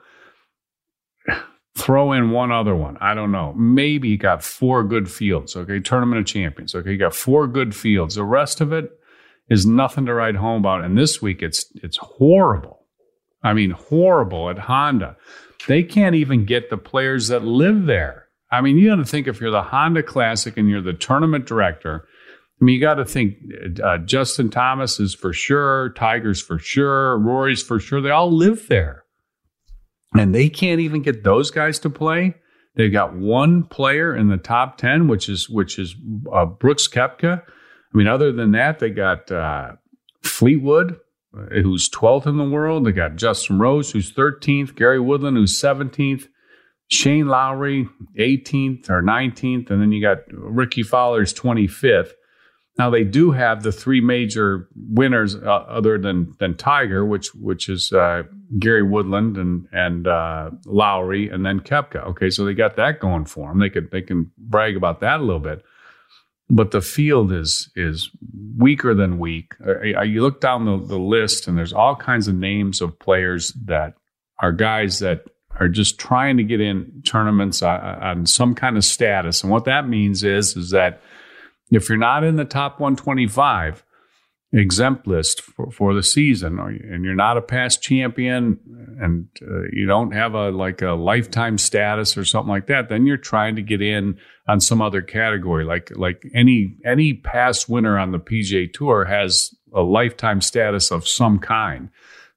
Throw 1.75 2.11
in 2.11 2.31
one 2.31 2.51
other 2.51 2.75
one. 2.75 2.97
I 2.99 3.13
don't 3.13 3.31
know. 3.31 3.53
Maybe 3.53 4.09
you 4.09 4.17
got 4.17 4.43
four 4.43 4.83
good 4.83 5.09
fields. 5.09 5.55
Okay. 5.55 5.79
Tournament 5.79 6.19
of 6.19 6.25
Champions. 6.25 6.75
Okay. 6.75 6.91
You 6.91 6.97
got 6.97 7.13
four 7.13 7.47
good 7.47 7.75
fields. 7.75 8.15
The 8.15 8.23
rest 8.23 8.59
of 8.59 8.73
it 8.73 8.91
is 9.49 9.65
nothing 9.65 10.05
to 10.05 10.13
write 10.13 10.35
home 10.35 10.61
about. 10.61 10.83
And 10.83 10.97
this 10.97 11.21
week 11.21 11.41
it's 11.41 11.65
it's 11.75 11.97
horrible. 11.97 12.85
I 13.43 13.53
mean, 13.53 13.71
horrible 13.71 14.49
at 14.49 14.59
Honda. 14.59 15.15
They 15.67 15.83
can't 15.83 16.15
even 16.15 16.45
get 16.45 16.69
the 16.69 16.77
players 16.77 17.29
that 17.29 17.43
live 17.43 17.85
there. 17.85 18.27
I 18.51 18.61
mean, 18.61 18.77
you 18.77 18.89
got 18.89 18.95
to 18.95 19.05
think 19.05 19.27
if 19.27 19.39
you're 19.39 19.51
the 19.51 19.61
Honda 19.61 20.03
Classic 20.03 20.57
and 20.57 20.69
you're 20.69 20.81
the 20.81 20.93
tournament 20.93 21.45
director. 21.45 22.07
I 22.59 22.65
mean, 22.65 22.75
you 22.75 22.81
got 22.81 22.95
to 22.95 23.05
think 23.05 23.35
uh, 23.81 23.99
Justin 23.99 24.49
Thomas 24.49 24.99
is 24.99 25.13
for 25.13 25.31
sure, 25.31 25.93
Tigers 25.95 26.41
for 26.41 26.59
sure, 26.59 27.17
Rory's 27.17 27.63
for 27.63 27.79
sure. 27.79 28.01
They 28.01 28.09
all 28.09 28.31
live 28.31 28.67
there 28.67 29.05
and 30.17 30.33
they 30.33 30.49
can't 30.49 30.79
even 30.79 31.01
get 31.01 31.23
those 31.23 31.51
guys 31.51 31.79
to 31.79 31.89
play. 31.89 32.35
They've 32.75 32.91
got 32.91 33.15
one 33.15 33.63
player 33.63 34.15
in 34.15 34.29
the 34.29 34.37
top 34.37 34.77
ten, 34.77 35.07
which 35.07 35.27
is 35.27 35.49
which 35.49 35.77
is 35.77 35.95
uh, 36.31 36.45
Brooks 36.45 36.87
Koepka. 36.87 37.41
I 37.41 37.97
mean, 37.97 38.07
other 38.07 38.31
than 38.31 38.51
that, 38.51 38.79
they 38.79 38.89
got 38.89 39.31
uh, 39.31 39.73
Fleetwood, 40.21 40.97
uh, 41.35 41.61
who's 41.61 41.89
12th 41.89 42.27
in 42.27 42.37
the 42.37 42.47
world. 42.47 42.85
They 42.85 42.91
got 42.91 43.15
Justin 43.15 43.57
Rose, 43.57 43.91
who's 43.91 44.11
13th. 44.13 44.75
Gary 44.75 44.99
Woodland, 44.99 45.37
who's 45.37 45.59
17th. 45.59 46.27
Shane 46.89 47.27
Lowry, 47.27 47.87
18th 48.17 48.89
or 48.89 49.03
19th, 49.03 49.69
and 49.69 49.81
then 49.81 49.91
you 49.91 50.01
got 50.01 50.19
Rickie 50.31 50.81
Fowler's 50.83 51.33
25th. 51.33 52.11
Now 52.79 52.89
they 52.89 53.03
do 53.03 53.31
have 53.31 53.61
the 53.61 53.71
three 53.71 54.01
major 54.01 54.67
winners 54.75 55.35
uh, 55.35 55.39
other 55.39 55.99
than 55.99 56.33
than 56.39 56.55
Tiger, 56.55 57.05
which 57.05 57.35
which 57.35 57.69
is 57.69 57.91
uh, 57.91 58.23
Gary 58.57 58.83
Woodland 58.83 59.37
and 59.37 59.67
and 59.71 60.07
uh, 60.07 60.51
Lowry, 60.65 61.29
and 61.29 61.45
then 61.45 61.59
Koepka. 61.59 62.07
Okay, 62.07 62.29
so 62.29 62.45
they 62.45 62.53
got 62.53 62.75
that 62.77 62.99
going 62.99 63.25
for 63.25 63.49
them. 63.49 63.59
They 63.59 63.69
could 63.69 63.91
they 63.91 64.01
can 64.01 64.31
brag 64.37 64.75
about 64.75 65.01
that 65.01 65.19
a 65.19 65.23
little 65.23 65.39
bit. 65.39 65.63
But 66.49 66.71
the 66.71 66.81
field 66.81 67.31
is 67.31 67.69
is 67.75 68.09
weaker 68.57 68.95
than 68.95 69.19
weak. 69.19 69.53
Uh, 69.65 70.01
you 70.01 70.21
look 70.21 70.41
down 70.41 70.65
the, 70.65 70.77
the 70.83 70.97
list, 70.97 71.47
and 71.47 71.57
there's 71.57 71.73
all 71.73 71.95
kinds 71.95 72.27
of 72.27 72.35
names 72.35 72.81
of 72.81 72.97
players 72.97 73.53
that 73.65 73.93
are 74.39 74.51
guys 74.51 74.99
that 74.99 75.25
are 75.59 75.67
just 75.67 75.99
trying 75.99 76.37
to 76.37 76.43
get 76.43 76.61
in 76.61 77.01
tournaments 77.05 77.61
on, 77.61 77.79
uh, 77.79 77.99
on 78.01 78.25
some 78.25 78.55
kind 78.55 78.77
of 78.77 78.85
status. 78.85 79.43
And 79.43 79.51
what 79.51 79.65
that 79.65 79.87
means 79.87 80.23
is 80.23 80.55
is 80.55 80.71
that 80.71 81.01
if 81.69 81.89
you're 81.89 81.97
not 81.97 82.23
in 82.23 82.35
the 82.35 82.45
top 82.45 82.79
125 82.79 83.83
exempt 84.51 85.05
list 85.05 85.41
for, 85.41 85.69
for 85.71 85.93
the 85.93 86.01
season, 86.03 86.59
and 86.59 87.05
you're 87.05 87.15
not 87.15 87.37
a 87.37 87.41
past 87.41 87.81
champion, 87.81 88.59
and 88.99 89.27
uh, 89.41 89.63
you 89.71 89.85
don't 89.85 90.11
have 90.11 90.33
a 90.33 90.49
like 90.49 90.81
a 90.81 90.91
lifetime 90.91 91.57
status 91.57 92.17
or 92.17 92.25
something 92.25 92.49
like 92.49 92.67
that, 92.67 92.89
then 92.89 93.05
you're 93.05 93.17
trying 93.17 93.55
to 93.55 93.61
get 93.61 93.81
in 93.81 94.17
on 94.47 94.59
some 94.59 94.81
other 94.81 95.01
category. 95.01 95.65
Like 95.65 95.91
like 95.95 96.23
any 96.33 96.77
any 96.83 97.13
past 97.13 97.69
winner 97.69 97.97
on 97.97 98.11
the 98.11 98.19
PGA 98.19 98.71
Tour 98.71 99.05
has 99.05 99.53
a 99.73 99.81
lifetime 99.81 100.41
status 100.41 100.91
of 100.91 101.07
some 101.07 101.39
kind. 101.39 101.89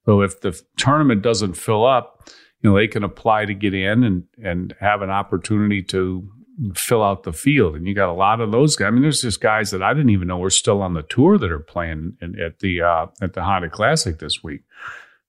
So 0.05 0.20
if 0.20 0.40
the 0.40 0.61
tournament 0.77 1.22
doesn't 1.22 1.55
fill 1.55 1.87
up, 1.87 2.29
you 2.61 2.70
know 2.70 2.77
they 2.77 2.88
can 2.88 3.05
apply 3.05 3.46
to 3.46 3.55
get 3.55 3.72
in 3.72 4.05
and 4.05 4.25
and 4.42 4.75
have 4.81 5.01
an 5.03 5.11
opportunity 5.11 5.83
to 5.85 6.29
fill 6.75 7.03
out 7.03 7.23
the 7.23 7.33
field. 7.33 7.77
And 7.77 7.87
you 7.87 7.95
got 7.95 8.09
a 8.09 8.15
lot 8.15 8.41
of 8.41 8.53
those 8.53 8.77
guys. 8.77 8.88
I 8.88 8.91
mean, 8.91 9.03
there's 9.03 9.23
just 9.23 9.41
guys 9.41 9.71
that 9.71 9.83
I 9.83 9.95
didn't 9.95 10.11
even 10.11 10.29
know 10.29 10.38
were 10.38 10.51
still 10.51 10.83
on 10.83 10.95
the 10.95 11.03
tour 11.03 11.38
that 11.38 11.51
are 11.51 11.59
playing 11.59 12.17
in, 12.21 12.41
at 12.41 12.61
the 12.61 12.83
uh, 12.83 13.07
at 13.21 13.35
the 13.35 13.43
Honda 13.43 13.71
Classic 13.71 14.19
this 14.19 14.43
week. 14.43 14.62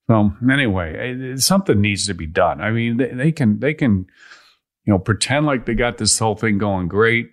So 0.06 0.32
anyway, 0.50 1.14
it, 1.16 1.40
something 1.40 1.80
needs 1.80 2.06
to 2.06 2.14
be 2.14 2.26
done. 2.26 2.60
I 2.60 2.70
mean, 2.70 2.98
they, 2.98 3.08
they 3.08 3.32
can 3.32 3.60
they 3.60 3.74
can 3.74 4.06
you 4.84 4.92
know 4.92 4.98
pretend 4.98 5.46
like 5.46 5.66
they 5.66 5.74
got 5.74 5.98
this 5.98 6.18
whole 6.18 6.36
thing 6.36 6.58
going 6.58 6.88
great. 6.88 7.30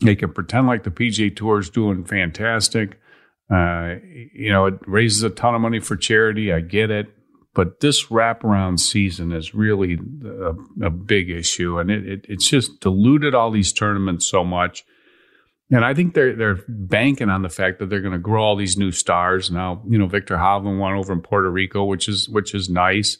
They 0.00 0.14
can 0.14 0.32
pretend 0.32 0.66
like 0.66 0.84
the 0.84 0.90
PGA 0.90 1.34
Tour 1.34 1.58
is 1.58 1.70
doing 1.70 2.04
fantastic. 2.04 3.00
Uh, 3.50 3.94
you 4.34 4.52
know, 4.52 4.66
it 4.66 4.74
raises 4.86 5.22
a 5.22 5.30
ton 5.30 5.54
of 5.54 5.60
money 5.60 5.80
for 5.80 5.96
charity. 5.96 6.52
I 6.52 6.60
get 6.60 6.90
it. 6.90 7.08
But 7.58 7.80
this 7.80 8.04
wraparound 8.04 8.78
season 8.78 9.32
is 9.32 9.52
really 9.52 9.98
a, 10.24 10.86
a 10.86 10.90
big 10.90 11.28
issue, 11.28 11.80
and 11.80 11.90
it, 11.90 12.06
it, 12.06 12.26
it's 12.28 12.48
just 12.48 12.78
diluted 12.78 13.34
all 13.34 13.50
these 13.50 13.72
tournaments 13.72 14.30
so 14.30 14.44
much. 14.44 14.84
And 15.68 15.84
I 15.84 15.92
think 15.92 16.14
they're 16.14 16.36
they're 16.36 16.60
banking 16.68 17.30
on 17.30 17.42
the 17.42 17.48
fact 17.48 17.80
that 17.80 17.90
they're 17.90 18.00
going 18.00 18.12
to 18.12 18.18
grow 18.20 18.44
all 18.44 18.54
these 18.54 18.76
new 18.76 18.92
stars. 18.92 19.50
Now, 19.50 19.82
you 19.88 19.98
know, 19.98 20.06
Viktor 20.06 20.36
Hovland 20.36 20.78
won 20.78 20.92
over 20.92 21.12
in 21.12 21.20
Puerto 21.20 21.50
Rico, 21.50 21.82
which 21.82 22.08
is 22.08 22.28
which 22.28 22.54
is 22.54 22.68
nice. 22.70 23.18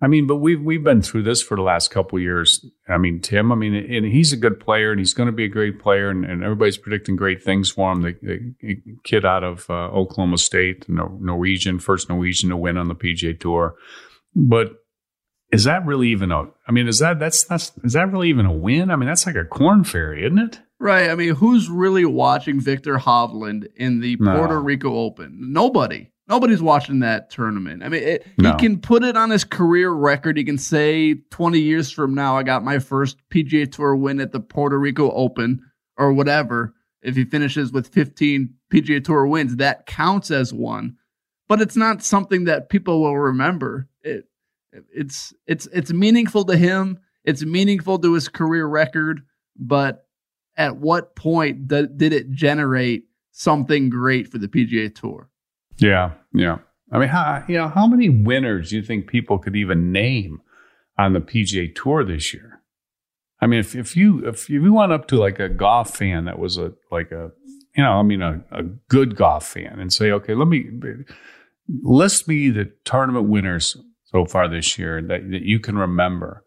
I 0.00 0.08
mean, 0.08 0.26
but 0.26 0.36
we've 0.36 0.62
we've 0.62 0.84
been 0.84 1.00
through 1.00 1.22
this 1.22 1.42
for 1.42 1.56
the 1.56 1.62
last 1.62 1.90
couple 1.90 2.18
years. 2.18 2.64
I 2.86 2.98
mean, 2.98 3.20
Tim. 3.20 3.50
I 3.50 3.54
mean, 3.54 3.74
and 3.74 4.04
he's 4.04 4.32
a 4.32 4.36
good 4.36 4.60
player, 4.60 4.90
and 4.90 5.00
he's 5.00 5.14
going 5.14 5.28
to 5.28 5.32
be 5.32 5.44
a 5.44 5.48
great 5.48 5.80
player, 5.80 6.10
and, 6.10 6.24
and 6.24 6.42
everybody's 6.42 6.76
predicting 6.76 7.16
great 7.16 7.42
things 7.42 7.70
for 7.70 7.92
him. 7.92 8.02
The, 8.02 8.14
the 8.60 8.76
kid 9.04 9.24
out 9.24 9.42
of 9.42 9.70
uh, 9.70 9.88
Oklahoma 9.88 10.36
State, 10.36 10.86
Norwegian, 10.88 11.78
first 11.78 12.10
Norwegian 12.10 12.50
to 12.50 12.56
win 12.58 12.76
on 12.76 12.88
the 12.88 12.94
PGA 12.94 13.40
Tour. 13.40 13.74
But 14.34 14.72
is 15.50 15.64
that 15.64 15.86
really 15.86 16.08
even 16.08 16.30
a? 16.30 16.44
I 16.68 16.72
mean, 16.72 16.88
is 16.88 16.98
that 16.98 17.18
that's 17.18 17.44
that's 17.44 17.72
is 17.82 17.94
that 17.94 18.12
really 18.12 18.28
even 18.28 18.44
a 18.44 18.52
win? 18.52 18.90
I 18.90 18.96
mean, 18.96 19.08
that's 19.08 19.24
like 19.24 19.36
a 19.36 19.44
Korn 19.44 19.84
Ferry, 19.84 20.26
isn't 20.26 20.38
it? 20.38 20.60
Right. 20.78 21.08
I 21.08 21.14
mean, 21.14 21.34
who's 21.34 21.70
really 21.70 22.04
watching 22.04 22.60
Viktor 22.60 22.98
Hovland 22.98 23.68
in 23.76 24.00
the 24.00 24.16
no. 24.20 24.36
Puerto 24.36 24.60
Rico 24.60 24.94
Open? 24.94 25.52
Nobody. 25.52 26.10
Nobody's 26.28 26.62
watching 26.62 27.00
that 27.00 27.30
tournament. 27.30 27.84
I 27.84 27.88
mean, 27.88 28.02
it, 28.02 28.26
no. 28.36 28.52
he 28.52 28.58
can 28.58 28.80
put 28.80 29.04
it 29.04 29.16
on 29.16 29.30
his 29.30 29.44
career 29.44 29.90
record. 29.90 30.36
He 30.36 30.44
can 30.44 30.58
say 30.58 31.14
20 31.30 31.60
years 31.60 31.90
from 31.90 32.14
now, 32.14 32.36
I 32.36 32.42
got 32.42 32.64
my 32.64 32.80
first 32.80 33.16
PGA 33.30 33.70
Tour 33.70 33.94
win 33.94 34.20
at 34.20 34.32
the 34.32 34.40
Puerto 34.40 34.78
Rico 34.78 35.10
Open 35.12 35.62
or 35.96 36.12
whatever. 36.12 36.74
If 37.02 37.14
he 37.14 37.24
finishes 37.24 37.70
with 37.70 37.88
15 37.88 38.52
PGA 38.72 39.04
Tour 39.04 39.26
wins, 39.28 39.56
that 39.56 39.86
counts 39.86 40.32
as 40.32 40.52
one. 40.52 40.96
But 41.48 41.60
it's 41.60 41.76
not 41.76 42.02
something 42.02 42.44
that 42.44 42.70
people 42.70 43.02
will 43.02 43.16
remember. 43.16 43.88
It, 44.02 44.24
It's 44.92 45.32
it's 45.46 45.66
it's 45.72 45.92
meaningful 45.92 46.44
to 46.46 46.56
him. 46.56 46.98
It's 47.24 47.44
meaningful 47.44 48.00
to 48.00 48.14
his 48.14 48.28
career 48.28 48.66
record, 48.66 49.22
but 49.56 50.06
at 50.56 50.76
what 50.76 51.14
point 51.14 51.68
th- 51.68 51.90
did 51.96 52.12
it 52.12 52.32
generate 52.32 53.04
something 53.30 53.90
great 53.90 54.28
for 54.28 54.38
the 54.38 54.48
PGA 54.48 54.92
Tour? 54.92 55.30
Yeah, 55.78 56.12
yeah. 56.32 56.58
I 56.92 56.98
mean, 56.98 57.08
how 57.08 57.44
you 57.48 57.56
know 57.56 57.68
how 57.68 57.86
many 57.86 58.08
winners 58.08 58.70
do 58.70 58.76
you 58.76 58.82
think 58.82 59.08
people 59.08 59.38
could 59.38 59.56
even 59.56 59.92
name 59.92 60.40
on 60.98 61.12
the 61.12 61.20
PGA 61.20 61.74
Tour 61.74 62.04
this 62.04 62.32
year? 62.32 62.60
I 63.40 63.46
mean, 63.46 63.60
if 63.60 63.74
if 63.74 63.96
you 63.96 64.26
if 64.26 64.48
you 64.48 64.72
went 64.72 64.92
up 64.92 65.08
to 65.08 65.16
like 65.16 65.38
a 65.38 65.48
golf 65.48 65.96
fan 65.96 66.24
that 66.24 66.38
was 66.38 66.58
a 66.58 66.72
like 66.90 67.10
a 67.10 67.32
you 67.76 67.82
know 67.82 67.92
I 67.92 68.02
mean 68.02 68.22
a, 68.22 68.44
a 68.52 68.62
good 68.62 69.16
golf 69.16 69.46
fan 69.46 69.78
and 69.78 69.92
say, 69.92 70.10
okay, 70.12 70.34
let 70.34 70.48
me 70.48 70.70
list 71.82 72.28
me 72.28 72.50
the 72.50 72.72
tournament 72.84 73.28
winners 73.28 73.76
so 74.04 74.24
far 74.24 74.48
this 74.48 74.78
year 74.78 75.02
that, 75.02 75.30
that 75.30 75.42
you 75.42 75.58
can 75.58 75.76
remember. 75.76 76.44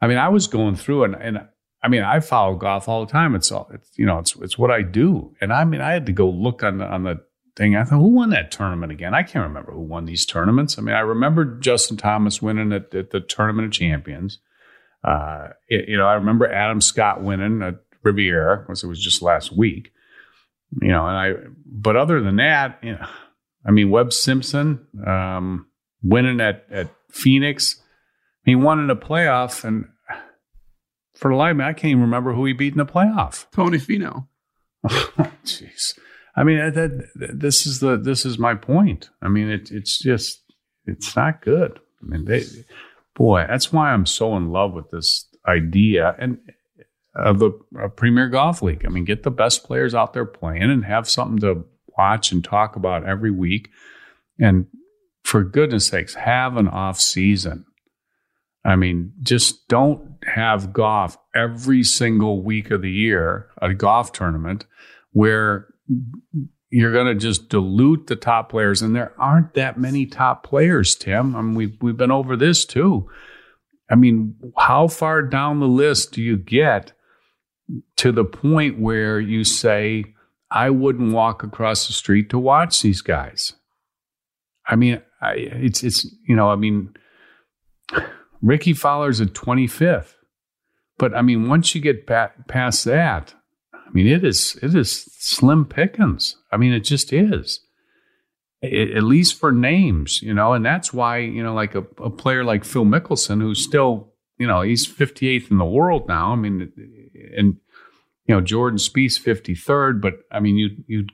I 0.00 0.06
mean, 0.06 0.18
I 0.18 0.28
was 0.28 0.46
going 0.46 0.76
through 0.76 1.04
and, 1.04 1.14
and 1.14 1.48
I 1.82 1.88
mean, 1.88 2.02
I 2.02 2.20
follow 2.20 2.56
golf 2.56 2.88
all 2.88 3.04
the 3.04 3.10
time. 3.10 3.34
It's 3.34 3.50
all, 3.50 3.70
it's, 3.72 3.90
you 3.96 4.04
know, 4.06 4.18
it's, 4.18 4.36
it's 4.36 4.58
what 4.58 4.70
I 4.70 4.82
do. 4.82 5.34
And 5.40 5.52
I 5.52 5.64
mean, 5.64 5.80
I 5.80 5.92
had 5.92 6.06
to 6.06 6.12
go 6.12 6.28
look 6.28 6.62
on 6.62 6.78
the, 6.78 6.84
on 6.84 7.04
the 7.04 7.20
thing. 7.56 7.76
I 7.76 7.84
thought, 7.84 8.00
who 8.00 8.08
won 8.08 8.30
that 8.30 8.50
tournament 8.50 8.92
again? 8.92 9.14
I 9.14 9.22
can't 9.22 9.46
remember 9.46 9.72
who 9.72 9.80
won 9.80 10.04
these 10.04 10.26
tournaments. 10.26 10.78
I 10.78 10.82
mean, 10.82 10.94
I 10.94 11.00
remember 11.00 11.44
Justin 11.44 11.96
Thomas 11.96 12.40
winning 12.40 12.72
at, 12.72 12.94
at 12.94 13.10
the 13.10 13.20
Tournament 13.20 13.66
of 13.66 13.72
Champions. 13.72 14.38
Uh, 15.02 15.48
it, 15.68 15.88
you 15.88 15.96
know, 15.96 16.06
I 16.06 16.14
remember 16.14 16.50
Adam 16.50 16.80
Scott 16.80 17.22
winning 17.22 17.62
at 17.62 17.76
Riviera 18.02 18.58
because 18.58 18.84
it 18.84 18.86
was 18.86 19.02
just 19.02 19.22
last 19.22 19.56
week. 19.56 19.92
You 20.80 20.88
know, 20.88 21.06
and 21.06 21.16
I, 21.16 21.32
but 21.66 21.96
other 21.96 22.20
than 22.20 22.36
that, 22.36 22.78
you 22.82 22.92
know, 22.92 23.06
I 23.66 23.72
mean, 23.72 23.90
Webb 23.90 24.12
Simpson 24.12 24.86
um, 25.04 25.66
winning 26.02 26.40
at 26.40 26.66
at 26.70 26.90
Phoenix. 27.10 27.82
He 28.44 28.54
won 28.54 28.78
in 28.78 28.88
a 28.88 28.96
playoff, 28.96 29.64
and 29.64 29.86
for 31.14 31.30
the 31.30 31.36
life 31.36 31.50
of 31.50 31.56
me, 31.58 31.64
I 31.64 31.72
can't 31.72 31.90
even 31.90 32.02
remember 32.02 32.32
who 32.32 32.46
he 32.46 32.52
beat 32.52 32.72
in 32.72 32.78
the 32.78 32.86
playoff. 32.86 33.46
Tony 33.52 33.78
Finau. 33.78 34.28
Jeez. 35.44 35.98
I 36.36 36.44
mean, 36.44 36.58
that, 36.58 37.08
this 37.14 37.66
is 37.66 37.80
the 37.80 37.96
this 37.96 38.24
is 38.24 38.38
my 38.38 38.54
point. 38.54 39.10
I 39.20 39.28
mean, 39.28 39.50
it, 39.50 39.70
it's 39.70 39.98
just 39.98 40.42
it's 40.86 41.14
not 41.16 41.42
good. 41.42 41.80
I 42.02 42.06
mean, 42.06 42.24
they, 42.24 42.44
boy, 43.14 43.44
that's 43.48 43.72
why 43.72 43.92
I'm 43.92 44.06
so 44.06 44.36
in 44.36 44.50
love 44.50 44.72
with 44.72 44.90
this 44.90 45.26
idea 45.46 46.14
and 46.18 46.38
of 47.14 47.40
the 47.40 47.50
uh, 47.80 47.88
Premier 47.88 48.28
Golf 48.28 48.62
League. 48.62 48.84
I 48.86 48.88
mean, 48.88 49.04
get 49.04 49.22
the 49.22 49.30
best 49.30 49.64
players 49.64 49.94
out 49.94 50.12
there 50.12 50.24
playing 50.24 50.62
and 50.62 50.84
have 50.84 51.08
something 51.08 51.38
to 51.40 51.64
watch 51.98 52.32
and 52.32 52.42
talk 52.42 52.76
about 52.76 53.04
every 53.04 53.30
week. 53.30 53.68
And 54.38 54.66
for 55.24 55.42
goodness 55.42 55.88
sakes, 55.88 56.14
have 56.14 56.56
an 56.56 56.68
off 56.68 57.00
season. 57.00 57.66
I 58.64 58.76
mean, 58.76 59.12
just 59.22 59.66
don't 59.68 60.18
have 60.26 60.72
golf 60.72 61.16
every 61.34 61.82
single 61.82 62.42
week 62.42 62.70
of 62.70 62.82
the 62.82 62.90
year, 62.90 63.48
a 63.60 63.74
golf 63.74 64.12
tournament 64.12 64.66
where 65.12 65.66
you're 66.70 66.92
going 66.92 67.06
to 67.06 67.14
just 67.14 67.48
dilute 67.48 68.06
the 68.06 68.16
top 68.16 68.50
players. 68.50 68.80
And 68.80 68.94
there 68.94 69.12
aren't 69.18 69.54
that 69.54 69.78
many 69.78 70.06
top 70.06 70.44
players, 70.44 70.94
Tim. 70.94 71.34
I 71.34 71.42
mean, 71.42 71.54
we've, 71.54 71.76
we've 71.80 71.96
been 71.96 72.12
over 72.12 72.36
this 72.36 72.64
too. 72.64 73.08
I 73.90 73.96
mean, 73.96 74.36
how 74.56 74.86
far 74.86 75.22
down 75.22 75.58
the 75.58 75.66
list 75.66 76.12
do 76.12 76.22
you 76.22 76.36
get 76.36 76.92
to 77.96 78.12
the 78.12 78.24
point 78.24 78.78
where 78.78 79.18
you 79.18 79.42
say, 79.42 80.04
I 80.50 80.70
wouldn't 80.70 81.12
walk 81.12 81.42
across 81.42 81.86
the 81.86 81.92
street 81.92 82.30
to 82.30 82.38
watch 82.38 82.82
these 82.82 83.02
guys? 83.02 83.54
I 84.66 84.76
mean, 84.76 85.02
I, 85.20 85.32
it's, 85.34 85.82
it's, 85.82 86.04
you 86.26 86.36
know, 86.36 86.50
I 86.50 86.56
mean, 86.56 86.94
Rickie 88.40 88.74
Fowler's 88.74 89.20
at 89.20 89.28
25th. 89.28 90.14
But 90.98 91.14
I 91.14 91.22
mean, 91.22 91.48
once 91.48 91.74
you 91.74 91.80
get 91.80 92.06
past 92.06 92.84
that, 92.84 93.34
I 93.90 93.92
mean, 93.92 94.06
it 94.06 94.24
is 94.24 94.56
it 94.62 94.74
is 94.74 95.08
slim 95.18 95.64
pickings. 95.64 96.36
I 96.52 96.56
mean, 96.56 96.72
it 96.72 96.80
just 96.80 97.12
is. 97.12 97.60
It, 98.62 98.96
at 98.96 99.02
least 99.02 99.38
for 99.38 99.50
names, 99.50 100.22
you 100.22 100.32
know, 100.32 100.52
and 100.52 100.64
that's 100.64 100.92
why 100.92 101.18
you 101.18 101.42
know, 101.42 101.54
like 101.54 101.74
a, 101.74 101.84
a 101.98 102.10
player 102.10 102.44
like 102.44 102.64
Phil 102.64 102.84
Mickelson, 102.84 103.40
who's 103.40 103.64
still, 103.64 104.12
you 104.38 104.46
know, 104.46 104.60
he's 104.60 104.86
58th 104.86 105.50
in 105.50 105.58
the 105.58 105.64
world 105.64 106.06
now. 106.06 106.32
I 106.32 106.36
mean, 106.36 106.72
and 107.36 107.56
you 108.26 108.34
know, 108.34 108.40
Jordan 108.40 108.78
Spieth 108.78 109.20
53rd, 109.20 110.00
but 110.00 110.14
I 110.30 110.38
mean, 110.38 110.56
you 110.56 110.70
you 110.86 111.06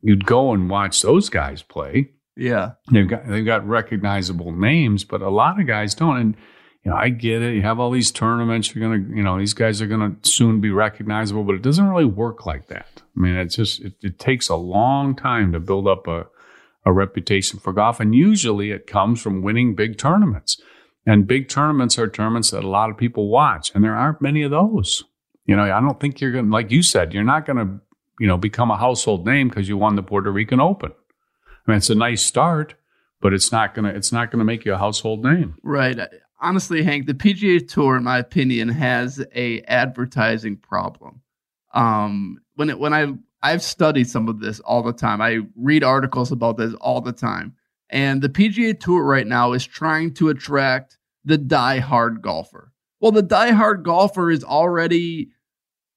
you'd 0.00 0.24
go 0.24 0.54
and 0.54 0.70
watch 0.70 1.02
those 1.02 1.28
guys 1.28 1.62
play. 1.62 2.12
Yeah, 2.34 2.72
they've 2.90 3.08
got 3.08 3.28
they've 3.28 3.44
got 3.44 3.68
recognizable 3.68 4.52
names, 4.52 5.04
but 5.04 5.20
a 5.20 5.28
lot 5.28 5.60
of 5.60 5.66
guys 5.66 5.94
don't. 5.94 6.16
And 6.16 6.36
you 6.84 6.90
know, 6.90 6.96
I 6.96 7.10
get 7.10 7.42
it. 7.42 7.54
You 7.54 7.62
have 7.62 7.78
all 7.78 7.90
these 7.90 8.10
tournaments. 8.10 8.74
You're 8.74 8.88
gonna, 8.88 9.16
you 9.16 9.22
know, 9.22 9.38
these 9.38 9.54
guys 9.54 9.80
are 9.80 9.86
gonna 9.86 10.16
soon 10.22 10.60
be 10.60 10.70
recognizable, 10.70 11.44
but 11.44 11.54
it 11.54 11.62
doesn't 11.62 11.88
really 11.88 12.04
work 12.04 12.44
like 12.44 12.66
that. 12.68 13.02
I 13.16 13.20
mean, 13.20 13.36
it's 13.36 13.56
just 13.56 13.80
it, 13.80 13.94
it 14.02 14.18
takes 14.18 14.48
a 14.48 14.56
long 14.56 15.14
time 15.14 15.52
to 15.52 15.60
build 15.60 15.86
up 15.86 16.06
a 16.08 16.26
a 16.84 16.92
reputation 16.92 17.60
for 17.60 17.72
golf, 17.72 18.00
and 18.00 18.14
usually 18.14 18.72
it 18.72 18.88
comes 18.88 19.22
from 19.22 19.42
winning 19.42 19.76
big 19.76 19.98
tournaments. 19.98 20.60
And 21.06 21.26
big 21.26 21.48
tournaments 21.48 21.98
are 21.98 22.08
tournaments 22.08 22.50
that 22.50 22.64
a 22.64 22.68
lot 22.68 22.90
of 22.90 22.96
people 22.96 23.28
watch, 23.28 23.72
and 23.74 23.84
there 23.84 23.94
aren't 23.94 24.20
many 24.20 24.42
of 24.42 24.50
those. 24.50 25.04
You 25.46 25.56
know, 25.56 25.62
I 25.62 25.80
don't 25.80 26.00
think 26.00 26.20
you're 26.20 26.32
gonna, 26.32 26.50
like 26.50 26.72
you 26.72 26.82
said, 26.82 27.14
you're 27.14 27.22
not 27.22 27.46
gonna, 27.46 27.80
you 28.18 28.26
know, 28.26 28.36
become 28.36 28.72
a 28.72 28.76
household 28.76 29.24
name 29.24 29.48
because 29.48 29.68
you 29.68 29.76
won 29.76 29.94
the 29.94 30.02
Puerto 30.02 30.30
Rican 30.32 30.60
Open. 30.60 30.92
I 30.92 31.70
mean, 31.70 31.76
it's 31.76 31.90
a 31.90 31.94
nice 31.94 32.24
start, 32.24 32.74
but 33.20 33.32
it's 33.32 33.52
not 33.52 33.74
gonna, 33.74 33.90
it's 33.90 34.12
not 34.12 34.32
gonna 34.32 34.44
make 34.44 34.64
you 34.64 34.74
a 34.74 34.78
household 34.78 35.24
name. 35.24 35.56
Right 35.62 35.98
honestly, 36.42 36.82
Hank, 36.82 37.06
the 37.06 37.14
PGA 37.14 37.66
Tour, 37.66 37.96
in 37.96 38.04
my 38.04 38.18
opinion, 38.18 38.68
has 38.68 39.24
a 39.34 39.62
advertising 39.62 40.56
problem. 40.56 41.22
Um, 41.72 42.38
when 42.56 42.68
it, 42.68 42.78
when 42.78 42.92
I 42.92 43.14
I've 43.42 43.62
studied 43.62 44.08
some 44.08 44.28
of 44.28 44.40
this 44.40 44.60
all 44.60 44.82
the 44.82 44.92
time. 44.92 45.20
I 45.20 45.40
read 45.56 45.82
articles 45.82 46.30
about 46.30 46.56
this 46.56 46.74
all 46.74 47.00
the 47.00 47.12
time. 47.12 47.56
And 47.90 48.22
the 48.22 48.28
PGA 48.28 48.78
Tour 48.78 49.02
right 49.04 49.26
now 49.26 49.52
is 49.52 49.66
trying 49.66 50.14
to 50.14 50.28
attract 50.28 50.96
the 51.24 51.36
die-hard 51.36 52.22
golfer. 52.22 52.72
Well, 53.00 53.12
the 53.12 53.22
die-hard 53.22 53.82
golfer 53.82 54.30
is 54.30 54.44
already 54.44 55.30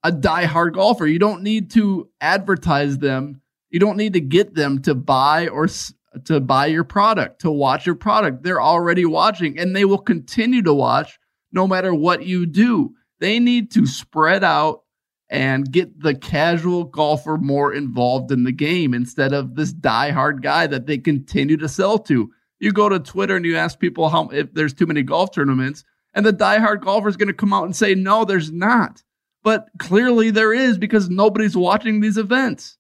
a 0.04 0.12
die-hard 0.12 0.74
golfer. 0.74 1.06
You 1.06 1.20
don't 1.20 1.44
need 1.44 1.72
to 1.72 2.10
advertise 2.20 2.98
them. 2.98 3.42
You 3.70 3.80
don't 3.80 3.98
need 3.98 4.14
to 4.14 4.22
get 4.22 4.56
them 4.56 4.82
to 4.84 4.96
buy 4.96 5.48
or 5.48 5.68
to 6.26 6.40
buy 6.40 6.68
your 6.68 6.84
product, 6.84 7.42
to 7.42 7.52
watch 7.52 7.86
your 7.86 7.96
product. 7.96 8.44
They're 8.44 8.62
already 8.62 9.06
watching 9.06 9.60
and 9.60 9.76
they 9.76 9.86
will 9.86 10.00
continue 10.00 10.62
to 10.64 10.74
watch 10.74 11.20
no 11.52 11.68
matter 11.68 11.94
what 11.94 12.26
you 12.26 12.46
do. 12.46 12.94
They 13.20 13.40
need 13.40 13.72
to 13.72 13.86
spread 13.86 14.44
out 14.44 14.84
and 15.30 15.72
get 15.72 16.00
the 16.00 16.14
casual 16.14 16.84
golfer 16.84 17.38
more 17.38 17.74
involved 17.74 18.32
in 18.32 18.44
the 18.44 18.52
game 18.52 18.94
instead 18.94 19.34
of 19.34 19.56
this 19.56 19.74
die-hard 19.74 20.44
guy 20.44 20.68
that 20.68 20.86
they 20.86 20.98
continue 20.98 21.58
to 21.58 21.68
sell 21.68 21.98
to. 22.00 22.32
You 22.60 22.72
go 22.72 22.90
to 22.90 23.00
Twitter 23.00 23.36
and 23.36 23.46
you 23.46 23.58
ask 23.58 23.80
people 23.80 24.10
how 24.10 24.30
if 24.30 24.54
there's 24.54 24.74
too 24.74 24.86
many 24.86 25.02
golf 25.02 25.32
tournaments, 25.32 25.84
and 26.14 26.26
the 26.26 26.32
die-hard 26.32 26.82
golfer 26.82 27.10
is 27.10 27.18
going 27.18 27.28
to 27.28 27.34
come 27.34 27.54
out 27.54 27.66
and 27.66 27.76
say, 27.76 27.96
no, 27.96 28.24
there's 28.24 28.52
not. 28.52 29.04
But 29.44 29.68
clearly 29.80 30.32
there 30.32 30.54
is 30.54 30.78
because 30.78 31.10
nobody's 31.10 31.58
watching 31.58 32.00
these 32.00 32.18
events. 32.18 32.78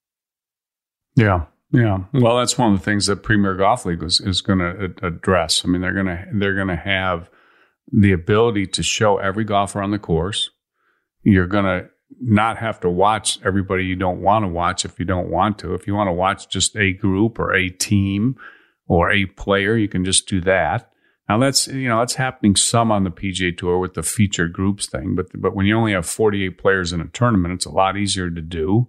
Yeah. 1.16 1.46
Yeah, 1.72 2.04
well, 2.14 2.38
that's 2.38 2.58
one 2.58 2.74
of 2.74 2.80
the 2.80 2.86
things 2.86 3.08
that 3.08 3.24
Premier 3.24 3.56
Golf 3.56 3.86
League 3.86 4.04
is, 4.04 4.22
is 4.22 4.42
going 4.42 4.60
to 4.60 4.94
address. 5.06 5.64
I 5.66 5.68
mean, 5.68 5.82
they're 5.82 5.94
going 5.94 6.06
to 6.06 6.26
they're 6.34 6.56
going 6.56 6.68
to 6.68 6.76
have 6.76 7.30
the 7.92 8.12
ability 8.12 8.68
to 8.68 8.84
show 8.84 9.18
every 9.18 9.44
golfer 9.44 9.82
on 9.82 9.92
the 9.92 10.00
course. 10.00 10.50
You're 11.24 11.48
going 11.48 11.66
to 11.66 11.90
not 12.22 12.58
have 12.58 12.80
to 12.82 12.90
watch 12.90 13.40
everybody 13.44 13.86
you 13.86 13.96
don't 13.96 14.22
want 14.22 14.44
to 14.44 14.48
watch 14.48 14.86
if 14.86 15.00
you 15.00 15.06
don't 15.06 15.30
want 15.30 15.60
to. 15.60 15.74
If 15.74 15.88
you 15.88 15.96
want 15.96 16.08
to 16.08 16.14
watch 16.14 16.50
just 16.50 16.76
a 16.78 16.94
group 16.94 17.40
or 17.40 17.54
a 17.54 17.70
team 17.70 18.36
or 18.88 19.12
a 19.12 19.26
player, 19.26 19.76
you 19.76 19.88
can 19.88 20.06
just 20.06 20.28
do 20.28 20.42
that. 20.42 20.92
Now 21.28 21.40
that's 21.40 21.68
you 21.68 21.90
know 21.90 22.00
that's 22.00 22.16
happening 22.16 22.56
some 22.56 22.92
on 22.92 23.04
the 23.04 23.10
PGA 23.10 23.58
Tour 23.58 23.80
with 23.80 23.96
the 23.96 24.04
featured 24.04 24.54
groups 24.54 24.86
thing, 24.88 25.16
but 25.16 25.28
but 25.34 25.56
when 25.56 25.66
you 25.66 25.76
only 25.76 25.94
have 25.94 26.06
48 26.06 26.58
players 26.60 26.94
in 26.94 27.02
a 27.02 27.08
tournament, 27.08 27.56
it's 27.56 27.66
a 27.66 27.72
lot 27.72 27.98
easier 27.98 28.30
to 28.30 28.42
do. 28.42 28.88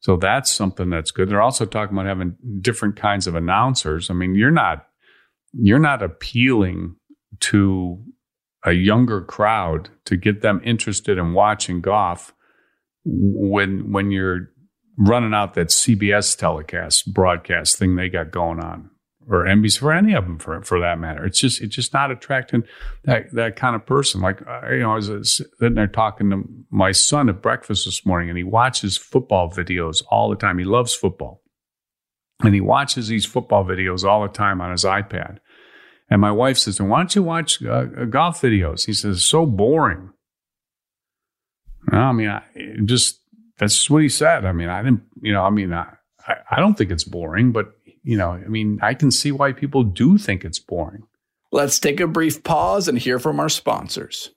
So 0.00 0.16
that's 0.16 0.50
something 0.50 0.90
that's 0.90 1.10
good. 1.10 1.28
They're 1.28 1.42
also 1.42 1.66
talking 1.66 1.96
about 1.96 2.06
having 2.06 2.36
different 2.60 2.96
kinds 2.96 3.26
of 3.26 3.34
announcers. 3.34 4.10
I 4.10 4.14
mean, 4.14 4.34
you're 4.34 4.50
not 4.50 4.86
you're 5.52 5.78
not 5.78 6.02
appealing 6.02 6.96
to 7.40 8.02
a 8.64 8.72
younger 8.72 9.22
crowd 9.22 9.88
to 10.04 10.16
get 10.16 10.42
them 10.42 10.60
interested 10.64 11.18
in 11.18 11.32
watching 11.32 11.80
golf 11.80 12.34
when 13.04 13.92
when 13.92 14.10
you're 14.10 14.50
running 14.98 15.34
out 15.34 15.54
that 15.54 15.68
CBS 15.68 16.36
telecast 16.36 17.12
broadcast 17.12 17.78
thing 17.78 17.96
they 17.96 18.08
got 18.08 18.30
going 18.30 18.60
on 18.60 18.90
or 19.28 19.44
NBC 19.44 19.78
for 19.78 19.92
any 19.92 20.14
of 20.14 20.24
them 20.24 20.38
for 20.38 20.62
for 20.62 20.80
that 20.80 20.98
matter. 20.98 21.24
It's 21.24 21.38
just 21.38 21.60
it's 21.60 21.74
just 21.74 21.92
not 21.92 22.10
attracting 22.10 22.64
that 23.04 23.32
that 23.32 23.56
kind 23.56 23.76
of 23.76 23.84
person. 23.84 24.20
Like 24.20 24.40
you 24.70 24.78
know, 24.78 24.92
I 24.92 24.96
was 24.96 25.36
sitting 25.58 25.74
there 25.74 25.86
talking 25.86 26.30
to 26.30 26.44
my 26.70 26.92
son 26.92 27.28
at 27.28 27.42
breakfast 27.42 27.84
this 27.84 28.06
morning, 28.06 28.28
and 28.28 28.38
he 28.38 28.44
watches 28.44 28.96
football 28.96 29.50
videos 29.50 30.02
all 30.10 30.30
the 30.30 30.36
time. 30.36 30.58
He 30.58 30.64
loves 30.64 30.94
football, 30.94 31.42
and 32.42 32.54
he 32.54 32.60
watches 32.60 33.08
these 33.08 33.26
football 33.26 33.64
videos 33.64 34.04
all 34.04 34.22
the 34.22 34.28
time 34.28 34.60
on 34.60 34.70
his 34.70 34.84
iPad. 34.84 35.38
And 36.10 36.20
my 36.20 36.32
wife 36.32 36.56
says, 36.56 36.80
"Why 36.80 36.98
don't 36.98 37.14
you 37.14 37.22
watch 37.22 37.62
uh, 37.62 37.84
golf 37.84 38.40
videos?" 38.40 38.86
He 38.86 38.94
says, 38.94 39.22
"So 39.22 39.44
boring." 39.44 40.10
I 41.92 42.12
mean, 42.12 42.28
I 42.28 42.42
just 42.84 43.20
that's 43.58 43.90
what 43.90 44.02
he 44.02 44.08
said. 44.08 44.44
I 44.44 44.52
mean, 44.52 44.68
I 44.68 44.82
didn't, 44.82 45.02
you 45.20 45.32
know, 45.32 45.42
I 45.42 45.50
mean, 45.50 45.72
I, 45.72 45.86
I 46.50 46.60
don't 46.60 46.76
think 46.76 46.90
it's 46.90 47.04
boring, 47.04 47.52
but 47.52 47.72
you 48.08 48.16
know, 48.16 48.30
I 48.30 48.48
mean, 48.48 48.78
I 48.80 48.94
can 48.94 49.10
see 49.10 49.32
why 49.32 49.52
people 49.52 49.82
do 49.82 50.16
think 50.16 50.42
it's 50.42 50.58
boring. 50.58 51.02
Let's 51.52 51.78
take 51.78 52.00
a 52.00 52.06
brief 52.06 52.42
pause 52.42 52.88
and 52.88 52.98
hear 52.98 53.18
from 53.18 53.38
our 53.38 53.50
sponsors. 53.50 54.30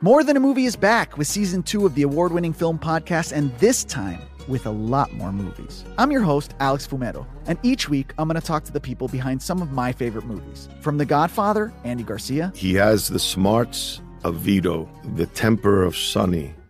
More 0.00 0.24
Than 0.24 0.38
a 0.38 0.40
Movie 0.40 0.64
is 0.64 0.74
back 0.74 1.18
with 1.18 1.26
season 1.26 1.62
two 1.62 1.84
of 1.84 1.94
the 1.94 2.04
award 2.04 2.32
winning 2.32 2.54
film 2.54 2.78
podcast, 2.78 3.32
and 3.32 3.54
this 3.58 3.84
time 3.84 4.18
with 4.48 4.64
a 4.64 4.70
lot 4.70 5.12
more 5.12 5.30
movies. 5.30 5.84
I'm 5.98 6.10
your 6.10 6.22
host, 6.22 6.54
Alex 6.58 6.86
Fumero, 6.86 7.26
and 7.46 7.58
each 7.62 7.90
week 7.90 8.14
I'm 8.16 8.28
going 8.28 8.40
to 8.40 8.46
talk 8.46 8.64
to 8.64 8.72
the 8.72 8.80
people 8.80 9.08
behind 9.08 9.42
some 9.42 9.60
of 9.60 9.72
my 9.72 9.92
favorite 9.92 10.24
movies. 10.24 10.70
From 10.80 10.96
The 10.96 11.04
Godfather, 11.04 11.70
Andy 11.84 12.02
Garcia. 12.02 12.50
He 12.56 12.72
has 12.74 13.08
the 13.08 13.18
smarts 13.18 14.00
of 14.22 14.36
Vito, 14.36 14.88
the 15.16 15.26
temper 15.26 15.82
of 15.82 15.94
Sonny, 15.94 16.54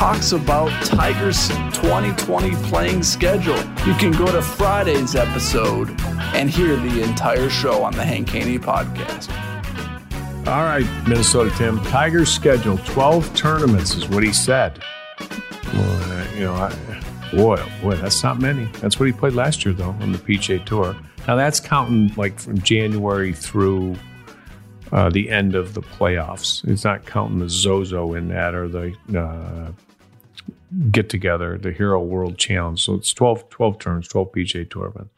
talks 0.00 0.32
about 0.32 0.70
Tigers 0.86 1.48
2020 1.48 2.54
playing 2.70 3.02
schedule. 3.02 3.58
You 3.86 3.92
can 3.96 4.12
go 4.12 4.24
to 4.24 4.40
Friday's 4.40 5.14
episode 5.14 5.90
and 6.34 6.48
hear 6.48 6.74
the 6.74 7.02
entire 7.02 7.50
show 7.50 7.82
on 7.82 7.92
the 7.92 8.02
Hank 8.02 8.30
Haney 8.30 8.58
podcast. 8.58 9.28
All 10.46 10.64
right, 10.64 10.86
Minnesota 11.06 11.54
Tim. 11.58 11.78
Tigers 11.84 12.32
schedule 12.32 12.78
12 12.78 13.36
tournaments 13.36 13.94
is 13.94 14.08
what 14.08 14.22
he 14.22 14.32
said. 14.32 14.82
Well, 15.74 16.34
you 16.34 16.44
know, 16.44 16.54
I, 16.54 16.70
boy, 17.32 17.56
oh 17.58 17.70
boy, 17.82 17.96
that's 17.96 18.22
not 18.22 18.40
many. 18.40 18.70
That's 18.80 18.98
what 18.98 19.04
he 19.04 19.12
played 19.12 19.34
last 19.34 19.66
year, 19.66 19.74
though, 19.74 19.94
on 20.00 20.12
the 20.12 20.18
PGA 20.18 20.64
Tour. 20.64 20.96
Now, 21.28 21.36
that's 21.36 21.60
counting 21.60 22.10
like 22.16 22.40
from 22.40 22.58
January 22.62 23.34
through 23.34 23.96
uh, 24.92 25.10
the 25.10 25.28
end 25.28 25.54
of 25.54 25.74
the 25.74 25.82
playoffs. 25.82 26.66
It's 26.66 26.84
not 26.84 27.04
counting 27.04 27.40
the 27.40 27.50
Zozo 27.50 28.14
in 28.14 28.28
that 28.28 28.54
or 28.54 28.66
the 28.66 28.94
uh, 29.14 29.72
get 30.90 31.08
together, 31.08 31.58
the 31.58 31.72
Hero 31.72 32.02
World 32.02 32.38
Challenge. 32.38 32.80
So 32.80 32.94
it's 32.94 33.12
12, 33.12 33.48
12 33.48 33.78
turns, 33.78 34.08
12 34.08 34.32
PGA 34.32 34.70
Tour 34.70 34.86
events. 34.86 35.10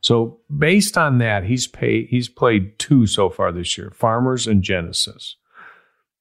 So 0.00 0.38
based 0.56 0.96
on 0.96 1.18
that, 1.18 1.44
he's 1.44 1.66
paid, 1.66 2.08
he's 2.08 2.28
played 2.28 2.78
two 2.78 3.06
so 3.06 3.28
far 3.28 3.52
this 3.52 3.76
year, 3.76 3.90
Farmers 3.90 4.46
and 4.46 4.62
Genesis. 4.62 5.36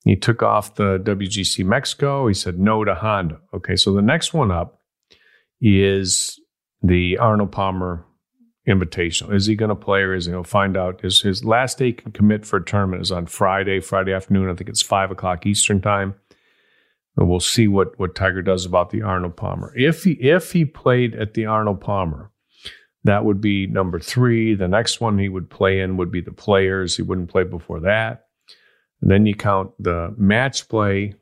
He 0.05 0.15
took 0.15 0.41
off 0.41 0.75
the 0.75 0.97
WGC 0.99 1.65
Mexico. 1.65 2.27
He 2.27 2.33
said 2.33 2.57
no 2.57 2.83
to 2.83 2.95
Honda. 2.95 3.39
Okay, 3.53 3.75
so 3.75 3.93
the 3.93 4.01
next 4.01 4.33
one 4.33 4.49
up 4.49 4.81
is 5.61 6.39
the 6.81 7.17
Arnold 7.17 7.51
Palmer 7.51 8.05
Invitational. 8.67 9.33
Is 9.33 9.47
he 9.47 9.55
going 9.55 9.69
to 9.69 9.75
play 9.75 10.01
or 10.01 10.13
is 10.13 10.25
he 10.25 10.31
going 10.31 10.43
to 10.43 10.49
find 10.49 10.77
out? 10.77 11.01
His, 11.01 11.21
his 11.21 11.43
last 11.43 11.79
day 11.79 11.91
can 11.91 12.11
commit 12.11 12.45
for 12.45 12.57
a 12.57 12.65
tournament 12.65 13.01
is 13.01 13.11
on 13.11 13.25
Friday, 13.25 13.79
Friday 13.79 14.13
afternoon. 14.13 14.49
I 14.49 14.53
think 14.53 14.69
it's 14.69 14.81
five 14.81 15.11
o'clock 15.11 15.45
Eastern 15.45 15.81
time. 15.81 16.15
We'll 17.21 17.41
see 17.41 17.67
what, 17.67 17.99
what 17.99 18.15
Tiger 18.15 18.41
does 18.41 18.65
about 18.65 18.91
the 18.91 19.01
Arnold 19.01 19.35
Palmer. 19.35 19.73
If 19.75 20.03
he 20.03 20.11
if 20.13 20.53
he 20.53 20.63
played 20.63 21.15
at 21.15 21.33
the 21.33 21.45
Arnold 21.45 21.81
Palmer, 21.81 22.31
that 23.03 23.25
would 23.25 23.41
be 23.41 23.67
number 23.67 23.99
three. 23.99 24.55
The 24.55 24.67
next 24.67 25.01
one 25.01 25.19
he 25.19 25.29
would 25.29 25.49
play 25.49 25.81
in 25.81 25.97
would 25.97 26.11
be 26.11 26.21
the 26.21 26.31
Players. 26.31 26.95
He 26.95 27.01
wouldn't 27.01 27.29
play 27.29 27.43
before 27.43 27.81
that. 27.81 28.25
And 29.01 29.11
then 29.11 29.25
you 29.25 29.35
count 29.35 29.71
the 29.79 30.13
match 30.17 30.67
play, 30.67 31.15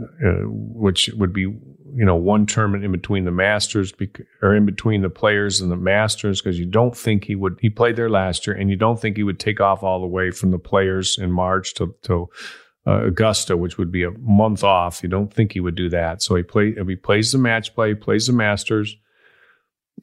uh, 0.00 0.42
which 0.46 1.10
would 1.16 1.32
be 1.32 1.42
you 1.42 2.04
know 2.04 2.16
one 2.16 2.46
tournament 2.46 2.84
in 2.84 2.92
between 2.92 3.24
the 3.24 3.30
Masters 3.30 3.92
bec- 3.92 4.26
or 4.42 4.54
in 4.54 4.64
between 4.64 5.02
the 5.02 5.10
Players 5.10 5.60
and 5.60 5.72
the 5.72 5.76
Masters 5.76 6.40
because 6.40 6.58
you 6.58 6.66
don't 6.66 6.96
think 6.96 7.24
he 7.24 7.34
would. 7.34 7.58
He 7.60 7.70
played 7.70 7.96
there 7.96 8.10
last 8.10 8.46
year, 8.46 8.54
and 8.54 8.70
you 8.70 8.76
don't 8.76 9.00
think 9.00 9.16
he 9.16 9.22
would 9.24 9.40
take 9.40 9.60
off 9.60 9.82
all 9.82 10.00
the 10.00 10.06
way 10.06 10.30
from 10.30 10.52
the 10.52 10.58
Players 10.58 11.18
in 11.18 11.32
March 11.32 11.74
to 11.74 11.94
to 12.02 12.28
uh, 12.86 13.06
Augusta, 13.06 13.56
which 13.56 13.78
would 13.78 13.90
be 13.90 14.04
a 14.04 14.12
month 14.18 14.62
off. 14.62 15.02
You 15.02 15.08
don't 15.08 15.32
think 15.32 15.52
he 15.52 15.60
would 15.60 15.74
do 15.74 15.88
that. 15.90 16.22
So 16.22 16.36
he 16.36 16.42
play 16.42 16.74
he 16.74 16.96
plays 16.96 17.32
the 17.32 17.38
match 17.38 17.74
play, 17.74 17.94
plays 17.94 18.26
the 18.26 18.32
Masters, 18.32 18.96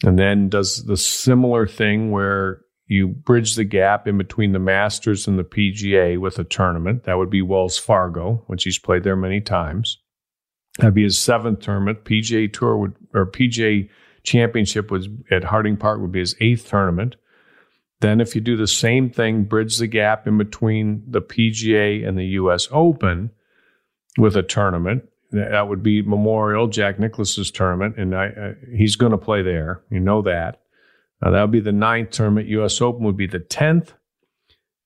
and 0.03 0.19
then 0.19 0.49
does 0.49 0.83
the 0.85 0.97
similar 0.97 1.65
thing 1.65 2.11
where 2.11 2.61
you 2.87 3.07
bridge 3.07 3.55
the 3.55 3.63
gap 3.63 4.07
in 4.07 4.17
between 4.17 4.51
the 4.51 4.59
Masters 4.59 5.27
and 5.27 5.39
the 5.39 5.43
PGA 5.43 6.19
with 6.19 6.37
a 6.37 6.43
tournament. 6.43 7.05
That 7.05 7.17
would 7.17 7.29
be 7.29 7.41
Wells 7.41 7.77
Fargo, 7.77 8.43
which 8.47 8.65
he's 8.65 8.77
played 8.77 9.03
there 9.03 9.15
many 9.15 9.39
times. 9.39 9.99
That'd 10.79 10.93
be 10.93 11.03
his 11.03 11.17
seventh 11.17 11.61
tournament. 11.61 12.03
PGA 12.03 12.51
Tour 12.51 12.77
would 12.77 12.95
or 13.13 13.25
PGA 13.25 13.89
Championship 14.23 14.91
was 14.91 15.07
at 15.31 15.45
Harding 15.45 15.77
Park 15.77 16.01
would 16.01 16.11
be 16.11 16.19
his 16.19 16.35
eighth 16.39 16.67
tournament. 16.67 17.15
Then, 18.03 18.19
if 18.19 18.35
you 18.35 18.41
do 18.41 18.57
the 18.57 18.67
same 18.67 19.09
thing, 19.09 19.45
bridge 19.45 19.77
the 19.77 19.87
gap 19.87 20.27
in 20.27 20.37
between 20.37 21.05
the 21.07 21.21
PGA 21.21 22.05
and 22.05 22.17
the 22.17 22.25
U.S. 22.25 22.67
Open 22.69 23.31
with 24.17 24.35
a 24.35 24.43
tournament, 24.43 25.05
that 25.31 25.69
would 25.69 25.81
be 25.81 26.01
Memorial 26.01 26.67
Jack 26.67 26.99
Nicklaus's 26.99 27.49
tournament, 27.49 27.95
and 27.97 28.13
I, 28.13 28.55
he's 28.75 28.97
going 28.97 29.13
to 29.13 29.17
play 29.17 29.41
there. 29.41 29.83
You 29.89 30.01
know 30.01 30.21
that. 30.23 30.59
Uh, 31.21 31.31
that 31.31 31.41
would 31.43 31.51
be 31.51 31.61
the 31.61 31.71
ninth 31.71 32.09
tournament. 32.09 32.49
U.S. 32.49 32.81
Open 32.81 33.05
would 33.05 33.15
be 33.15 33.25
the 33.25 33.39
tenth. 33.39 33.93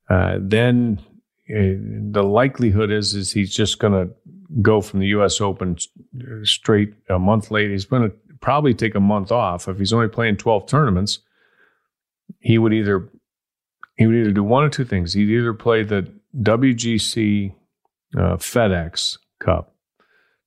Uh, 0.07 0.37
then 0.39 1.01
uh, 1.49 1.73
the 2.11 2.23
likelihood 2.23 2.91
is 2.91 3.15
is 3.15 3.31
he's 3.31 3.51
just 3.51 3.79
going 3.79 3.93
to 3.93 4.13
go 4.61 4.79
from 4.79 4.99
the 4.99 5.07
U.S. 5.07 5.41
Open 5.41 5.75
straight 6.43 6.93
a 7.09 7.17
month 7.17 7.49
later. 7.49 7.71
He's 7.71 7.85
going 7.85 8.11
to 8.11 8.15
probably 8.41 8.75
take 8.75 8.93
a 8.93 8.99
month 8.99 9.31
off 9.31 9.67
if 9.67 9.79
he's 9.79 9.91
only 9.91 10.07
playing 10.07 10.37
twelve 10.37 10.67
tournaments. 10.67 11.17
He 12.39 12.57
would 12.57 12.73
either 12.73 13.09
he 13.95 14.05
would 14.05 14.15
either 14.15 14.31
do 14.31 14.43
one 14.43 14.63
or 14.63 14.69
two 14.69 14.85
things. 14.85 15.13
He'd 15.13 15.29
either 15.29 15.53
play 15.53 15.83
the 15.83 16.11
WGC 16.39 17.53
uh, 18.15 18.37
FedEx 18.37 19.17
Cup 19.39 19.75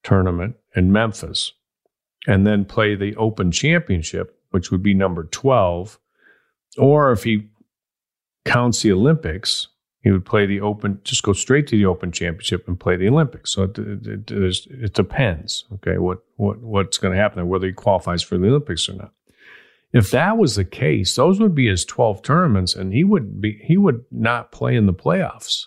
tournament 0.02 0.56
in 0.74 0.92
Memphis 0.92 1.52
and 2.26 2.46
then 2.46 2.64
play 2.64 2.94
the 2.94 3.16
Open 3.16 3.50
Championship, 3.50 4.38
which 4.50 4.70
would 4.70 4.82
be 4.82 4.94
number 4.94 5.24
12. 5.24 5.98
Or 6.78 7.12
if 7.12 7.24
he 7.24 7.48
counts 8.44 8.82
the 8.82 8.92
Olympics, 8.92 9.68
he 10.02 10.10
would 10.10 10.24
play 10.24 10.46
the 10.46 10.60
Open, 10.60 11.00
just 11.04 11.22
go 11.22 11.32
straight 11.32 11.66
to 11.68 11.76
the 11.76 11.86
Open 11.86 12.12
Championship 12.12 12.66
and 12.68 12.78
play 12.78 12.96
the 12.96 13.08
Olympics. 13.08 13.52
So 13.52 13.64
it, 13.64 13.78
it, 13.78 14.30
it, 14.30 14.66
it 14.70 14.94
depends, 14.94 15.64
okay, 15.74 15.98
what, 15.98 16.20
what, 16.36 16.58
what's 16.58 16.98
going 16.98 17.14
to 17.14 17.20
happen 17.20 17.48
whether 17.48 17.66
he 17.66 17.72
qualifies 17.72 18.22
for 18.22 18.38
the 18.38 18.46
Olympics 18.46 18.88
or 18.88 18.94
not. 18.94 19.12
If 19.92 20.10
that 20.12 20.38
was 20.38 20.54
the 20.54 20.64
case, 20.64 21.16
those 21.16 21.40
would 21.40 21.54
be 21.54 21.68
his 21.68 21.84
12 21.84 22.22
tournaments, 22.22 22.74
and 22.74 22.92
he 22.92 23.02
would 23.02 23.40
be 23.40 23.60
he 23.64 23.76
would 23.76 24.04
not 24.10 24.52
play 24.52 24.76
in 24.76 24.86
the 24.86 24.94
playoffs. 24.94 25.66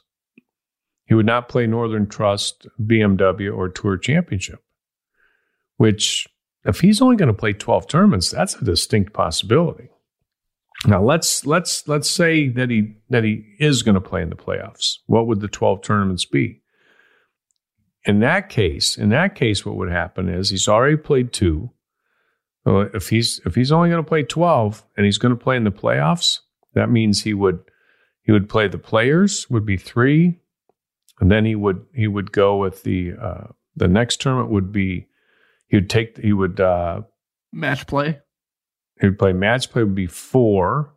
He 1.05 1.13
would 1.13 1.25
not 1.25 1.49
play 1.49 1.67
Northern 1.67 2.07
Trust, 2.07 2.67
BMW, 2.81 3.55
or 3.55 3.67
Tour 3.67 3.97
Championship, 3.97 4.63
which, 5.75 6.25
if 6.63 6.79
he's 6.79 7.01
only 7.01 7.17
going 7.17 7.27
to 7.27 7.33
play 7.33 7.51
12 7.51 7.87
tournaments, 7.87 8.31
that's 8.31 8.55
a 8.55 8.63
distinct 8.63 9.11
possibility. 9.11 9.89
Now 10.85 11.01
let's 11.01 11.45
let's 11.45 11.87
let's 11.87 12.09
say 12.09 12.49
that 12.49 12.69
he 12.69 12.95
that 13.09 13.23
he 13.23 13.55
is 13.59 13.83
going 13.83 13.95
to 13.95 14.01
play 14.01 14.21
in 14.21 14.29
the 14.29 14.35
playoffs. 14.35 14.97
What 15.05 15.27
would 15.27 15.39
the 15.39 15.47
12 15.47 15.81
tournaments 15.81 16.25
be? 16.25 16.61
In 18.05 18.19
that 18.19 18.49
case, 18.49 18.97
in 18.97 19.09
that 19.09 19.35
case, 19.35 19.65
what 19.65 19.75
would 19.75 19.91
happen 19.91 20.27
is 20.27 20.49
he's 20.49 20.67
already 20.67 20.97
played 20.97 21.31
two. 21.31 21.71
So 22.63 22.81
if 22.93 23.09
he's 23.09 23.41
if 23.45 23.55
he's 23.55 23.71
only 23.71 23.89
going 23.89 24.03
to 24.03 24.07
play 24.07 24.23
12 24.23 24.85
and 24.95 25.05
he's 25.05 25.17
going 25.17 25.35
to 25.35 25.41
play 25.41 25.57
in 25.57 25.63
the 25.63 25.71
playoffs, 25.71 26.39
that 26.73 26.89
means 26.89 27.23
he 27.23 27.33
would 27.33 27.59
he 28.21 28.31
would 28.31 28.49
play 28.49 28.67
the 28.67 28.77
players 28.77 29.49
would 29.49 29.65
be 29.65 29.77
three, 29.77 30.39
and 31.19 31.29
then 31.29 31.45
he 31.45 31.55
would 31.55 31.85
he 31.93 32.07
would 32.07 32.31
go 32.31 32.57
with 32.57 32.83
the 32.83 33.13
uh, 33.21 33.47
the 33.75 33.87
next 33.87 34.21
tournament 34.21 34.49
would 34.49 34.71
be 34.71 35.07
he 35.67 35.77
would 35.77 35.89
take 35.89 36.17
he 36.17 36.31
would 36.31 36.59
uh, 36.59 37.01
match 37.51 37.85
play. 37.85 38.19
He 39.01 39.07
would 39.07 39.19
play 39.19 39.33
match 39.33 39.69
play 39.69 39.83
would 39.83 39.95
be 39.95 40.07
four. 40.07 40.93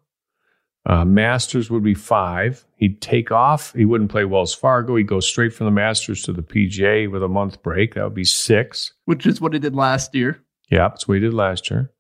Uh, 0.88 1.04
Masters 1.04 1.68
would 1.68 1.82
be 1.82 1.94
five. 1.94 2.64
He'd 2.76 3.02
take 3.02 3.32
off. 3.32 3.72
He 3.72 3.84
wouldn't 3.84 4.12
play 4.12 4.24
Wells 4.24 4.54
Fargo. 4.54 4.94
He'd 4.94 5.08
go 5.08 5.18
straight 5.18 5.52
from 5.52 5.66
the 5.66 5.72
Masters 5.72 6.22
to 6.22 6.32
the 6.32 6.42
PGA 6.42 7.10
with 7.10 7.24
a 7.24 7.28
month 7.28 7.60
break. 7.60 7.94
That 7.94 8.04
would 8.04 8.14
be 8.14 8.22
six. 8.22 8.92
Which 9.04 9.26
is 9.26 9.40
what 9.40 9.52
he 9.52 9.58
did 9.58 9.74
last 9.74 10.14
year. 10.14 10.45
Yeah, 10.70 10.88
that's 10.88 11.06
what 11.06 11.14
he 11.14 11.20
did 11.20 11.34
last 11.34 11.70
year. 11.70 11.92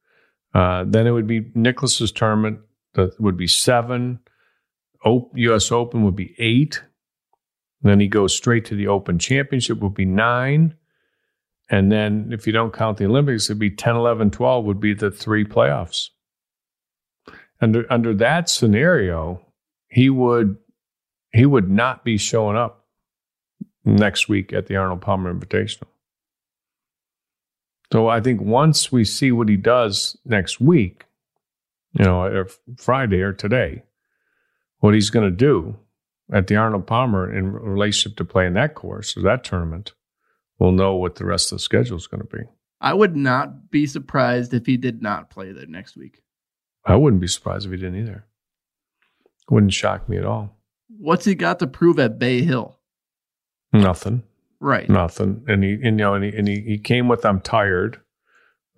Uh, 0.54 0.84
then 0.86 1.06
it 1.06 1.12
would 1.12 1.26
be 1.26 1.50
Nicklaus's 1.54 2.12
tournament. 2.12 2.60
That 2.94 3.20
would 3.20 3.36
be 3.36 3.46
seven. 3.46 4.20
O- 5.04 5.30
U.S. 5.34 5.70
Open 5.70 6.02
would 6.04 6.16
be 6.16 6.34
eight. 6.38 6.82
Then 7.82 8.00
he 8.00 8.08
goes 8.08 8.34
straight 8.36 8.64
to 8.66 8.74
the 8.74 8.88
Open 8.88 9.18
Championship, 9.18 9.78
would 9.80 9.94
be 9.94 10.06
nine. 10.06 10.74
And 11.68 11.92
then 11.92 12.30
if 12.32 12.46
you 12.46 12.52
don't 12.52 12.72
count 12.72 12.98
the 12.98 13.04
Olympics, 13.06 13.50
it'd 13.50 13.58
be 13.58 13.70
10, 13.70 13.96
11, 13.96 14.30
12 14.30 14.64
would 14.64 14.80
be 14.80 14.94
the 14.94 15.10
three 15.10 15.44
playoffs. 15.44 16.08
Under 17.60 17.90
under 17.90 18.12
that 18.14 18.50
scenario, 18.50 19.40
he 19.88 20.10
would 20.10 20.58
he 21.32 21.46
would 21.46 21.70
not 21.70 22.04
be 22.04 22.18
showing 22.18 22.56
up 22.56 22.84
next 23.84 24.28
week 24.28 24.52
at 24.52 24.66
the 24.66 24.76
Arnold 24.76 25.00
Palmer 25.00 25.32
Invitational. 25.32 25.84
So 27.92 28.08
I 28.08 28.20
think 28.20 28.40
once 28.40 28.90
we 28.90 29.04
see 29.04 29.32
what 29.32 29.48
he 29.48 29.56
does 29.56 30.16
next 30.24 30.60
week, 30.60 31.04
you 31.92 32.04
know, 32.04 32.22
or 32.22 32.48
Friday 32.76 33.20
or 33.20 33.32
today, 33.32 33.82
what 34.80 34.94
he's 34.94 35.10
going 35.10 35.30
to 35.30 35.36
do, 35.36 35.78
at 36.32 36.48
the 36.48 36.56
Arnold 36.56 36.86
Palmer 36.86 37.32
in 37.32 37.52
relationship 37.52 38.16
to 38.18 38.24
playing 38.24 38.54
that 38.54 38.74
course 38.74 39.16
or 39.16 39.22
that 39.22 39.44
tournament, 39.44 39.92
we'll 40.58 40.72
know 40.72 40.96
what 40.96 41.16
the 41.16 41.24
rest 41.24 41.52
of 41.52 41.58
the 41.58 41.62
schedule 41.62 41.96
is 41.96 42.06
going 42.06 42.20
to 42.20 42.36
be. 42.36 42.42
I 42.80 42.94
would 42.94 43.16
not 43.16 43.70
be 43.70 43.86
surprised 43.86 44.52
if 44.52 44.66
he 44.66 44.76
did 44.76 45.02
not 45.02 45.30
play 45.30 45.52
there 45.52 45.66
next 45.66 45.96
week. 45.96 46.22
I 46.84 46.96
wouldn't 46.96 47.20
be 47.20 47.28
surprised 47.28 47.66
if 47.66 47.72
he 47.72 47.78
didn't 47.78 48.00
either. 48.00 48.26
Wouldn't 49.48 49.72
shock 49.72 50.08
me 50.08 50.16
at 50.16 50.24
all. 50.24 50.56
What's 50.88 51.24
he 51.24 51.34
got 51.34 51.58
to 51.60 51.66
prove 51.66 51.98
at 51.98 52.18
Bay 52.18 52.42
Hill? 52.42 52.78
Nothing. 53.72 54.22
Right. 54.60 54.88
Nothing. 54.88 55.44
And 55.48 55.62
he, 55.62 55.72
and, 55.74 55.84
you 55.84 55.90
know, 55.92 56.14
and 56.14 56.24
he, 56.24 56.30
and 56.36 56.48
he, 56.48 56.60
he 56.60 56.78
came 56.78 57.08
with 57.08 57.24
"I'm 57.24 57.40
tired," 57.40 58.00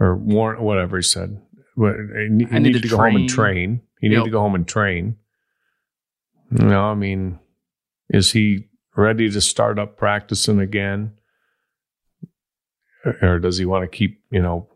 or 0.00 0.14
whatever 0.16 0.96
he 0.96 1.02
said. 1.02 1.40
He, 1.76 1.82
he 1.82 1.88
I 1.88 2.28
need 2.28 2.50
needed 2.50 2.82
to 2.82 2.88
to 2.88 2.88
go 2.88 2.96
home 2.96 3.16
and 3.16 3.28
train. 3.28 3.82
He 4.00 4.08
needed 4.08 4.18
Yep. 4.20 4.24
to 4.26 4.30
go 4.30 4.40
home 4.40 4.54
and 4.54 4.66
train. 4.66 5.16
No, 6.50 6.84
I 6.86 6.94
mean, 6.94 7.38
is 8.08 8.32
he 8.32 8.68
ready 8.96 9.30
to 9.30 9.40
start 9.40 9.78
up 9.78 9.96
practicing 9.96 10.60
again? 10.60 11.12
Or 13.22 13.38
does 13.38 13.58
he 13.58 13.64
want 13.64 13.90
to 13.90 13.96
keep, 13.96 14.20
you 14.30 14.42
know, 14.42 14.68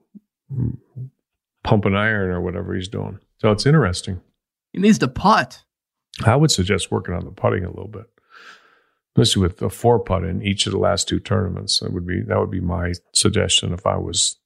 pumping 1.65 1.95
iron 1.97 2.31
or 2.31 2.41
whatever 2.41 2.75
he's 2.75 2.89
doing? 2.89 3.19
So 3.39 3.51
it's 3.51 3.67
interesting. 3.67 4.21
He 4.73 4.81
needs 4.81 4.99
to 4.99 5.09
putt. 5.09 5.65
I 6.25 6.37
would 6.37 6.51
suggest 6.51 6.91
working 6.93 7.15
on 7.15 7.25
the 7.25 7.31
putting 7.33 7.65
a 7.65 7.69
little 7.69 7.89
bit, 7.89 8.05
especially 9.15 9.43
with 9.43 9.59
the 9.59 9.71
four 9.71 9.99
putt 9.99 10.25
in 10.25 10.43
each 10.43 10.67
of 10.67 10.73
the 10.73 10.79
last 10.79 11.09
two 11.09 11.21
tournaments. 11.21 11.81
That 11.81 11.93
would 11.93 12.07
be 12.07 12.23
that 12.23 12.39
would 12.39 12.51
be 12.51 12.61
my 12.61 12.95
suggestion 13.13 13.73
if 13.73 13.87
I 13.87 13.97
was 13.97 14.37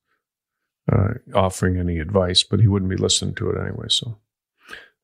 uh, 0.93 1.15
offering 1.35 1.79
any 1.79 1.99
advice. 1.99 2.43
But 2.43 2.61
he 2.61 2.69
wouldn't 2.69 2.91
be 2.91 2.97
listening 2.97 3.35
to 3.37 3.51
it 3.51 3.61
anyway. 3.61 3.87
So, 3.89 4.19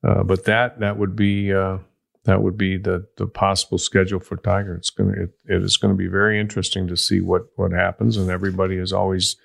uh, 0.06 0.24
but 0.24 0.44
that 0.44 0.80
that 0.80 0.98
would 0.98 1.14
be 1.14 1.52
uh, 1.52 1.78
that 2.24 2.42
would 2.42 2.56
be 2.56 2.76
the 2.76 3.06
the 3.16 3.26
possible 3.26 3.78
schedule 3.78 4.20
for 4.20 4.36
Tiger. 4.36 4.74
It's 4.74 4.90
gonna 4.90 5.12
it, 5.12 5.30
it 5.46 5.62
is 5.62 5.76
going 5.76 5.94
to 5.94 5.98
be 5.98 6.08
very 6.08 6.40
interesting 6.40 6.88
to 6.88 6.96
see 6.96 7.20
what 7.20 7.42
what 7.56 7.72
happens, 7.72 8.16
and 8.16 8.30
everybody 8.30 8.76
is 8.76 8.92
always 8.92 9.36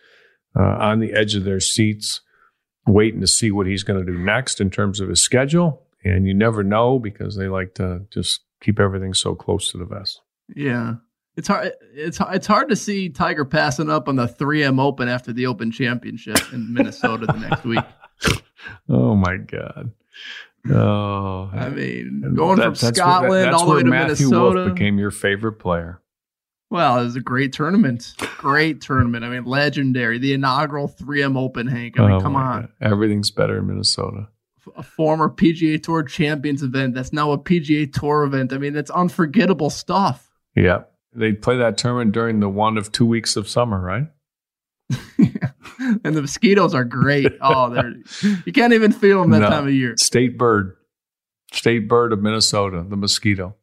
uh, 0.57 0.77
on 0.79 0.99
the 0.99 1.13
edge 1.13 1.35
of 1.35 1.43
their 1.43 1.59
seats, 1.59 2.21
waiting 2.87 3.21
to 3.21 3.27
see 3.27 3.51
what 3.51 3.67
he's 3.67 3.83
going 3.83 4.03
to 4.03 4.11
do 4.11 4.17
next 4.17 4.59
in 4.59 4.69
terms 4.71 4.99
of 4.99 5.09
his 5.09 5.21
schedule. 5.21 5.83
And 6.03 6.25
you 6.25 6.33
never 6.33 6.63
know 6.63 6.99
because 6.99 7.35
they 7.35 7.47
like 7.47 7.75
to 7.75 8.05
just 8.11 8.41
keep 8.61 8.79
everything 8.79 9.13
so 9.13 9.35
close 9.35 9.71
to 9.71 9.77
the 9.77 9.85
vest. 9.85 10.21
Yeah. 10.55 10.95
It's 11.35 11.47
hard. 11.47 11.73
It's 11.93 12.19
it's 12.31 12.47
hard 12.47 12.69
to 12.69 12.75
see 12.75 13.09
Tiger 13.09 13.45
passing 13.45 13.89
up 13.91 14.07
on 14.07 14.15
the 14.15 14.27
3M 14.27 14.79
Open 14.81 15.07
after 15.07 15.31
the 15.31 15.45
Open 15.45 15.71
Championship 15.71 16.37
in 16.51 16.73
Minnesota 16.73 17.27
the 17.27 17.33
next 17.33 17.63
week. 17.63 17.83
Oh 18.89 19.15
my 19.15 19.37
God. 19.37 19.91
Oh, 20.69 21.49
I 21.53 21.69
mean, 21.69 22.33
going 22.35 22.57
from 22.57 22.71
that's 22.73 22.81
where- 22.83 22.93
Scotland 22.93 23.45
that's 23.45 23.55
all 23.55 23.67
the 23.67 23.75
way 23.75 23.83
to 23.83 23.89
Matthew 23.89 24.27
Minnesota. 24.29 24.59
Wolff 24.65 24.73
became 24.73 24.97
your 24.97 25.11
favorite 25.11 25.53
player. 25.59 26.01
Well, 26.69 26.99
it 26.99 27.03
was 27.05 27.15
a 27.15 27.21
great 27.21 27.53
tournament. 27.53 28.13
Great 28.37 28.81
tournament. 28.81 29.23
I 29.23 29.29
mean, 29.29 29.45
legendary. 29.45 30.17
The 30.17 30.33
inaugural 30.33 30.89
3M 30.89 31.37
Open, 31.37 31.65
Hank. 31.67 31.97
I 31.97 32.01
mean, 32.07 32.11
Oh, 32.13 32.19
come 32.19 32.35
on. 32.35 32.61
God. 32.63 32.69
Everything's 32.81 33.31
better 33.31 33.59
in 33.59 33.67
Minnesota. 33.67 34.27
A 34.75 34.83
former 34.83 35.29
PGA 35.29 35.81
Tour 35.81 36.03
Champions 36.03 36.63
event 36.63 36.93
that's 36.95 37.13
now 37.13 37.31
a 37.31 37.37
PGA 37.37 37.91
Tour 37.91 38.23
event. 38.23 38.51
I 38.53 38.57
mean, 38.57 38.73
that's 38.73 38.91
unforgettable 38.91 39.69
stuff. 39.69 40.29
Yeah. 40.55 40.83
They 41.13 41.33
play 41.33 41.57
that 41.57 41.77
tournament 41.77 42.11
during 42.11 42.39
the 42.39 42.49
one 42.49 42.77
of 42.77 42.91
two 42.91 43.05
weeks 43.05 43.35
of 43.35 43.47
summer, 43.47 43.79
right? 43.79 44.07
And 46.03 46.15
the 46.15 46.21
mosquitoes 46.21 46.73
are 46.73 46.83
great. 46.83 47.31
Oh, 47.41 47.69
they're 47.69 47.93
you 48.45 48.51
can't 48.51 48.73
even 48.73 48.91
feel 48.91 49.21
them 49.21 49.31
that 49.31 49.39
No. 49.39 49.49
time 49.49 49.67
of 49.67 49.73
year. 49.73 49.95
State 49.97 50.37
bird. 50.37 50.75
State 51.53 51.87
bird 51.87 52.11
of 52.13 52.21
Minnesota, 52.21 52.83
the 52.87 52.97
mosquito. 52.97 53.55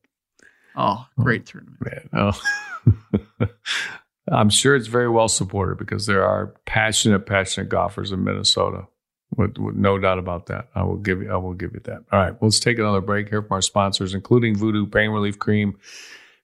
Oh, 0.77 1.07
oh 1.19 1.23
great 1.23 1.45
tournament. 1.47 1.79
Oh. 2.13 2.41
I'm 4.31 4.49
sure 4.49 4.75
it's 4.75 4.87
very 4.87 5.09
well 5.09 5.29
supported 5.29 5.77
because 5.77 6.07
there 6.07 6.25
are 6.25 6.55
passionate, 6.67 7.27
passionate 7.27 7.69
golfers 7.69 8.11
in 8.11 8.25
Minnesota. 8.25 8.87
With, 9.37 9.59
with 9.59 9.74
no 9.74 9.99
doubt 9.99 10.18
about 10.18 10.47
that. 10.47 10.68
I 10.74 10.85
will 10.85 10.97
give 10.97 11.22
you. 11.22 11.32
I 11.32 11.37
will 11.37 11.55
give 11.55 11.72
you 11.74 11.80
that. 11.85 12.05
All 12.12 12.20
right. 12.20 12.32
Well, 12.32 12.49
let's 12.49 12.61
take 12.61 12.78
another 12.78 13.01
break 13.01 13.28
here 13.28 13.43
from 13.43 13.53
our 13.53 13.62
sponsors, 13.62 14.14
including 14.14 14.57
Voodoo 14.57 14.87
Pain 14.87 15.11
Relief 15.11 15.39
Cream. 15.39 15.78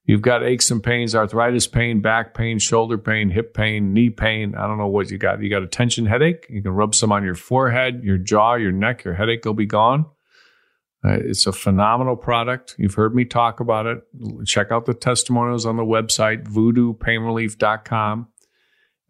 You've 0.04 0.22
got 0.22 0.42
aches 0.42 0.70
and 0.70 0.82
pains, 0.82 1.14
arthritis 1.14 1.68
pain, 1.68 2.00
back 2.00 2.34
pain, 2.34 2.58
shoulder 2.58 2.98
pain, 2.98 3.30
hip 3.30 3.54
pain, 3.54 3.92
knee 3.92 4.10
pain. 4.10 4.56
I 4.56 4.66
don't 4.66 4.78
know 4.78 4.88
what 4.88 5.10
you 5.10 5.18
got. 5.18 5.40
You 5.40 5.48
got 5.48 5.62
a 5.62 5.68
tension 5.68 6.06
headache. 6.06 6.46
You 6.48 6.62
can 6.62 6.72
rub 6.72 6.94
some 6.94 7.12
on 7.12 7.22
your 7.22 7.36
forehead, 7.36 8.02
your 8.02 8.18
jaw, 8.18 8.54
your 8.54 8.72
neck. 8.72 9.04
Your 9.04 9.14
headache 9.14 9.44
will 9.44 9.54
be 9.54 9.66
gone. 9.66 10.06
Uh, 11.04 11.16
it's 11.20 11.46
a 11.46 11.52
phenomenal 11.52 12.16
product. 12.16 12.74
You've 12.76 12.94
heard 12.94 13.14
me 13.14 13.24
talk 13.24 13.60
about 13.60 13.86
it. 13.86 14.02
Check 14.46 14.70
out 14.70 14.86
the 14.86 14.94
testimonials 14.94 15.64
on 15.64 15.76
the 15.76 15.84
website, 15.84 16.44
voodoopainrelief.com. 16.44 18.28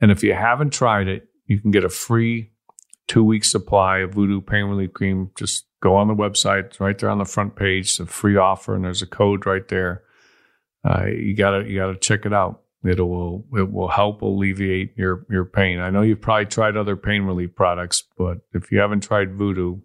And 0.00 0.10
if 0.10 0.22
you 0.22 0.34
haven't 0.34 0.72
tried 0.72 1.08
it, 1.08 1.28
you 1.46 1.60
can 1.60 1.70
get 1.70 1.84
a 1.84 1.88
free 1.88 2.52
two 3.10 3.24
week 3.24 3.44
supply 3.44 3.98
of 3.98 4.14
Voodoo 4.14 4.40
Pain 4.40 4.66
Relief 4.66 4.92
Cream. 4.92 5.30
Just 5.36 5.66
go 5.82 5.96
on 5.96 6.06
the 6.06 6.14
website. 6.14 6.66
It's 6.66 6.80
right 6.80 6.96
there 6.96 7.10
on 7.10 7.18
the 7.18 7.24
front 7.24 7.56
page. 7.56 7.86
It's 7.86 8.00
a 8.00 8.06
free 8.06 8.36
offer, 8.36 8.76
and 8.76 8.84
there's 8.84 9.02
a 9.02 9.06
code 9.06 9.46
right 9.46 9.66
there. 9.66 10.04
Uh, 10.88 11.06
you 11.06 11.34
gotta 11.34 11.68
you 11.68 11.76
gotta 11.76 11.98
check 11.98 12.24
it 12.24 12.32
out. 12.32 12.62
It 12.84 13.00
will 13.00 13.44
it 13.52 13.72
will 13.72 13.88
help 13.88 14.22
alleviate 14.22 14.96
your 14.96 15.26
your 15.28 15.44
pain. 15.44 15.80
I 15.80 15.90
know 15.90 16.02
you've 16.02 16.20
probably 16.20 16.46
tried 16.46 16.76
other 16.76 16.96
pain 16.96 17.22
relief 17.22 17.56
products, 17.56 18.04
but 18.16 18.38
if 18.54 18.70
you 18.70 18.78
haven't 18.78 19.00
tried 19.00 19.34
Voodoo, 19.34 19.80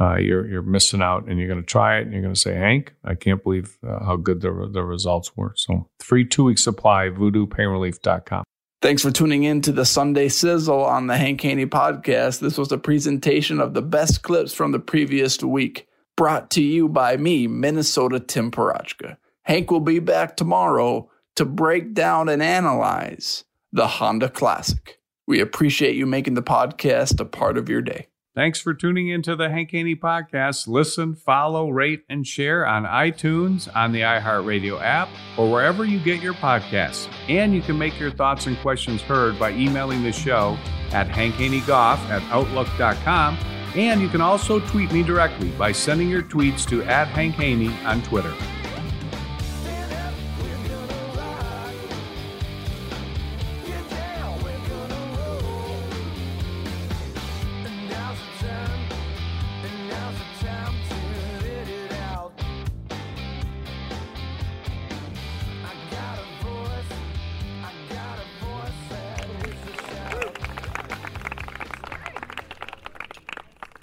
uh, 0.00 0.18
you're 0.18 0.46
you're 0.46 0.62
missing 0.62 1.02
out. 1.02 1.28
And 1.28 1.40
you're 1.40 1.48
going 1.48 1.60
to 1.60 1.66
try 1.66 1.98
it, 1.98 2.02
and 2.02 2.12
you're 2.12 2.22
going 2.22 2.34
to 2.34 2.40
say, 2.40 2.54
Hank, 2.54 2.94
I 3.04 3.16
can't 3.16 3.42
believe 3.42 3.76
uh, 3.84 4.04
how 4.04 4.14
good 4.14 4.40
the 4.40 4.70
the 4.72 4.84
results 4.84 5.36
were. 5.36 5.52
So 5.56 5.90
free 5.98 6.24
two 6.24 6.44
week 6.44 6.58
supply, 6.58 7.08
VoodooPainRelief.com. 7.08 8.44
Thanks 8.82 9.02
for 9.02 9.12
tuning 9.12 9.44
in 9.44 9.60
to 9.60 9.70
the 9.70 9.84
Sunday 9.84 10.28
Sizzle 10.28 10.84
on 10.84 11.06
the 11.06 11.16
Hank 11.16 11.40
Haney 11.42 11.66
podcast. 11.66 12.40
This 12.40 12.58
was 12.58 12.72
a 12.72 12.78
presentation 12.78 13.60
of 13.60 13.74
the 13.74 13.80
best 13.80 14.24
clips 14.24 14.52
from 14.52 14.72
the 14.72 14.80
previous 14.80 15.40
week, 15.40 15.86
brought 16.16 16.50
to 16.50 16.62
you 16.64 16.88
by 16.88 17.16
me, 17.16 17.46
Minnesota 17.46 18.18
Tim 18.18 18.50
Parochka. 18.50 19.18
Hank 19.42 19.70
will 19.70 19.78
be 19.78 20.00
back 20.00 20.36
tomorrow 20.36 21.08
to 21.36 21.44
break 21.44 21.94
down 21.94 22.28
and 22.28 22.42
analyze 22.42 23.44
the 23.72 23.86
Honda 23.86 24.28
Classic. 24.28 24.98
We 25.28 25.38
appreciate 25.38 25.94
you 25.94 26.04
making 26.04 26.34
the 26.34 26.42
podcast 26.42 27.20
a 27.20 27.24
part 27.24 27.56
of 27.56 27.68
your 27.68 27.82
day. 27.82 28.08
Thanks 28.34 28.58
for 28.58 28.72
tuning 28.72 29.08
into 29.08 29.36
the 29.36 29.50
Hank 29.50 29.72
Haney 29.72 29.94
podcast. 29.94 30.66
Listen, 30.66 31.14
follow, 31.14 31.68
rate, 31.68 32.04
and 32.08 32.26
share 32.26 32.66
on 32.66 32.84
iTunes, 32.84 33.68
on 33.76 33.92
the 33.92 34.00
iHeartRadio 34.00 34.80
app, 34.80 35.10
or 35.36 35.50
wherever 35.50 35.84
you 35.84 35.98
get 35.98 36.22
your 36.22 36.32
podcasts. 36.32 37.12
And 37.28 37.54
you 37.54 37.60
can 37.60 37.76
make 37.76 38.00
your 38.00 38.10
thoughts 38.10 38.46
and 38.46 38.56
questions 38.60 39.02
heard 39.02 39.38
by 39.38 39.50
emailing 39.50 40.02
the 40.02 40.12
show 40.12 40.56
at 40.92 41.08
hankhaneygolf 41.08 41.98
at 42.08 42.22
outlook.com. 42.32 43.36
And 43.76 44.00
you 44.00 44.08
can 44.08 44.22
also 44.22 44.60
tweet 44.60 44.90
me 44.92 45.02
directly 45.02 45.50
by 45.50 45.72
sending 45.72 46.08
your 46.08 46.22
tweets 46.22 46.66
to 46.70 46.82
at 46.84 47.08
Hank 47.08 47.34
Haney 47.34 47.74
on 47.84 48.00
Twitter. 48.02 48.34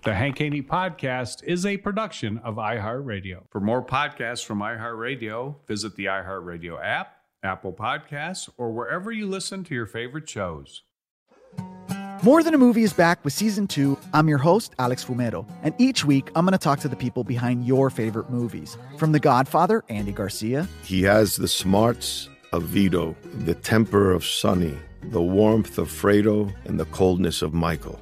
The 0.09 0.15
Hank 0.15 0.39
Haney 0.39 0.63
Podcast 0.63 1.43
is 1.43 1.67
a 1.67 1.77
production 1.77 2.39
of 2.39 2.55
iHeartRadio. 2.55 3.43
For 3.51 3.61
more 3.61 3.85
podcasts 3.85 4.43
from 4.43 4.57
iHeartRadio, 4.57 5.57
visit 5.67 5.95
the 5.95 6.05
iHeartRadio 6.05 6.83
app, 6.83 7.17
Apple 7.43 7.71
Podcasts, 7.71 8.49
or 8.57 8.71
wherever 8.71 9.11
you 9.11 9.27
listen 9.27 9.63
to 9.65 9.75
your 9.75 9.85
favorite 9.85 10.27
shows. 10.27 10.81
More 12.23 12.41
Than 12.41 12.55
a 12.55 12.57
Movie 12.57 12.81
is 12.81 12.91
back 12.91 13.23
with 13.23 13.33
season 13.33 13.67
two. 13.67 13.99
I'm 14.11 14.27
your 14.27 14.39
host, 14.39 14.73
Alex 14.79 15.05
Fumero, 15.05 15.47
and 15.61 15.75
each 15.77 16.03
week 16.03 16.31
I'm 16.33 16.43
going 16.43 16.53
to 16.53 16.57
talk 16.57 16.79
to 16.79 16.87
the 16.87 16.95
people 16.95 17.23
behind 17.23 17.67
your 17.67 17.91
favorite 17.91 18.31
movies. 18.31 18.79
From 18.97 19.11
The 19.11 19.19
Godfather, 19.19 19.83
Andy 19.89 20.11
Garcia, 20.11 20.67
He 20.83 21.03
has 21.03 21.35
the 21.35 21.47
smarts 21.47 22.29
of 22.51 22.63
Vito, 22.63 23.15
the 23.45 23.53
temper 23.53 24.11
of 24.11 24.25
Sonny, 24.25 24.75
the 25.03 25.21
warmth 25.21 25.77
of 25.77 25.87
Fredo, 25.87 26.51
and 26.65 26.79
the 26.79 26.85
coldness 26.85 27.43
of 27.43 27.53
Michael. 27.53 28.01